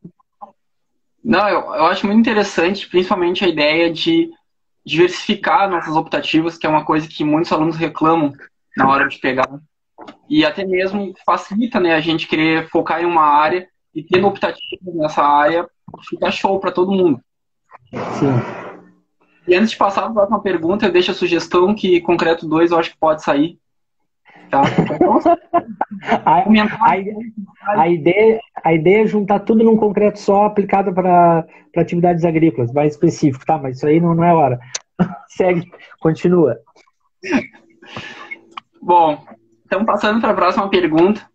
Não, 1.23 1.49
eu, 1.49 1.59
eu 1.59 1.85
acho 1.85 2.07
muito 2.07 2.19
interessante, 2.19 2.87
principalmente 2.89 3.43
a 3.43 3.47
ideia 3.47 3.91
de 3.91 4.29
diversificar 4.85 5.69
nossas 5.69 5.95
optativas, 5.95 6.57
que 6.57 6.65
é 6.65 6.69
uma 6.69 6.85
coisa 6.85 7.07
que 7.07 7.23
muitos 7.23 7.51
alunos 7.51 7.75
reclamam 7.75 8.33
na 8.77 8.87
hora 8.87 9.07
de 9.07 9.17
pegar. 9.19 9.49
E 10.29 10.45
até 10.45 10.65
mesmo 10.65 11.13
facilita 11.25 11.79
né, 11.79 11.93
a 11.93 11.99
gente 11.99 12.27
querer 12.27 12.69
focar 12.69 13.01
em 13.01 13.05
uma 13.05 13.23
área 13.23 13.67
e 13.93 14.03
tendo 14.03 14.27
optativas 14.27 14.95
nessa 14.95 15.23
área, 15.23 15.67
fica 16.07 16.31
show 16.31 16.59
para 16.59 16.71
todo 16.71 16.91
mundo. 16.91 17.19
Sim. 17.91 18.69
E 19.47 19.55
antes 19.55 19.71
de 19.71 19.77
passar 19.77 20.01
para 20.01 20.11
a 20.11 20.13
próxima 20.13 20.41
pergunta, 20.41 20.85
eu 20.85 20.91
deixo 20.91 21.11
a 21.11 21.15
sugestão 21.15 21.73
que 21.73 21.99
concreto 22.01 22.47
2 22.47 22.71
eu 22.71 22.77
acho 22.77 22.91
que 22.91 22.99
pode 22.99 23.23
sair. 23.23 23.57
Tá? 24.49 24.61
a, 26.25 26.39
a, 26.39 27.81
a, 27.81 27.87
ideia, 27.87 28.39
a 28.63 28.73
ideia 28.73 29.03
é 29.03 29.07
juntar 29.07 29.39
tudo 29.39 29.63
num 29.63 29.77
concreto 29.77 30.19
só 30.19 30.45
aplicado 30.45 30.93
para 30.93 31.45
atividades 31.75 32.23
agrícolas, 32.23 32.71
mais 32.71 32.93
específico, 32.93 33.45
tá? 33.45 33.57
Mas 33.57 33.77
isso 33.77 33.87
aí 33.87 33.99
não, 33.99 34.13
não 34.15 34.23
é 34.23 34.33
hora. 34.33 34.59
Segue, 35.29 35.71
continua. 35.99 36.57
Bom, 38.81 39.25
então 39.65 39.85
passando 39.85 40.21
para 40.21 40.31
a 40.31 40.35
próxima 40.35 40.69
pergunta. 40.69 41.27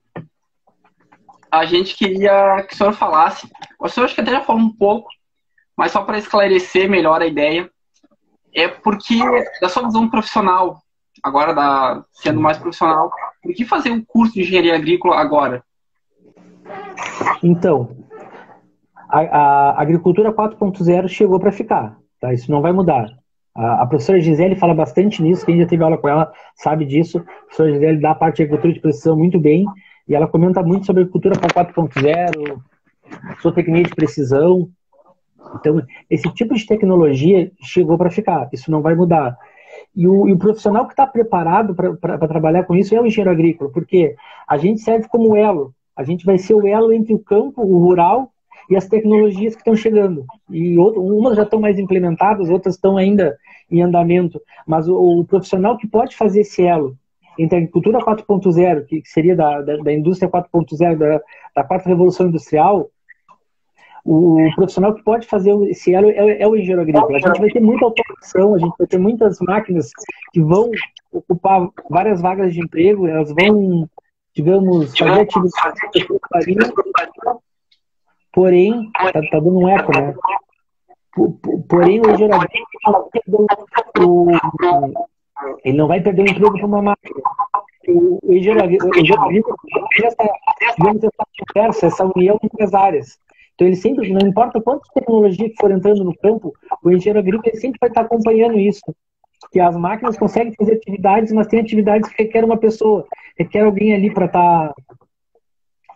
A 1.51 1.64
gente 1.64 1.97
queria 1.97 2.64
que 2.66 2.74
o 2.74 2.76
senhor 2.76 2.92
falasse. 2.92 3.49
O 3.78 3.88
senhor 3.88 4.07
acho 4.07 4.14
que 4.14 4.20
até 4.20 4.32
já 4.32 4.40
falou 4.40 4.62
um 4.62 4.74
pouco, 4.74 5.09
mas 5.76 5.92
só 5.92 6.03
para 6.03 6.18
esclarecer 6.18 6.90
melhor 6.90 7.22
a 7.22 7.26
ideia 7.26 7.70
é 8.55 8.68
porque, 8.68 9.18
da 9.61 9.68
sua 9.68 9.84
visão 9.84 10.09
profissional, 10.09 10.78
agora 11.22 11.53
da, 11.53 12.05
sendo 12.12 12.40
mais 12.40 12.57
profissional, 12.59 13.11
por 13.42 13.53
que 13.53 13.64
fazer 13.64 13.90
um 13.90 14.05
curso 14.05 14.34
de 14.34 14.42
engenharia 14.42 14.74
agrícola 14.74 15.16
agora? 15.16 15.62
Então, 17.42 17.97
a, 19.09 19.20
a 19.20 19.82
agricultura 19.82 20.32
4.0 20.32 21.09
chegou 21.09 21.38
para 21.38 21.53
ficar, 21.53 21.97
tá? 22.20 22.32
Isso 22.32 22.51
não 22.51 22.62
vai 22.62 22.72
mudar. 22.72 23.09
A, 23.55 23.86
professora 23.86 24.20
Gisele 24.20 24.57
fala 24.57 24.74
bastante 24.74 25.22
nisso, 25.22 25.46
quem 25.46 25.59
já 25.59 25.66
teve 25.66 25.82
aula 25.82 25.96
com 25.96 26.09
ela 26.09 26.32
sabe 26.57 26.84
disso. 26.84 27.18
A 27.18 27.22
professora 27.22 27.72
Gisele 27.72 28.00
dá 28.00 28.11
a 28.11 28.14
parte 28.14 28.36
de 28.36 28.42
agricultura 28.42 28.74
de 28.74 28.80
precisão 28.80 29.16
muito 29.16 29.38
bem, 29.38 29.64
e 30.09 30.14
ela 30.14 30.26
comenta 30.26 30.62
muito 30.62 30.86
sobre 30.86 31.02
agricultura 31.02 31.36
4.0, 31.36 32.61
zootecnia 33.40 33.84
de 33.84 33.94
precisão, 33.94 34.68
então, 35.55 35.82
esse 36.11 36.28
tipo 36.34 36.55
de 36.55 36.66
tecnologia 36.66 37.50
chegou 37.62 37.98
para 37.98 38.11
ficar, 38.11 38.48
isso 38.52 38.70
não 38.70 38.82
vai 38.82 38.94
mudar. 38.94 39.36
E 39.94 40.07
o, 40.09 40.28
e 40.28 40.32
o 40.32 40.38
profissional 40.38 40.86
que 40.86 40.92
está 40.92 41.07
preparado 41.07 41.74
para 41.74 42.28
trabalhar 42.28 42.64
com 42.64 42.74
isso 42.74 42.94
é 42.94 43.00
o 43.00 43.07
engenheiro 43.07 43.30
agrícola, 43.30 43.70
porque 43.70 44.16
a 44.48 44.57
gente 44.57 44.80
serve 44.80 45.09
como 45.09 45.36
elo, 45.36 45.74
a 45.96 46.02
gente 46.02 46.24
vai 46.24 46.38
ser 46.38 46.55
o 46.55 46.66
elo 46.66 46.92
entre 46.92 47.14
o 47.14 47.18
campo, 47.18 47.62
o 47.62 47.78
rural 47.78 48.30
e 48.70 48.76
as 48.76 48.88
tecnologias 48.88 49.54
que 49.54 49.60
estão 49.60 49.76
chegando. 49.76 50.24
E 50.50 50.78
outro, 50.78 51.02
umas 51.02 51.36
já 51.36 51.42
estão 51.42 51.60
mais 51.60 51.78
implementadas, 51.78 52.48
outras 52.48 52.74
estão 52.74 52.96
ainda 52.96 53.36
em 53.70 53.82
andamento. 53.82 54.40
Mas 54.66 54.88
o, 54.88 55.20
o 55.20 55.24
profissional 55.24 55.76
que 55.76 55.86
pode 55.86 56.16
fazer 56.16 56.40
esse 56.40 56.62
elo 56.62 56.96
entre 57.38 57.56
a 57.56 57.58
agricultura 57.58 57.98
4.0, 57.98 58.84
que 58.86 59.02
seria 59.04 59.34
da, 59.34 59.60
da, 59.60 59.76
da 59.78 59.92
indústria 59.92 60.30
4.0, 60.30 60.96
da, 60.96 61.20
da 61.54 61.64
quarta 61.64 61.88
revolução 61.88 62.28
industrial, 62.28 62.88
o 64.04 64.50
profissional 64.54 64.94
que 64.94 65.02
pode 65.02 65.26
fazer 65.26 65.50
esse 65.70 65.94
elo 65.94 66.10
é, 66.10 66.42
é, 66.42 66.46
o 66.46 66.54
engenheiro 66.54 66.82
agrícola. 66.82 67.16
A 67.16 67.20
gente 67.20 67.40
vai 67.40 67.50
ter 67.50 67.60
muita 67.60 67.86
automação, 67.86 68.54
a 68.54 68.58
gente 68.58 68.74
vai 68.78 68.86
ter 68.86 68.98
muitas 68.98 69.38
máquinas 69.40 69.90
que 70.32 70.42
vão 70.42 70.70
ocupar 71.10 71.68
várias 71.88 72.20
vagas 72.20 72.52
de 72.52 72.60
emprego, 72.60 73.06
elas 73.06 73.32
vão, 73.32 73.88
digamos, 74.34 74.96
fazer 74.96 75.22
atividades 75.22 75.52
porém, 78.35 78.91
tá, 78.93 79.12
tá, 79.12 79.41
dando 79.41 79.59
um 79.59 79.68
eco, 79.68 79.93
né? 79.97 80.14
Porém, 81.68 82.01
o 82.01 82.11
engenheiro 82.11 82.35
agrícola 82.35 83.09
ele 85.64 85.76
não 85.76 85.87
vai 85.87 86.01
perder 86.01 86.22
o 86.22 86.30
emprego 86.30 86.53
para 86.53 86.66
uma 86.66 86.82
máquina. 86.82 87.20
O 87.89 88.32
engenheiro 88.32 88.62
agrícola, 88.62 88.91
essa, 90.03 90.16
essa 90.62 90.76
conversa, 91.55 91.87
essa 91.87 92.12
união 92.14 92.39
entre 92.43 92.62
as 92.62 92.74
áreas. 92.74 93.18
Então, 93.55 93.66
ele 93.68 93.76
sempre, 93.76 94.12
não 94.12 94.26
importa 94.26 94.61
quanta 94.61 94.89
tecnologia 94.93 95.49
que 95.49 95.57
for 95.61 95.70
entrando 95.70 96.03
no 96.03 96.16
campo, 96.16 96.53
o 96.82 96.91
engenheiro 96.91 97.20
agrícola 97.20 97.55
sempre 97.57 97.78
vai 97.80 97.89
estar 97.89 98.03
acompanhando 98.03 98.59
isso. 98.59 98.82
Que 99.53 99.61
as 99.61 99.76
máquinas 99.76 100.16
conseguem 100.16 100.55
fazer 100.55 100.74
atividades, 100.74 101.32
mas 101.32 101.47
tem 101.47 101.61
atividades 101.61 102.09
que 102.11 102.22
requer 102.22 102.45
uma 102.45 102.57
pessoa, 102.57 103.07
requer 103.39 103.61
alguém 103.61 103.95
ali 103.95 104.12
para 104.12 104.26
estar 104.26 104.74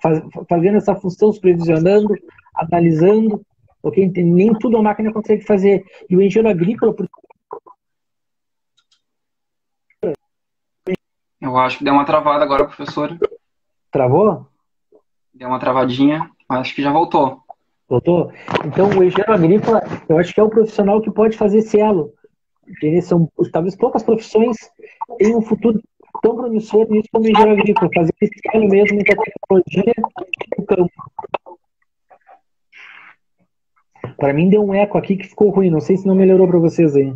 faz, 0.03 0.23
fazendo 0.49 0.77
essa 0.77 0.95
função, 0.95 1.33
supervisionando, 1.33 2.15
analisando, 2.55 3.45
porque 3.83 4.07
nem 4.07 4.53
tudo 4.55 4.77
a 4.77 4.83
máquina 4.83 5.13
consegue 5.13 5.45
fazer. 5.45 5.85
E 6.09 6.17
o 6.17 6.23
engenheiro 6.23 6.49
agrícola. 6.49 6.95
Eu 11.41 11.57
acho 11.57 11.79
que 11.79 11.85
deu 11.85 11.95
uma 11.95 12.05
travada 12.05 12.45
agora, 12.45 12.67
professor. 12.67 13.17
Travou? 13.91 14.47
Deu 15.33 15.49
uma 15.49 15.61
travadinha, 15.61 16.31
acho 16.49 16.75
que 16.75 16.83
já 16.83 16.93
voltou. 16.93 17.43
Doutor? 17.89 18.35
Então, 18.67 18.89
o 18.91 19.05
engenheiro 19.05 19.33
agrícola, 19.33 19.81
eu 20.09 20.19
acho 20.19 20.35
que 20.35 20.41
é 20.41 20.43
o 20.43 20.51
profissional 20.51 21.01
que 21.01 21.11
pode 21.11 21.37
fazer 21.37 21.59
esse 21.59 21.81
elo. 21.81 22.13
São, 23.03 23.31
talvez 23.51 23.75
poucas 23.75 24.03
profissões 24.03 24.57
têm 25.17 25.35
um 25.35 25.41
futuro 25.41 25.81
tão 26.23 26.37
promissor 26.37 26.87
nisso 26.91 27.09
como 27.13 27.25
o 27.25 27.29
engenheiro 27.29 27.59
agrícola, 27.59 27.91
fazer 27.95 28.13
esse 28.21 28.41
elo 28.53 28.69
mesmo 28.69 29.01
a 29.01 29.05
tecnologia 29.05 29.95
e 29.97 30.63
o 30.63 30.67
campo. 30.67 30.93
Para 34.17 34.33
mim 34.33 34.49
deu 34.49 34.65
um 34.65 34.75
eco 34.75 34.99
aqui 34.99 35.17
que 35.17 35.29
ficou 35.29 35.51
ruim, 35.51 35.71
não 35.71 35.81
sei 35.81 35.97
se 35.97 36.07
não 36.07 36.15
melhorou 36.15 36.49
para 36.49 36.59
vocês 36.59 36.97
aí. 36.97 37.15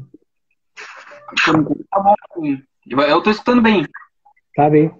Eu 2.86 3.18
estou 3.18 3.32
escutando 3.32 3.62
bem. 3.62 3.86
Tá 4.54 4.68
bem. 4.68 4.90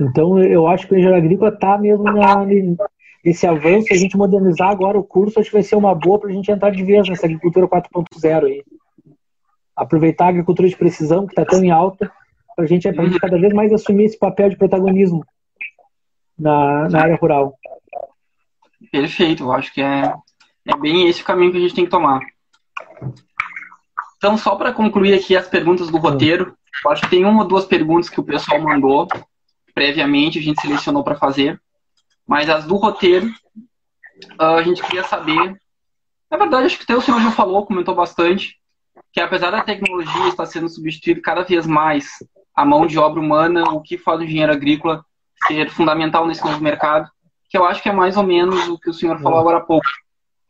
Então, 0.00 0.42
eu 0.42 0.66
acho 0.66 0.86
que 0.86 0.94
o 0.94 0.96
engenharia 0.96 1.22
agrícola 1.22 1.50
está 1.50 1.76
mesmo 1.76 2.04
na, 2.04 2.46
nesse 3.24 3.46
avanço. 3.46 3.92
A 3.92 3.96
gente 3.96 4.16
modernizar 4.16 4.70
agora 4.70 4.98
o 4.98 5.04
curso, 5.04 5.38
acho 5.38 5.50
que 5.50 5.56
vai 5.56 5.62
ser 5.62 5.76
uma 5.76 5.94
boa 5.94 6.18
para 6.18 6.30
a 6.30 6.32
gente 6.32 6.50
entrar 6.50 6.70
de 6.70 6.82
vez 6.82 7.08
nessa 7.08 7.26
agricultura 7.26 7.68
4.0 7.68 8.46
aí. 8.46 8.64
Aproveitar 9.80 10.26
a 10.26 10.28
agricultura 10.28 10.68
de 10.68 10.76
precisão, 10.76 11.26
que 11.26 11.32
está 11.32 11.44
tão 11.44 11.64
em 11.64 11.70
alta, 11.70 12.12
para 12.54 12.64
a 12.64 12.68
gente, 12.68 12.86
a 12.86 12.92
gente 12.92 13.18
cada 13.18 13.38
vez 13.38 13.52
mais 13.54 13.72
assumir 13.72 14.04
esse 14.04 14.18
papel 14.18 14.50
de 14.50 14.56
protagonismo 14.56 15.24
na, 16.38 16.88
na 16.88 17.02
área 17.02 17.16
rural. 17.16 17.54
Perfeito, 18.92 19.44
eu 19.44 19.52
acho 19.52 19.72
que 19.72 19.80
é, 19.80 20.12
é 20.66 20.76
bem 20.76 21.08
esse 21.08 21.22
o 21.22 21.24
caminho 21.24 21.50
que 21.52 21.56
a 21.56 21.60
gente 21.60 21.74
tem 21.74 21.84
que 21.84 21.90
tomar. 21.90 22.20
Então, 24.18 24.36
só 24.36 24.54
para 24.54 24.72
concluir 24.72 25.14
aqui 25.14 25.34
as 25.34 25.48
perguntas 25.48 25.90
do 25.90 25.96
roteiro, 25.96 26.54
acho 26.88 27.02
que 27.02 27.10
tem 27.10 27.24
uma 27.24 27.42
ou 27.42 27.48
duas 27.48 27.64
perguntas 27.64 28.10
que 28.10 28.20
o 28.20 28.24
pessoal 28.24 28.60
mandou 28.60 29.08
previamente, 29.74 30.38
a 30.38 30.42
gente 30.42 30.60
selecionou 30.60 31.02
para 31.02 31.14
fazer. 31.14 31.58
Mas 32.26 32.50
as 32.50 32.66
do 32.66 32.76
roteiro, 32.76 33.32
ah, 34.38 34.56
a 34.56 34.62
gente 34.62 34.82
queria 34.82 35.04
saber. 35.04 35.58
Na 36.30 36.36
verdade, 36.36 36.66
acho 36.66 36.76
que 36.76 36.84
até 36.84 36.94
o 36.94 37.00
senhor 37.00 37.20
já 37.22 37.30
falou, 37.30 37.64
comentou 37.64 37.94
bastante, 37.94 38.59
que 39.12 39.20
apesar 39.20 39.50
da 39.50 39.62
tecnologia 39.62 40.28
estar 40.28 40.46
sendo 40.46 40.68
substituída 40.68 41.20
cada 41.22 41.42
vez 41.42 41.66
mais 41.66 42.08
a 42.54 42.64
mão 42.64 42.86
de 42.86 42.98
obra 42.98 43.20
humana, 43.20 43.64
o 43.72 43.80
que 43.80 43.98
faz 43.98 44.20
o 44.20 44.24
engenheiro 44.24 44.52
agrícola 44.52 45.04
ser 45.46 45.70
fundamental 45.70 46.26
nesse 46.26 46.44
novo 46.44 46.62
mercado, 46.62 47.08
que 47.48 47.56
eu 47.56 47.64
acho 47.64 47.82
que 47.82 47.88
é 47.88 47.92
mais 47.92 48.16
ou 48.16 48.22
menos 48.22 48.68
o 48.68 48.78
que 48.78 48.90
o 48.90 48.94
senhor 48.94 49.18
falou 49.20 49.38
agora 49.38 49.58
há 49.58 49.62
pouco. 49.62 49.86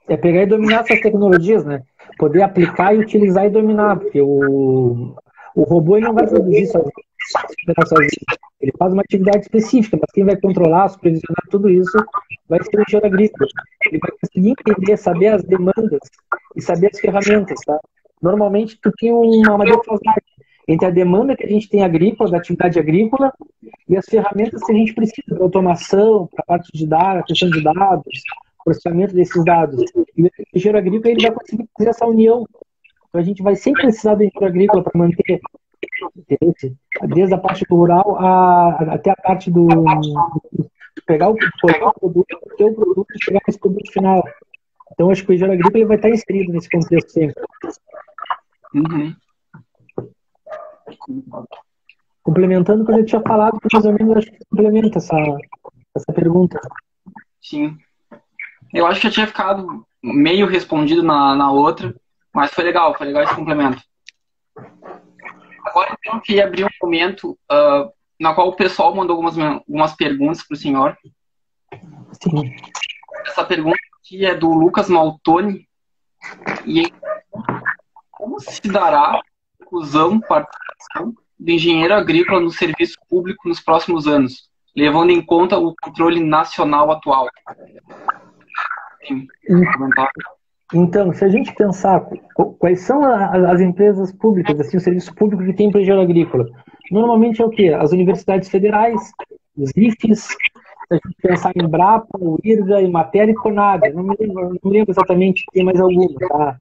É 0.08 0.16
pegar 0.16 0.42
e 0.42 0.46
dominar 0.46 0.80
essas 0.80 1.00
tecnologias, 1.00 1.64
né? 1.64 1.82
Poder 2.18 2.42
aplicar 2.42 2.94
e 2.94 2.98
utilizar 2.98 3.46
e 3.46 3.50
dominar, 3.50 3.96
porque 3.96 4.20
o, 4.20 5.14
o 5.54 5.62
robô 5.62 5.98
não 5.98 6.12
vai 6.12 6.26
produzir 6.26 6.66
sozinho. 6.66 6.90
Ele 8.60 8.72
faz 8.78 8.92
uma 8.92 9.02
atividade 9.02 9.42
específica, 9.42 9.96
mas 10.00 10.10
quem 10.12 10.24
vai 10.24 10.36
controlar, 10.36 10.88
supervisionar 10.88 11.44
tudo 11.50 11.70
isso 11.70 12.04
vai 12.48 12.62
ser 12.62 12.78
o 12.78 12.82
engenheiro 12.82 13.06
agrícola. 13.06 13.48
Ele 13.86 13.98
vai 13.98 14.10
conseguir 14.20 14.50
entender, 14.50 14.96
saber 14.96 15.28
as 15.28 15.42
demandas 15.44 16.00
e 16.56 16.60
saber 16.60 16.90
as 16.92 17.00
ferramentas, 17.00 17.60
tá? 17.64 17.78
Normalmente 18.20 18.78
tu 18.80 18.90
tem 18.92 19.12
uma, 19.12 19.54
uma 19.54 19.64
defasagem 19.64 20.22
entre 20.68 20.86
a 20.86 20.90
demanda 20.90 21.36
que 21.36 21.44
a 21.44 21.48
gente 21.48 21.68
tem 21.68 21.82
agrícola, 21.82 22.30
da 22.30 22.38
atividade 22.38 22.78
agrícola, 22.78 23.32
e 23.88 23.96
as 23.96 24.06
ferramentas 24.06 24.62
que 24.62 24.72
a 24.72 24.74
gente 24.74 24.94
precisa 24.94 25.22
para 25.28 25.42
automação, 25.42 26.28
para 26.28 26.42
a 26.42 26.46
parte 26.46 26.70
de 26.72 26.86
dados, 26.86 27.24
questão 27.26 27.50
de 27.50 27.62
dados, 27.62 28.22
processamento 28.64 29.14
desses 29.14 29.44
dados. 29.44 29.82
E 30.16 30.22
o 30.22 30.30
engenheiro 30.54 30.78
agrícola 30.78 31.10
ele 31.10 31.22
vai 31.22 31.32
conseguir 31.32 31.68
fazer 31.76 31.90
essa 31.90 32.06
união. 32.06 32.46
Então 33.08 33.20
a 33.20 33.24
gente 33.24 33.42
vai 33.42 33.56
sempre 33.56 33.82
precisar 33.82 34.14
do 34.14 34.22
engenheiro 34.22 34.46
agrícola 34.46 34.82
para 34.84 34.98
manter 34.98 35.40
desde 37.08 37.34
a 37.34 37.38
parte 37.38 37.64
rural 37.68 38.16
a, 38.18 38.94
até 38.94 39.10
a 39.10 39.16
parte 39.16 39.50
do, 39.50 39.66
pegar 41.06 41.30
o, 41.30 41.34
pegar 41.34 41.88
o 41.88 42.00
produto, 42.00 42.38
ter 42.56 42.64
o 42.64 42.74
produto 42.74 43.06
e 43.14 43.24
chegar 43.24 43.40
nesse 43.46 43.58
produto 43.58 43.92
final. 43.92 44.22
Então 44.92 45.10
acho 45.10 45.24
que 45.24 45.32
o 45.32 45.34
engenheiro 45.34 45.54
agrícola 45.54 45.78
ele 45.78 45.86
vai 45.86 45.96
estar 45.96 46.10
inserido 46.10 46.52
nesse 46.52 46.68
contexto 46.68 47.10
sempre. 47.10 47.42
Uhum. 48.74 49.14
Complementando 52.22 52.82
o 52.82 52.86
que 52.86 52.92
eu 52.92 52.98
já 52.98 53.04
tinha 53.04 53.22
falado, 53.22 53.58
mais 53.72 53.84
ou 53.84 53.92
menos 53.92 54.16
acho 54.16 54.30
que 54.30 54.44
complementa 54.50 54.98
essa, 54.98 55.16
essa 55.94 56.12
pergunta. 56.12 56.60
Sim. 57.40 57.76
Eu 58.72 58.86
acho 58.86 59.00
que 59.00 59.06
eu 59.08 59.10
tinha 59.10 59.26
ficado 59.26 59.86
meio 60.02 60.46
respondido 60.46 61.02
na, 61.02 61.34
na 61.34 61.50
outra, 61.50 61.94
mas 62.32 62.52
foi 62.52 62.64
legal, 62.64 62.96
foi 62.96 63.06
legal 63.06 63.24
esse 63.24 63.34
complemento. 63.34 63.82
Agora 65.64 65.96
então, 65.98 66.14
eu 66.14 66.20
queria 66.20 66.46
abrir 66.46 66.64
um 66.64 66.68
momento 66.82 67.38
uh, 67.50 67.92
na 68.18 68.34
qual 68.34 68.48
o 68.48 68.56
pessoal 68.56 68.94
mandou 68.94 69.16
algumas, 69.16 69.38
algumas 69.38 69.94
perguntas 69.94 70.42
para 70.46 70.54
o 70.54 70.58
senhor. 70.58 70.96
Sim. 72.22 72.54
Essa 73.26 73.44
pergunta 73.44 73.78
aqui 73.98 74.24
é 74.24 74.34
do 74.34 74.48
Lucas 74.48 74.88
Maltoni. 74.88 75.68
E 76.66 76.92
como 78.20 78.38
se 78.38 78.60
dará 78.68 79.12
a 79.12 79.20
inclusão, 79.62 80.20
participação 80.20 81.14
engenheiro 81.40 81.94
agrícola 81.94 82.38
no 82.38 82.50
serviço 82.50 82.96
público 83.08 83.48
nos 83.48 83.60
próximos 83.60 84.06
anos, 84.06 84.50
levando 84.76 85.10
em 85.10 85.24
conta 85.24 85.56
o 85.56 85.74
controle 85.82 86.22
nacional 86.22 86.90
atual? 86.90 87.28
Então, 90.74 91.12
se 91.14 91.24
a 91.24 91.28
gente 91.28 91.54
pensar 91.54 92.06
quais 92.58 92.82
são 92.82 93.02
as 93.04 93.60
empresas 93.60 94.12
públicas, 94.12 94.60
assim, 94.60 94.76
o 94.76 94.80
serviço 94.80 95.14
público 95.14 95.44
que 95.44 95.54
tem 95.54 95.70
para 95.70 95.80
engenheiro 95.80 96.02
agrícola, 96.02 96.46
normalmente 96.92 97.40
é 97.40 97.44
o 97.44 97.50
quê? 97.50 97.68
As 97.68 97.90
universidades 97.90 98.50
federais, 98.50 99.00
os 99.56 99.70
IFES, 99.74 100.24
se 100.24 100.36
a 100.90 100.94
gente 100.94 101.16
pensar 101.22 101.52
em 101.56 101.66
Brapa, 101.66 102.18
o 102.18 102.38
IRGA, 102.44 102.86
Matéria 102.88 103.32
e 103.32 103.34
Conab, 103.34 103.88
não 103.94 104.02
me 104.02 104.16
lembro, 104.20 104.58
não 104.62 104.70
me 104.70 104.78
lembro 104.78 104.92
exatamente, 104.92 105.44
tem 105.52 105.64
mais 105.64 105.80
alguma, 105.80 106.14
tá? 106.28 106.60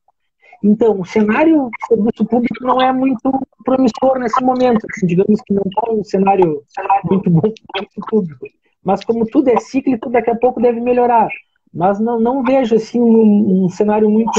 Então, 0.64 1.00
o 1.00 1.06
cenário 1.06 1.70
do 1.70 1.88
serviço 1.88 2.26
público 2.26 2.64
não 2.64 2.82
é 2.82 2.92
muito 2.92 3.32
promissor 3.64 4.20
nesse 4.20 4.44
momento. 4.44 4.86
Assim, 4.90 5.08
digamos 5.08 5.42
que 5.42 5.54
não 5.54 5.64
está 5.66 5.92
um 5.92 6.04
cenário 6.04 6.62
muito 7.10 7.30
bom 7.30 7.42
para 7.42 7.50
o 7.50 7.78
serviço 7.78 8.02
público. 8.10 8.46
Mas 8.84 9.04
como 9.04 9.26
tudo 9.26 9.50
é 9.50 9.58
cíclico, 9.58 10.10
daqui 10.10 10.30
a 10.30 10.36
pouco 10.36 10.62
deve 10.62 10.80
melhorar 10.80 11.30
mas 11.74 12.00
não, 12.00 12.20
não 12.20 12.44
vejo 12.44 12.76
assim 12.76 13.00
um, 13.00 13.66
um 13.66 13.70
cenário 13.70 14.10
muito 14.10 14.32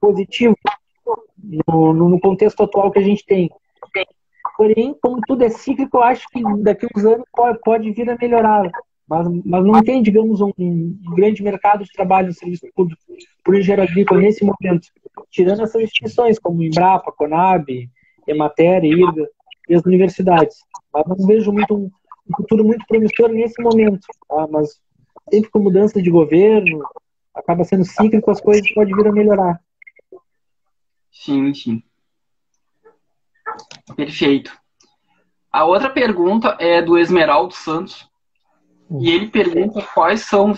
positivo 0.00 0.56
no, 1.66 1.92
no, 1.92 2.20
contexto 2.20 2.62
atual 2.62 2.90
que 2.90 2.98
a 2.98 3.02
gente 3.02 3.24
tem. 3.24 3.50
Porém, 4.56 4.96
como 5.00 5.20
tudo 5.26 5.44
é 5.44 5.48
cíclico, 5.48 5.96
eu 5.96 6.02
acho 6.02 6.26
que 6.28 6.42
daqui 6.62 6.86
a 6.86 6.88
uns 6.96 7.04
anos 7.04 7.26
pode, 7.32 7.58
pode 7.60 7.90
vir 7.92 8.10
a 8.10 8.16
melhorar. 8.20 8.70
Mas, 9.08 9.28
mas 9.44 9.64
não 9.64 9.82
tem, 9.82 10.02
digamos, 10.02 10.40
um, 10.40 10.50
um 10.58 10.98
grande 11.14 11.42
mercado 11.42 11.84
de 11.84 11.92
trabalho 11.92 12.28
no 12.28 12.34
serviço 12.34 12.66
público 12.74 13.02
por 13.44 13.54
engenheiro 13.54 13.82
agrícola 13.82 14.20
nesse 14.20 14.44
momento. 14.44 14.88
Tirando 15.30 15.62
essas 15.62 15.82
instituições 15.82 16.38
como 16.38 16.62
Embrapa, 16.62 17.12
Conab, 17.12 17.90
Emater, 18.26 18.84
IRGA 18.84 19.28
e 19.68 19.74
as 19.74 19.84
universidades. 19.84 20.56
Mas 20.92 21.06
não 21.06 21.26
vejo 21.26 21.52
muito 21.52 21.74
um, 21.76 21.90
um 22.28 22.36
futuro 22.36 22.64
muito 22.64 22.86
promissor 22.86 23.28
nesse 23.28 23.62
momento. 23.62 24.06
Tá? 24.28 24.46
Mas 24.50 24.80
sempre 25.30 25.50
com 25.50 25.58
mudança 25.58 26.00
de 26.00 26.10
governo, 26.10 26.82
acaba 27.34 27.64
sendo 27.64 27.84
cíclico, 27.84 28.30
as 28.30 28.40
coisas 28.40 28.72
podem 28.72 28.94
vir 28.94 29.06
a 29.06 29.12
melhorar. 29.12 29.60
Sim, 31.10 31.52
sim. 31.52 31.82
Perfeito. 33.96 34.56
A 35.52 35.64
outra 35.64 35.90
pergunta 35.90 36.56
é 36.58 36.82
do 36.82 36.98
Esmeraldo 36.98 37.54
Santos. 37.54 38.08
E 39.00 39.10
ele 39.10 39.28
pergunta 39.28 39.82
quais 39.94 40.22
são 40.22 40.54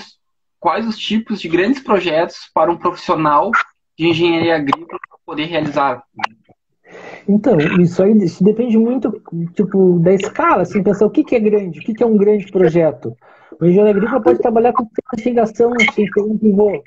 quais 0.59 0.87
os 0.87 0.99
tipos 0.99 1.41
de 1.41 1.49
grandes 1.49 1.83
projetos 1.83 2.51
para 2.53 2.71
um 2.71 2.77
profissional 2.77 3.51
de 3.97 4.09
engenharia 4.09 4.57
agrícola 4.57 4.99
poder 5.27 5.47
realizar. 5.47 6.03
Então, 7.29 7.59
isso 7.81 8.03
aí 8.03 8.17
isso 8.19 8.43
depende 8.45 8.79
muito 8.79 9.21
tipo, 9.55 9.99
da 9.99 10.13
escala, 10.13 10.63
assim, 10.63 10.83
pensar 10.83 11.05
o 11.05 11.11
que, 11.11 11.25
que 11.25 11.35
é 11.35 11.41
grande, 11.41 11.81
o 11.81 11.83
que, 11.83 11.93
que 11.93 12.03
é 12.03 12.07
um 12.07 12.17
grande 12.17 12.47
projeto. 12.47 13.17
O 13.61 13.67
engenheiro 13.67 13.91
agrícola 13.91 14.23
pode 14.23 14.39
trabalhar 14.39 14.73
com 14.73 14.87
ter 14.87 16.21
um 16.21 16.39
pivô. 16.39 16.83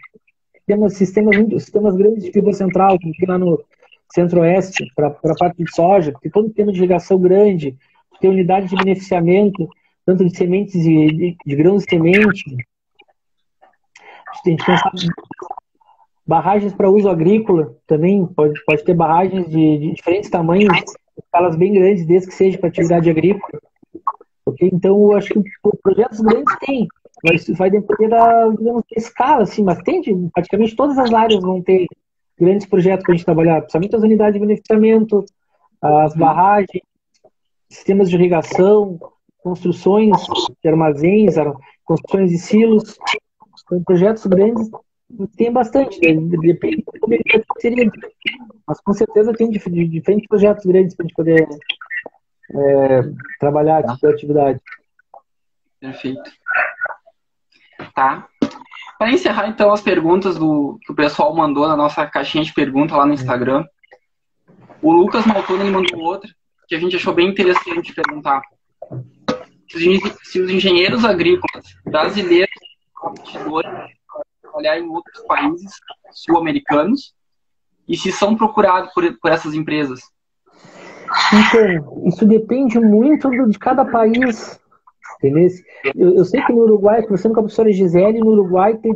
Temos 0.66 0.94
sistemas, 0.94 1.36
sistemas 1.36 1.96
grandes 1.96 2.24
de 2.24 2.32
pivô 2.32 2.54
central, 2.54 2.98
como 3.00 3.14
aqui 3.14 3.26
lá 3.26 3.38
no 3.38 3.62
centro-oeste, 4.14 4.86
para 4.96 5.08
a 5.08 5.36
parte 5.36 5.64
de 5.64 5.76
soja, 5.76 6.14
tem 6.22 6.32
todo 6.32 6.48
o 6.48 6.54
tema 6.54 6.72
de 6.72 6.80
irrigação 6.80 7.20
grande, 7.20 7.76
tem 8.22 8.30
unidade 8.30 8.70
de 8.70 8.76
beneficiamento, 8.76 9.68
tanto 10.10 10.26
de 10.26 10.36
sementes 10.36 10.74
e 10.74 10.80
de, 11.12 11.38
de, 11.46 11.56
grãos 11.56 11.84
de 11.84 11.92
semente. 11.92 12.44
A 13.62 14.50
gente 14.50 14.64
barragens 16.26 16.74
para 16.74 16.90
uso 16.90 17.08
agrícola 17.08 17.76
também, 17.86 18.26
pode, 18.26 18.60
pode 18.66 18.84
ter 18.84 18.96
barragens 18.96 19.48
de, 19.48 19.78
de 19.78 19.92
diferentes 19.94 20.30
tamanhos, 20.32 20.74
escalas 21.24 21.56
bem 21.56 21.74
grandes, 21.74 22.08
desde 22.08 22.28
que 22.28 22.34
seja 22.34 22.58
para 22.58 22.70
atividade 22.70 23.08
agrícola. 23.08 23.62
Okay? 24.46 24.72
Então, 24.74 24.96
eu 25.00 25.14
acho 25.16 25.30
que 25.30 25.44
projetos 25.84 26.22
grandes 26.22 26.56
tem, 26.60 26.88
mas 27.24 27.48
vai 27.50 27.70
depender 27.70 28.08
da, 28.08 28.48
digamos, 28.48 28.84
da 28.90 28.98
escala, 28.98 29.44
assim, 29.44 29.64
mas 29.64 29.78
tem, 29.84 30.02
de, 30.02 30.16
praticamente 30.34 30.76
todas 30.76 30.98
as 30.98 31.14
áreas 31.14 31.40
vão 31.40 31.62
ter 31.62 31.86
grandes 32.40 32.66
projetos 32.66 33.04
para 33.04 33.14
a 33.14 33.16
gente 33.16 33.26
trabalhar, 33.26 33.62
principalmente 33.62 33.96
as 33.96 34.02
unidades 34.02 34.34
de 34.34 34.40
beneficiamento, 34.40 35.26
as 35.80 36.16
barragens, 36.16 36.82
sistemas 37.70 38.10
de 38.10 38.16
irrigação, 38.16 39.00
construções 39.42 40.12
de 40.62 40.70
armazéns, 40.70 41.36
construções 41.84 42.30
de 42.30 42.38
silos, 42.38 42.98
projetos 43.86 44.26
grandes 44.26 44.70
tem 45.36 45.52
bastante, 45.52 46.00
depende 46.00 46.84
do 46.84 47.60
seria, 47.60 47.92
mas 48.68 48.80
com 48.82 48.94
certeza 48.94 49.34
tem 49.34 49.50
diferentes 49.50 50.28
projetos 50.28 50.66
grandes 50.66 50.96
para 50.96 51.04
a 51.04 51.08
gente 51.08 51.16
poder 51.16 51.48
é, 52.52 53.02
trabalhar 53.40 53.84
tá. 53.84 53.98
a 54.04 54.10
atividade. 54.10 54.60
Perfeito. 55.80 56.32
Tá. 57.96 58.28
Para 59.00 59.12
encerrar, 59.12 59.48
então, 59.48 59.72
as 59.72 59.82
perguntas 59.82 60.38
do, 60.38 60.78
que 60.82 60.92
o 60.92 60.96
pessoal 60.96 61.34
mandou 61.34 61.68
na 61.68 61.76
nossa 61.76 62.06
caixinha 62.06 62.44
de 62.44 62.54
perguntas 62.54 62.96
lá 62.96 63.06
no 63.06 63.14
Instagram, 63.14 63.66
o 64.82 64.92
Lucas 64.92 65.26
Maltoni 65.26 65.72
mandou 65.72 66.00
outra 66.02 66.30
que 66.68 66.76
a 66.76 66.80
gente 66.80 66.96
achou 66.96 67.14
bem 67.14 67.30
interessante 67.30 67.94
perguntar. 67.94 68.42
Se 69.70 70.42
os 70.42 70.50
engenheiros 70.50 71.06
agrícolas 71.06 71.66
brasileiros 71.86 72.50
trabalhar 74.42 74.80
em 74.80 74.88
outros 74.90 75.24
países 75.26 75.72
sul-americanos 76.12 77.14
e 77.88 77.96
se 77.98 78.12
são 78.12 78.36
procurados 78.36 78.92
por, 78.94 79.04
por 79.20 79.32
essas 79.32 79.54
empresas. 79.54 80.00
Então, 81.34 82.08
isso 82.08 82.26
depende 82.26 82.80
muito 82.80 83.30
de 83.48 83.58
cada 83.58 83.86
país. 83.86 84.60
Eu, 85.96 86.16
eu 86.16 86.26
sei 86.26 86.42
que 86.44 86.54
no 86.54 86.62
Uruguai, 86.62 87.02
conversando 87.02 87.34
com 87.34 87.40
a 87.40 87.44
professora 87.44 87.72
Gisele, 87.72 88.20
no 88.20 88.32
Uruguai 88.32 88.78
tem, 88.78 88.94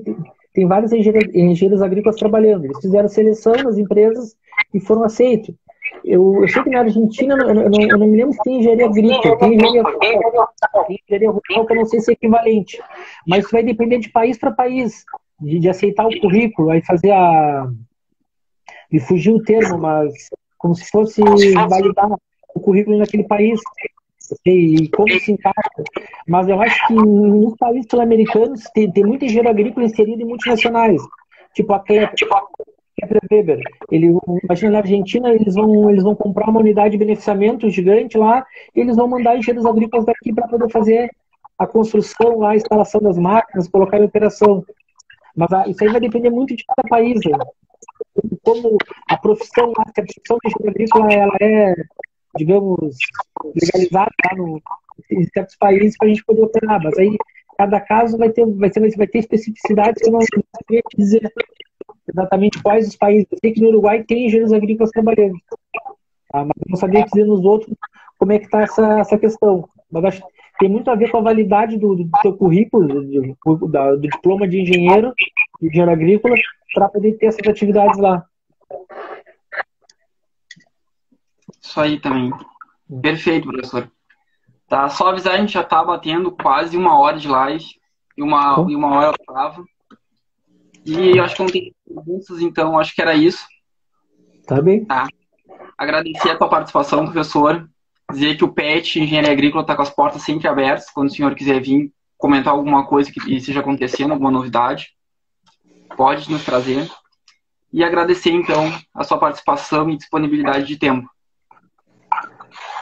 tem 0.54 0.68
vários 0.68 0.92
engenheiros, 0.92 1.34
engenheiros 1.34 1.82
agrícolas 1.82 2.20
trabalhando. 2.20 2.66
Eles 2.66 2.80
fizeram 2.80 3.10
seleção 3.10 3.54
nas 3.64 3.78
empresas 3.78 4.36
e 4.74 4.80
foram 4.80 5.04
aceitos. 5.04 5.56
Eu, 6.04 6.42
eu, 6.42 6.48
sei 6.48 6.64
que 6.64 6.70
na 6.70 6.80
Argentina, 6.80 7.36
eu 7.36 7.54
não, 7.54 7.64
eu 7.64 7.98
não, 7.98 8.08
me 8.08 8.18
lembro 8.18 8.34
se 8.34 8.44
tem 8.44 8.60
engenharia 8.60 8.86
agrícola, 8.86 9.38
tem 9.38 9.54
engenharia 9.54 9.84
tem 10.88 11.00
engenharia 11.06 11.32
rural 11.32 11.66
que 11.66 11.74
eu 11.74 11.78
não 11.78 11.86
sei 11.86 12.00
se 12.00 12.12
é 12.12 12.14
equivalente. 12.14 12.82
Mas 13.28 13.44
isso 13.44 13.52
vai 13.52 13.64
depender 13.64 14.00
de 14.00 14.10
país 14.10 14.38
para 14.38 14.52
país, 14.52 15.06
de, 15.40 15.60
de, 15.60 15.70
aceitar 15.70 16.08
o 16.08 16.20
currículo, 16.20 16.72
aí 16.72 16.82
fazer 16.84 17.12
a. 17.12 17.68
Me 18.92 19.00
fugiu 19.00 19.36
o 19.36 19.44
termo, 19.44 19.78
mas 19.78 20.14
como 20.58 20.76
se 20.76 20.90
fosse 20.90 21.22
validar 21.22 22.10
o 22.56 22.60
currículo 22.60 22.98
naquele 22.98 23.24
país 23.24 23.60
e 24.46 24.90
como 24.90 25.10
se 25.20 25.32
encaixa. 25.32 25.84
Mas 26.28 26.48
eu 26.48 26.62
acho 26.62 26.88
que 26.88 26.94
nos 26.94 27.56
países 27.58 27.88
sul-americanos 27.90 28.64
tem, 28.74 28.92
tem 28.92 29.04
muito 29.04 29.26
engenheiro 29.26 29.50
agrícola 29.50 29.86
inserido 29.86 30.22
em 30.22 30.26
multinacionais, 30.26 31.02
tipo 31.54 31.74
a 31.74 31.80
Kepler, 31.80 32.14
tipo 32.14 32.34
Weber. 33.32 33.60
Ele, 33.92 34.18
imagina 34.44 34.72
na 34.72 34.78
Argentina, 34.80 35.34
eles 35.34 35.56
vão, 35.56 35.90
eles 35.90 36.04
vão 36.04 36.16
comprar 36.16 36.50
uma 36.50 36.60
unidade 36.60 36.92
de 36.92 36.98
beneficiamento 36.98 37.70
gigante 37.70 38.18
lá, 38.18 38.46
e 38.76 38.80
eles 38.80 38.96
vão 38.96 39.08
mandar 39.08 39.38
engenheiros 39.38 39.66
agrícolas 39.66 40.06
daqui 40.06 40.34
para 40.34 40.48
poder 40.48 40.70
fazer 40.72 41.10
a 41.58 41.68
construção, 41.68 42.44
a 42.46 42.56
instalação 42.56 43.02
das 43.02 43.18
máquinas, 43.18 43.68
colocar 43.68 44.00
em 44.00 44.06
operação. 44.06 44.64
Mas 45.36 45.52
ah, 45.52 45.66
isso 45.68 45.84
aí 45.84 45.90
vai 45.92 46.02
depender 46.02 46.30
muito 46.30 46.56
de 46.56 46.64
cada 46.66 46.88
país. 46.88 47.20
Né? 47.26 47.38
como 48.44 48.78
a 49.10 49.18
profissão, 49.18 49.72
a 49.78 49.92
profissão 49.92 50.38
de 50.44 50.50
engenheiro 50.50 50.70
agrícola, 50.70 51.14
ela 51.14 51.38
é, 51.42 51.74
digamos, 52.38 52.98
legalizada 53.56 54.12
lá 54.26 54.38
no, 54.38 54.62
em 55.12 55.24
certos 55.34 55.56
países 55.56 55.98
para 55.98 56.08
a 56.08 56.10
gente 56.10 56.26
poder 56.26 56.44
operar, 56.44 56.82
mas 56.84 56.98
aí 56.98 57.18
cada 57.58 57.80
caso 57.80 58.18
vai 58.18 58.30
ter, 58.30 58.46
vai 58.46 58.70
ter, 58.70 58.96
vai 58.96 59.08
ter 59.08 59.20
especificidades 59.20 60.02
que 60.02 60.10
eu 60.10 60.14
não 60.14 60.22
sei 60.22 60.82
dizer 60.98 61.32
exatamente 62.08 62.62
quais 62.62 62.88
os 62.88 62.96
países. 62.96 63.28
Eu 63.32 63.38
sei 63.40 63.52
que 63.54 63.62
no 63.62 63.70
Uruguai 63.70 64.04
tem 64.04 64.26
engenheiros 64.26 64.54
agrícolas 64.54 64.92
trabalhando, 64.92 65.36
tá? 66.30 66.46
mas 66.46 66.58
eu 66.58 66.70
não 66.70 66.78
sabia 66.78 67.06
dizer 67.06 67.26
nos 67.26 67.44
outros 67.44 67.76
como 68.18 68.32
é 68.32 68.40
que 68.40 68.46
está 68.46 68.62
essa, 68.62 69.00
essa 69.00 69.18
questão. 69.18 69.68
Mas 69.92 70.06
acho 70.06 70.22
que 70.22 70.34
tem 70.60 70.70
muito 70.70 70.90
a 70.90 70.96
ver 70.96 71.12
com 71.12 71.18
a 71.18 71.22
validade 71.22 71.78
do, 71.78 71.96
do 71.96 72.10
seu 72.22 72.36
currículo, 72.36 72.88
do, 72.88 73.68
do, 73.68 73.98
diploma 73.98 74.48
de 74.48 74.62
engenheiro, 74.62 75.14
de 75.62 75.68
engenheiro 75.68 75.92
agrícola, 75.92 76.36
para 76.74 76.90
poder 76.90 77.14
ter 77.14 77.28
essas 77.28 77.48
atividades 77.48 78.00
lá. 78.00 78.26
Isso 81.62 81.80
aí 81.80 82.00
também. 82.00 82.32
Perfeito, 83.02 83.48
professor. 83.48 83.92
Tá, 84.68 84.90
só 84.90 85.10
avisar, 85.10 85.36
a 85.36 85.38
gente 85.38 85.54
já 85.54 85.62
está 85.62 85.84
batendo 85.84 86.32
quase 86.32 86.78
uma 86.78 86.98
hora 86.98 87.18
de 87.18 87.28
live 87.28 87.66
e 88.18 88.24
uma, 88.24 88.66
e 88.70 88.76
uma 88.76 88.96
hora 88.96 89.12
oitava. 89.20 89.64
E 90.86 91.20
acho 91.20 91.36
que 91.36 91.44
não 91.44 91.50
tem 91.50 91.74
perguntas, 91.88 92.42
então 92.42 92.78
acho 92.78 92.94
que 92.94 93.02
era 93.02 93.16
isso. 93.16 93.46
Tá 94.46 94.62
bem. 94.62 94.86
Tá. 94.86 95.08
Agradecer 95.78 96.32
a 96.32 96.38
tua 96.38 96.50
participação, 96.50 97.06
professor. 97.06 97.68
Dizer 98.12 98.36
que 98.36 98.44
o 98.44 98.52
PET 98.52 99.00
Engenharia 99.00 99.32
Agrícola 99.32 99.64
está 99.64 99.76
com 99.76 99.82
as 99.82 99.90
portas 99.90 100.22
sempre 100.22 100.48
abertas. 100.48 100.90
Quando 100.92 101.10
o 101.10 101.12
senhor 101.12 101.34
quiser 101.36 101.62
vir 101.62 101.92
comentar 102.18 102.54
alguma 102.54 102.86
coisa 102.86 103.12
que 103.12 103.34
esteja 103.34 103.62
acontecendo, 103.62 104.12
alguma 104.12 104.32
novidade, 104.32 104.90
pode 105.96 106.30
nos 106.32 106.44
trazer. 106.44 106.90
E 107.72 107.84
agradecer, 107.84 108.32
então, 108.32 108.72
a 108.94 109.04
sua 109.04 109.18
participação 109.18 109.90
e 109.90 109.98
disponibilidade 109.98 110.66
de 110.66 110.78
tempo. 110.78 111.10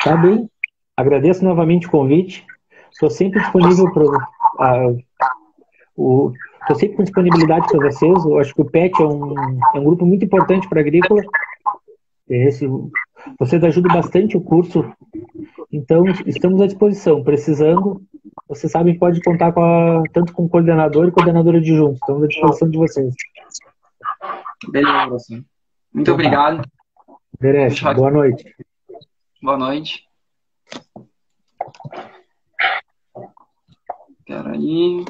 Tá 0.04 0.18
bem. 0.18 0.50
Agradeço 0.98 1.44
novamente 1.46 1.88
o 1.88 1.92
convite. 1.92 2.46
Estou 2.92 3.10
sempre 3.10 3.40
disponível 3.40 3.92
para 3.94 4.96
Estou 6.62 6.76
sempre 6.76 6.98
com 6.98 7.04
disponibilidade 7.04 7.68
para 7.68 7.92
vocês. 7.92 8.26
Eu 8.26 8.40
acho 8.40 8.54
que 8.54 8.62
o 8.62 8.70
PET 8.70 9.02
é 9.02 9.06
um, 9.06 9.36
é 9.76 9.80
um 9.80 9.84
grupo 9.84 10.06
muito 10.06 10.26
importante 10.26 10.68
para 10.70 10.80
a 10.80 10.82
agrícola. 10.82 11.22
Esse, 12.30 12.68
vocês 13.40 13.64
ajudam 13.64 13.94
bastante 13.94 14.38
o 14.38 14.42
curso. 14.42 14.86
Então, 15.72 16.06
estamos 16.26 16.62
à 16.62 16.68
disposição. 16.68 17.24
Precisando, 17.24 18.02
vocês 18.48 18.72
sabem 18.72 18.94
que 18.94 19.00
pode 19.00 19.22
contar 19.22 19.52
com 19.52 19.64
a, 19.64 20.04
tanto 20.14 20.34
com 20.34 20.46
o 20.46 20.50
coordenador 20.50 21.08
e 21.08 21.12
coordenadora 21.12 21.60
de 21.60 21.76
juntos. 21.76 22.00
Estamos 22.00 22.24
à 22.24 22.28
disposição 22.28 22.70
de 22.70 22.78
vocês. 22.78 23.14
Beleza. 24.70 25.44
Muito 25.94 26.12
obrigado. 26.14 26.62
Beresh, 27.40 27.82
boa 27.82 28.12
noite. 28.12 28.56
Boa 29.42 29.58
noite. 29.58 30.06
Peraí. 34.26 35.04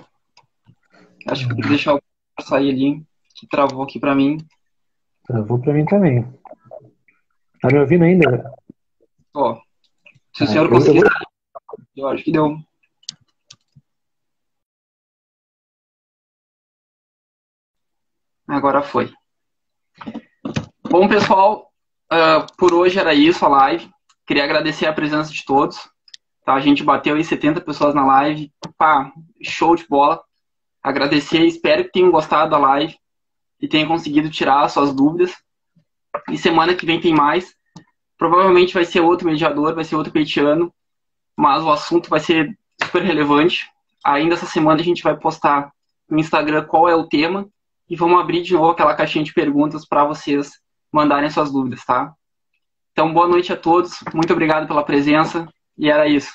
Acho 1.27 1.47
que 1.47 1.53
vou 1.53 1.69
deixar 1.69 1.95
o 1.95 2.01
sair 2.41 2.71
ali, 2.71 3.05
que 3.35 3.47
travou 3.47 3.83
aqui 3.83 3.99
pra 3.99 4.15
mim. 4.15 4.37
Travou 5.25 5.59
pra 5.59 5.73
mim 5.73 5.85
também. 5.85 6.23
Tá 7.61 7.67
me 7.67 7.79
ouvindo 7.79 8.03
ainda? 8.03 8.51
Ó, 9.33 9.61
se 10.33 10.43
o 10.43 10.45
ah, 10.45 10.47
senhor 10.47 10.69
conseguir. 10.69 11.03
Eu 11.95 12.07
acho 12.07 12.23
que 12.23 12.31
deu. 12.31 12.57
Agora 18.47 18.81
foi. 18.81 19.13
Bom, 20.89 21.07
pessoal, 21.07 21.71
uh, 22.11 22.45
por 22.57 22.73
hoje 22.73 22.99
era 22.99 23.13
isso 23.13 23.45
a 23.45 23.47
live. 23.47 23.89
Queria 24.25 24.43
agradecer 24.43 24.85
a 24.87 24.93
presença 24.93 25.31
de 25.31 25.45
todos. 25.45 25.77
Tá? 26.43 26.55
A 26.55 26.59
gente 26.59 26.83
bateu 26.83 27.15
aí 27.15 27.23
70 27.23 27.61
pessoas 27.61 27.93
na 27.93 28.05
live. 28.05 28.51
Pá, 28.77 29.11
show 29.41 29.75
de 29.75 29.87
bola. 29.87 30.21
Agradecer, 30.83 31.45
espero 31.45 31.83
que 31.83 31.91
tenham 31.91 32.11
gostado 32.11 32.51
da 32.51 32.57
live 32.57 32.97
e 33.59 33.67
tenham 33.67 33.87
conseguido 33.87 34.29
tirar 34.29 34.67
suas 34.69 34.93
dúvidas. 34.93 35.35
E 36.29 36.37
semana 36.37 36.75
que 36.75 36.85
vem 36.85 36.99
tem 36.99 37.13
mais. 37.13 37.55
Provavelmente 38.17 38.73
vai 38.73 38.85
ser 38.85 39.01
outro 39.01 39.27
mediador, 39.27 39.75
vai 39.75 39.83
ser 39.83 39.95
outro 39.95 40.11
petiano, 40.11 40.73
mas 41.35 41.63
o 41.63 41.71
assunto 41.71 42.09
vai 42.09 42.19
ser 42.19 42.57
super 42.81 43.01
relevante. 43.01 43.69
Ainda 44.03 44.35
essa 44.35 44.45
semana 44.45 44.81
a 44.81 44.83
gente 44.83 45.03
vai 45.03 45.15
postar 45.15 45.71
no 46.09 46.19
Instagram 46.19 46.65
qual 46.65 46.89
é 46.89 46.95
o 46.95 47.07
tema 47.07 47.47
e 47.89 47.95
vamos 47.95 48.19
abrir 48.19 48.41
de 48.41 48.53
novo 48.53 48.71
aquela 48.71 48.95
caixinha 48.95 49.23
de 49.23 49.33
perguntas 49.33 49.85
para 49.85 50.05
vocês 50.05 50.59
mandarem 50.91 51.29
suas 51.29 51.51
dúvidas, 51.51 51.83
tá? 51.85 52.13
Então, 52.91 53.13
boa 53.13 53.27
noite 53.27 53.53
a 53.53 53.57
todos, 53.57 53.99
muito 54.13 54.33
obrigado 54.33 54.67
pela 54.67 54.83
presença 54.83 55.47
e 55.77 55.89
era 55.89 56.07
isso. 56.07 56.31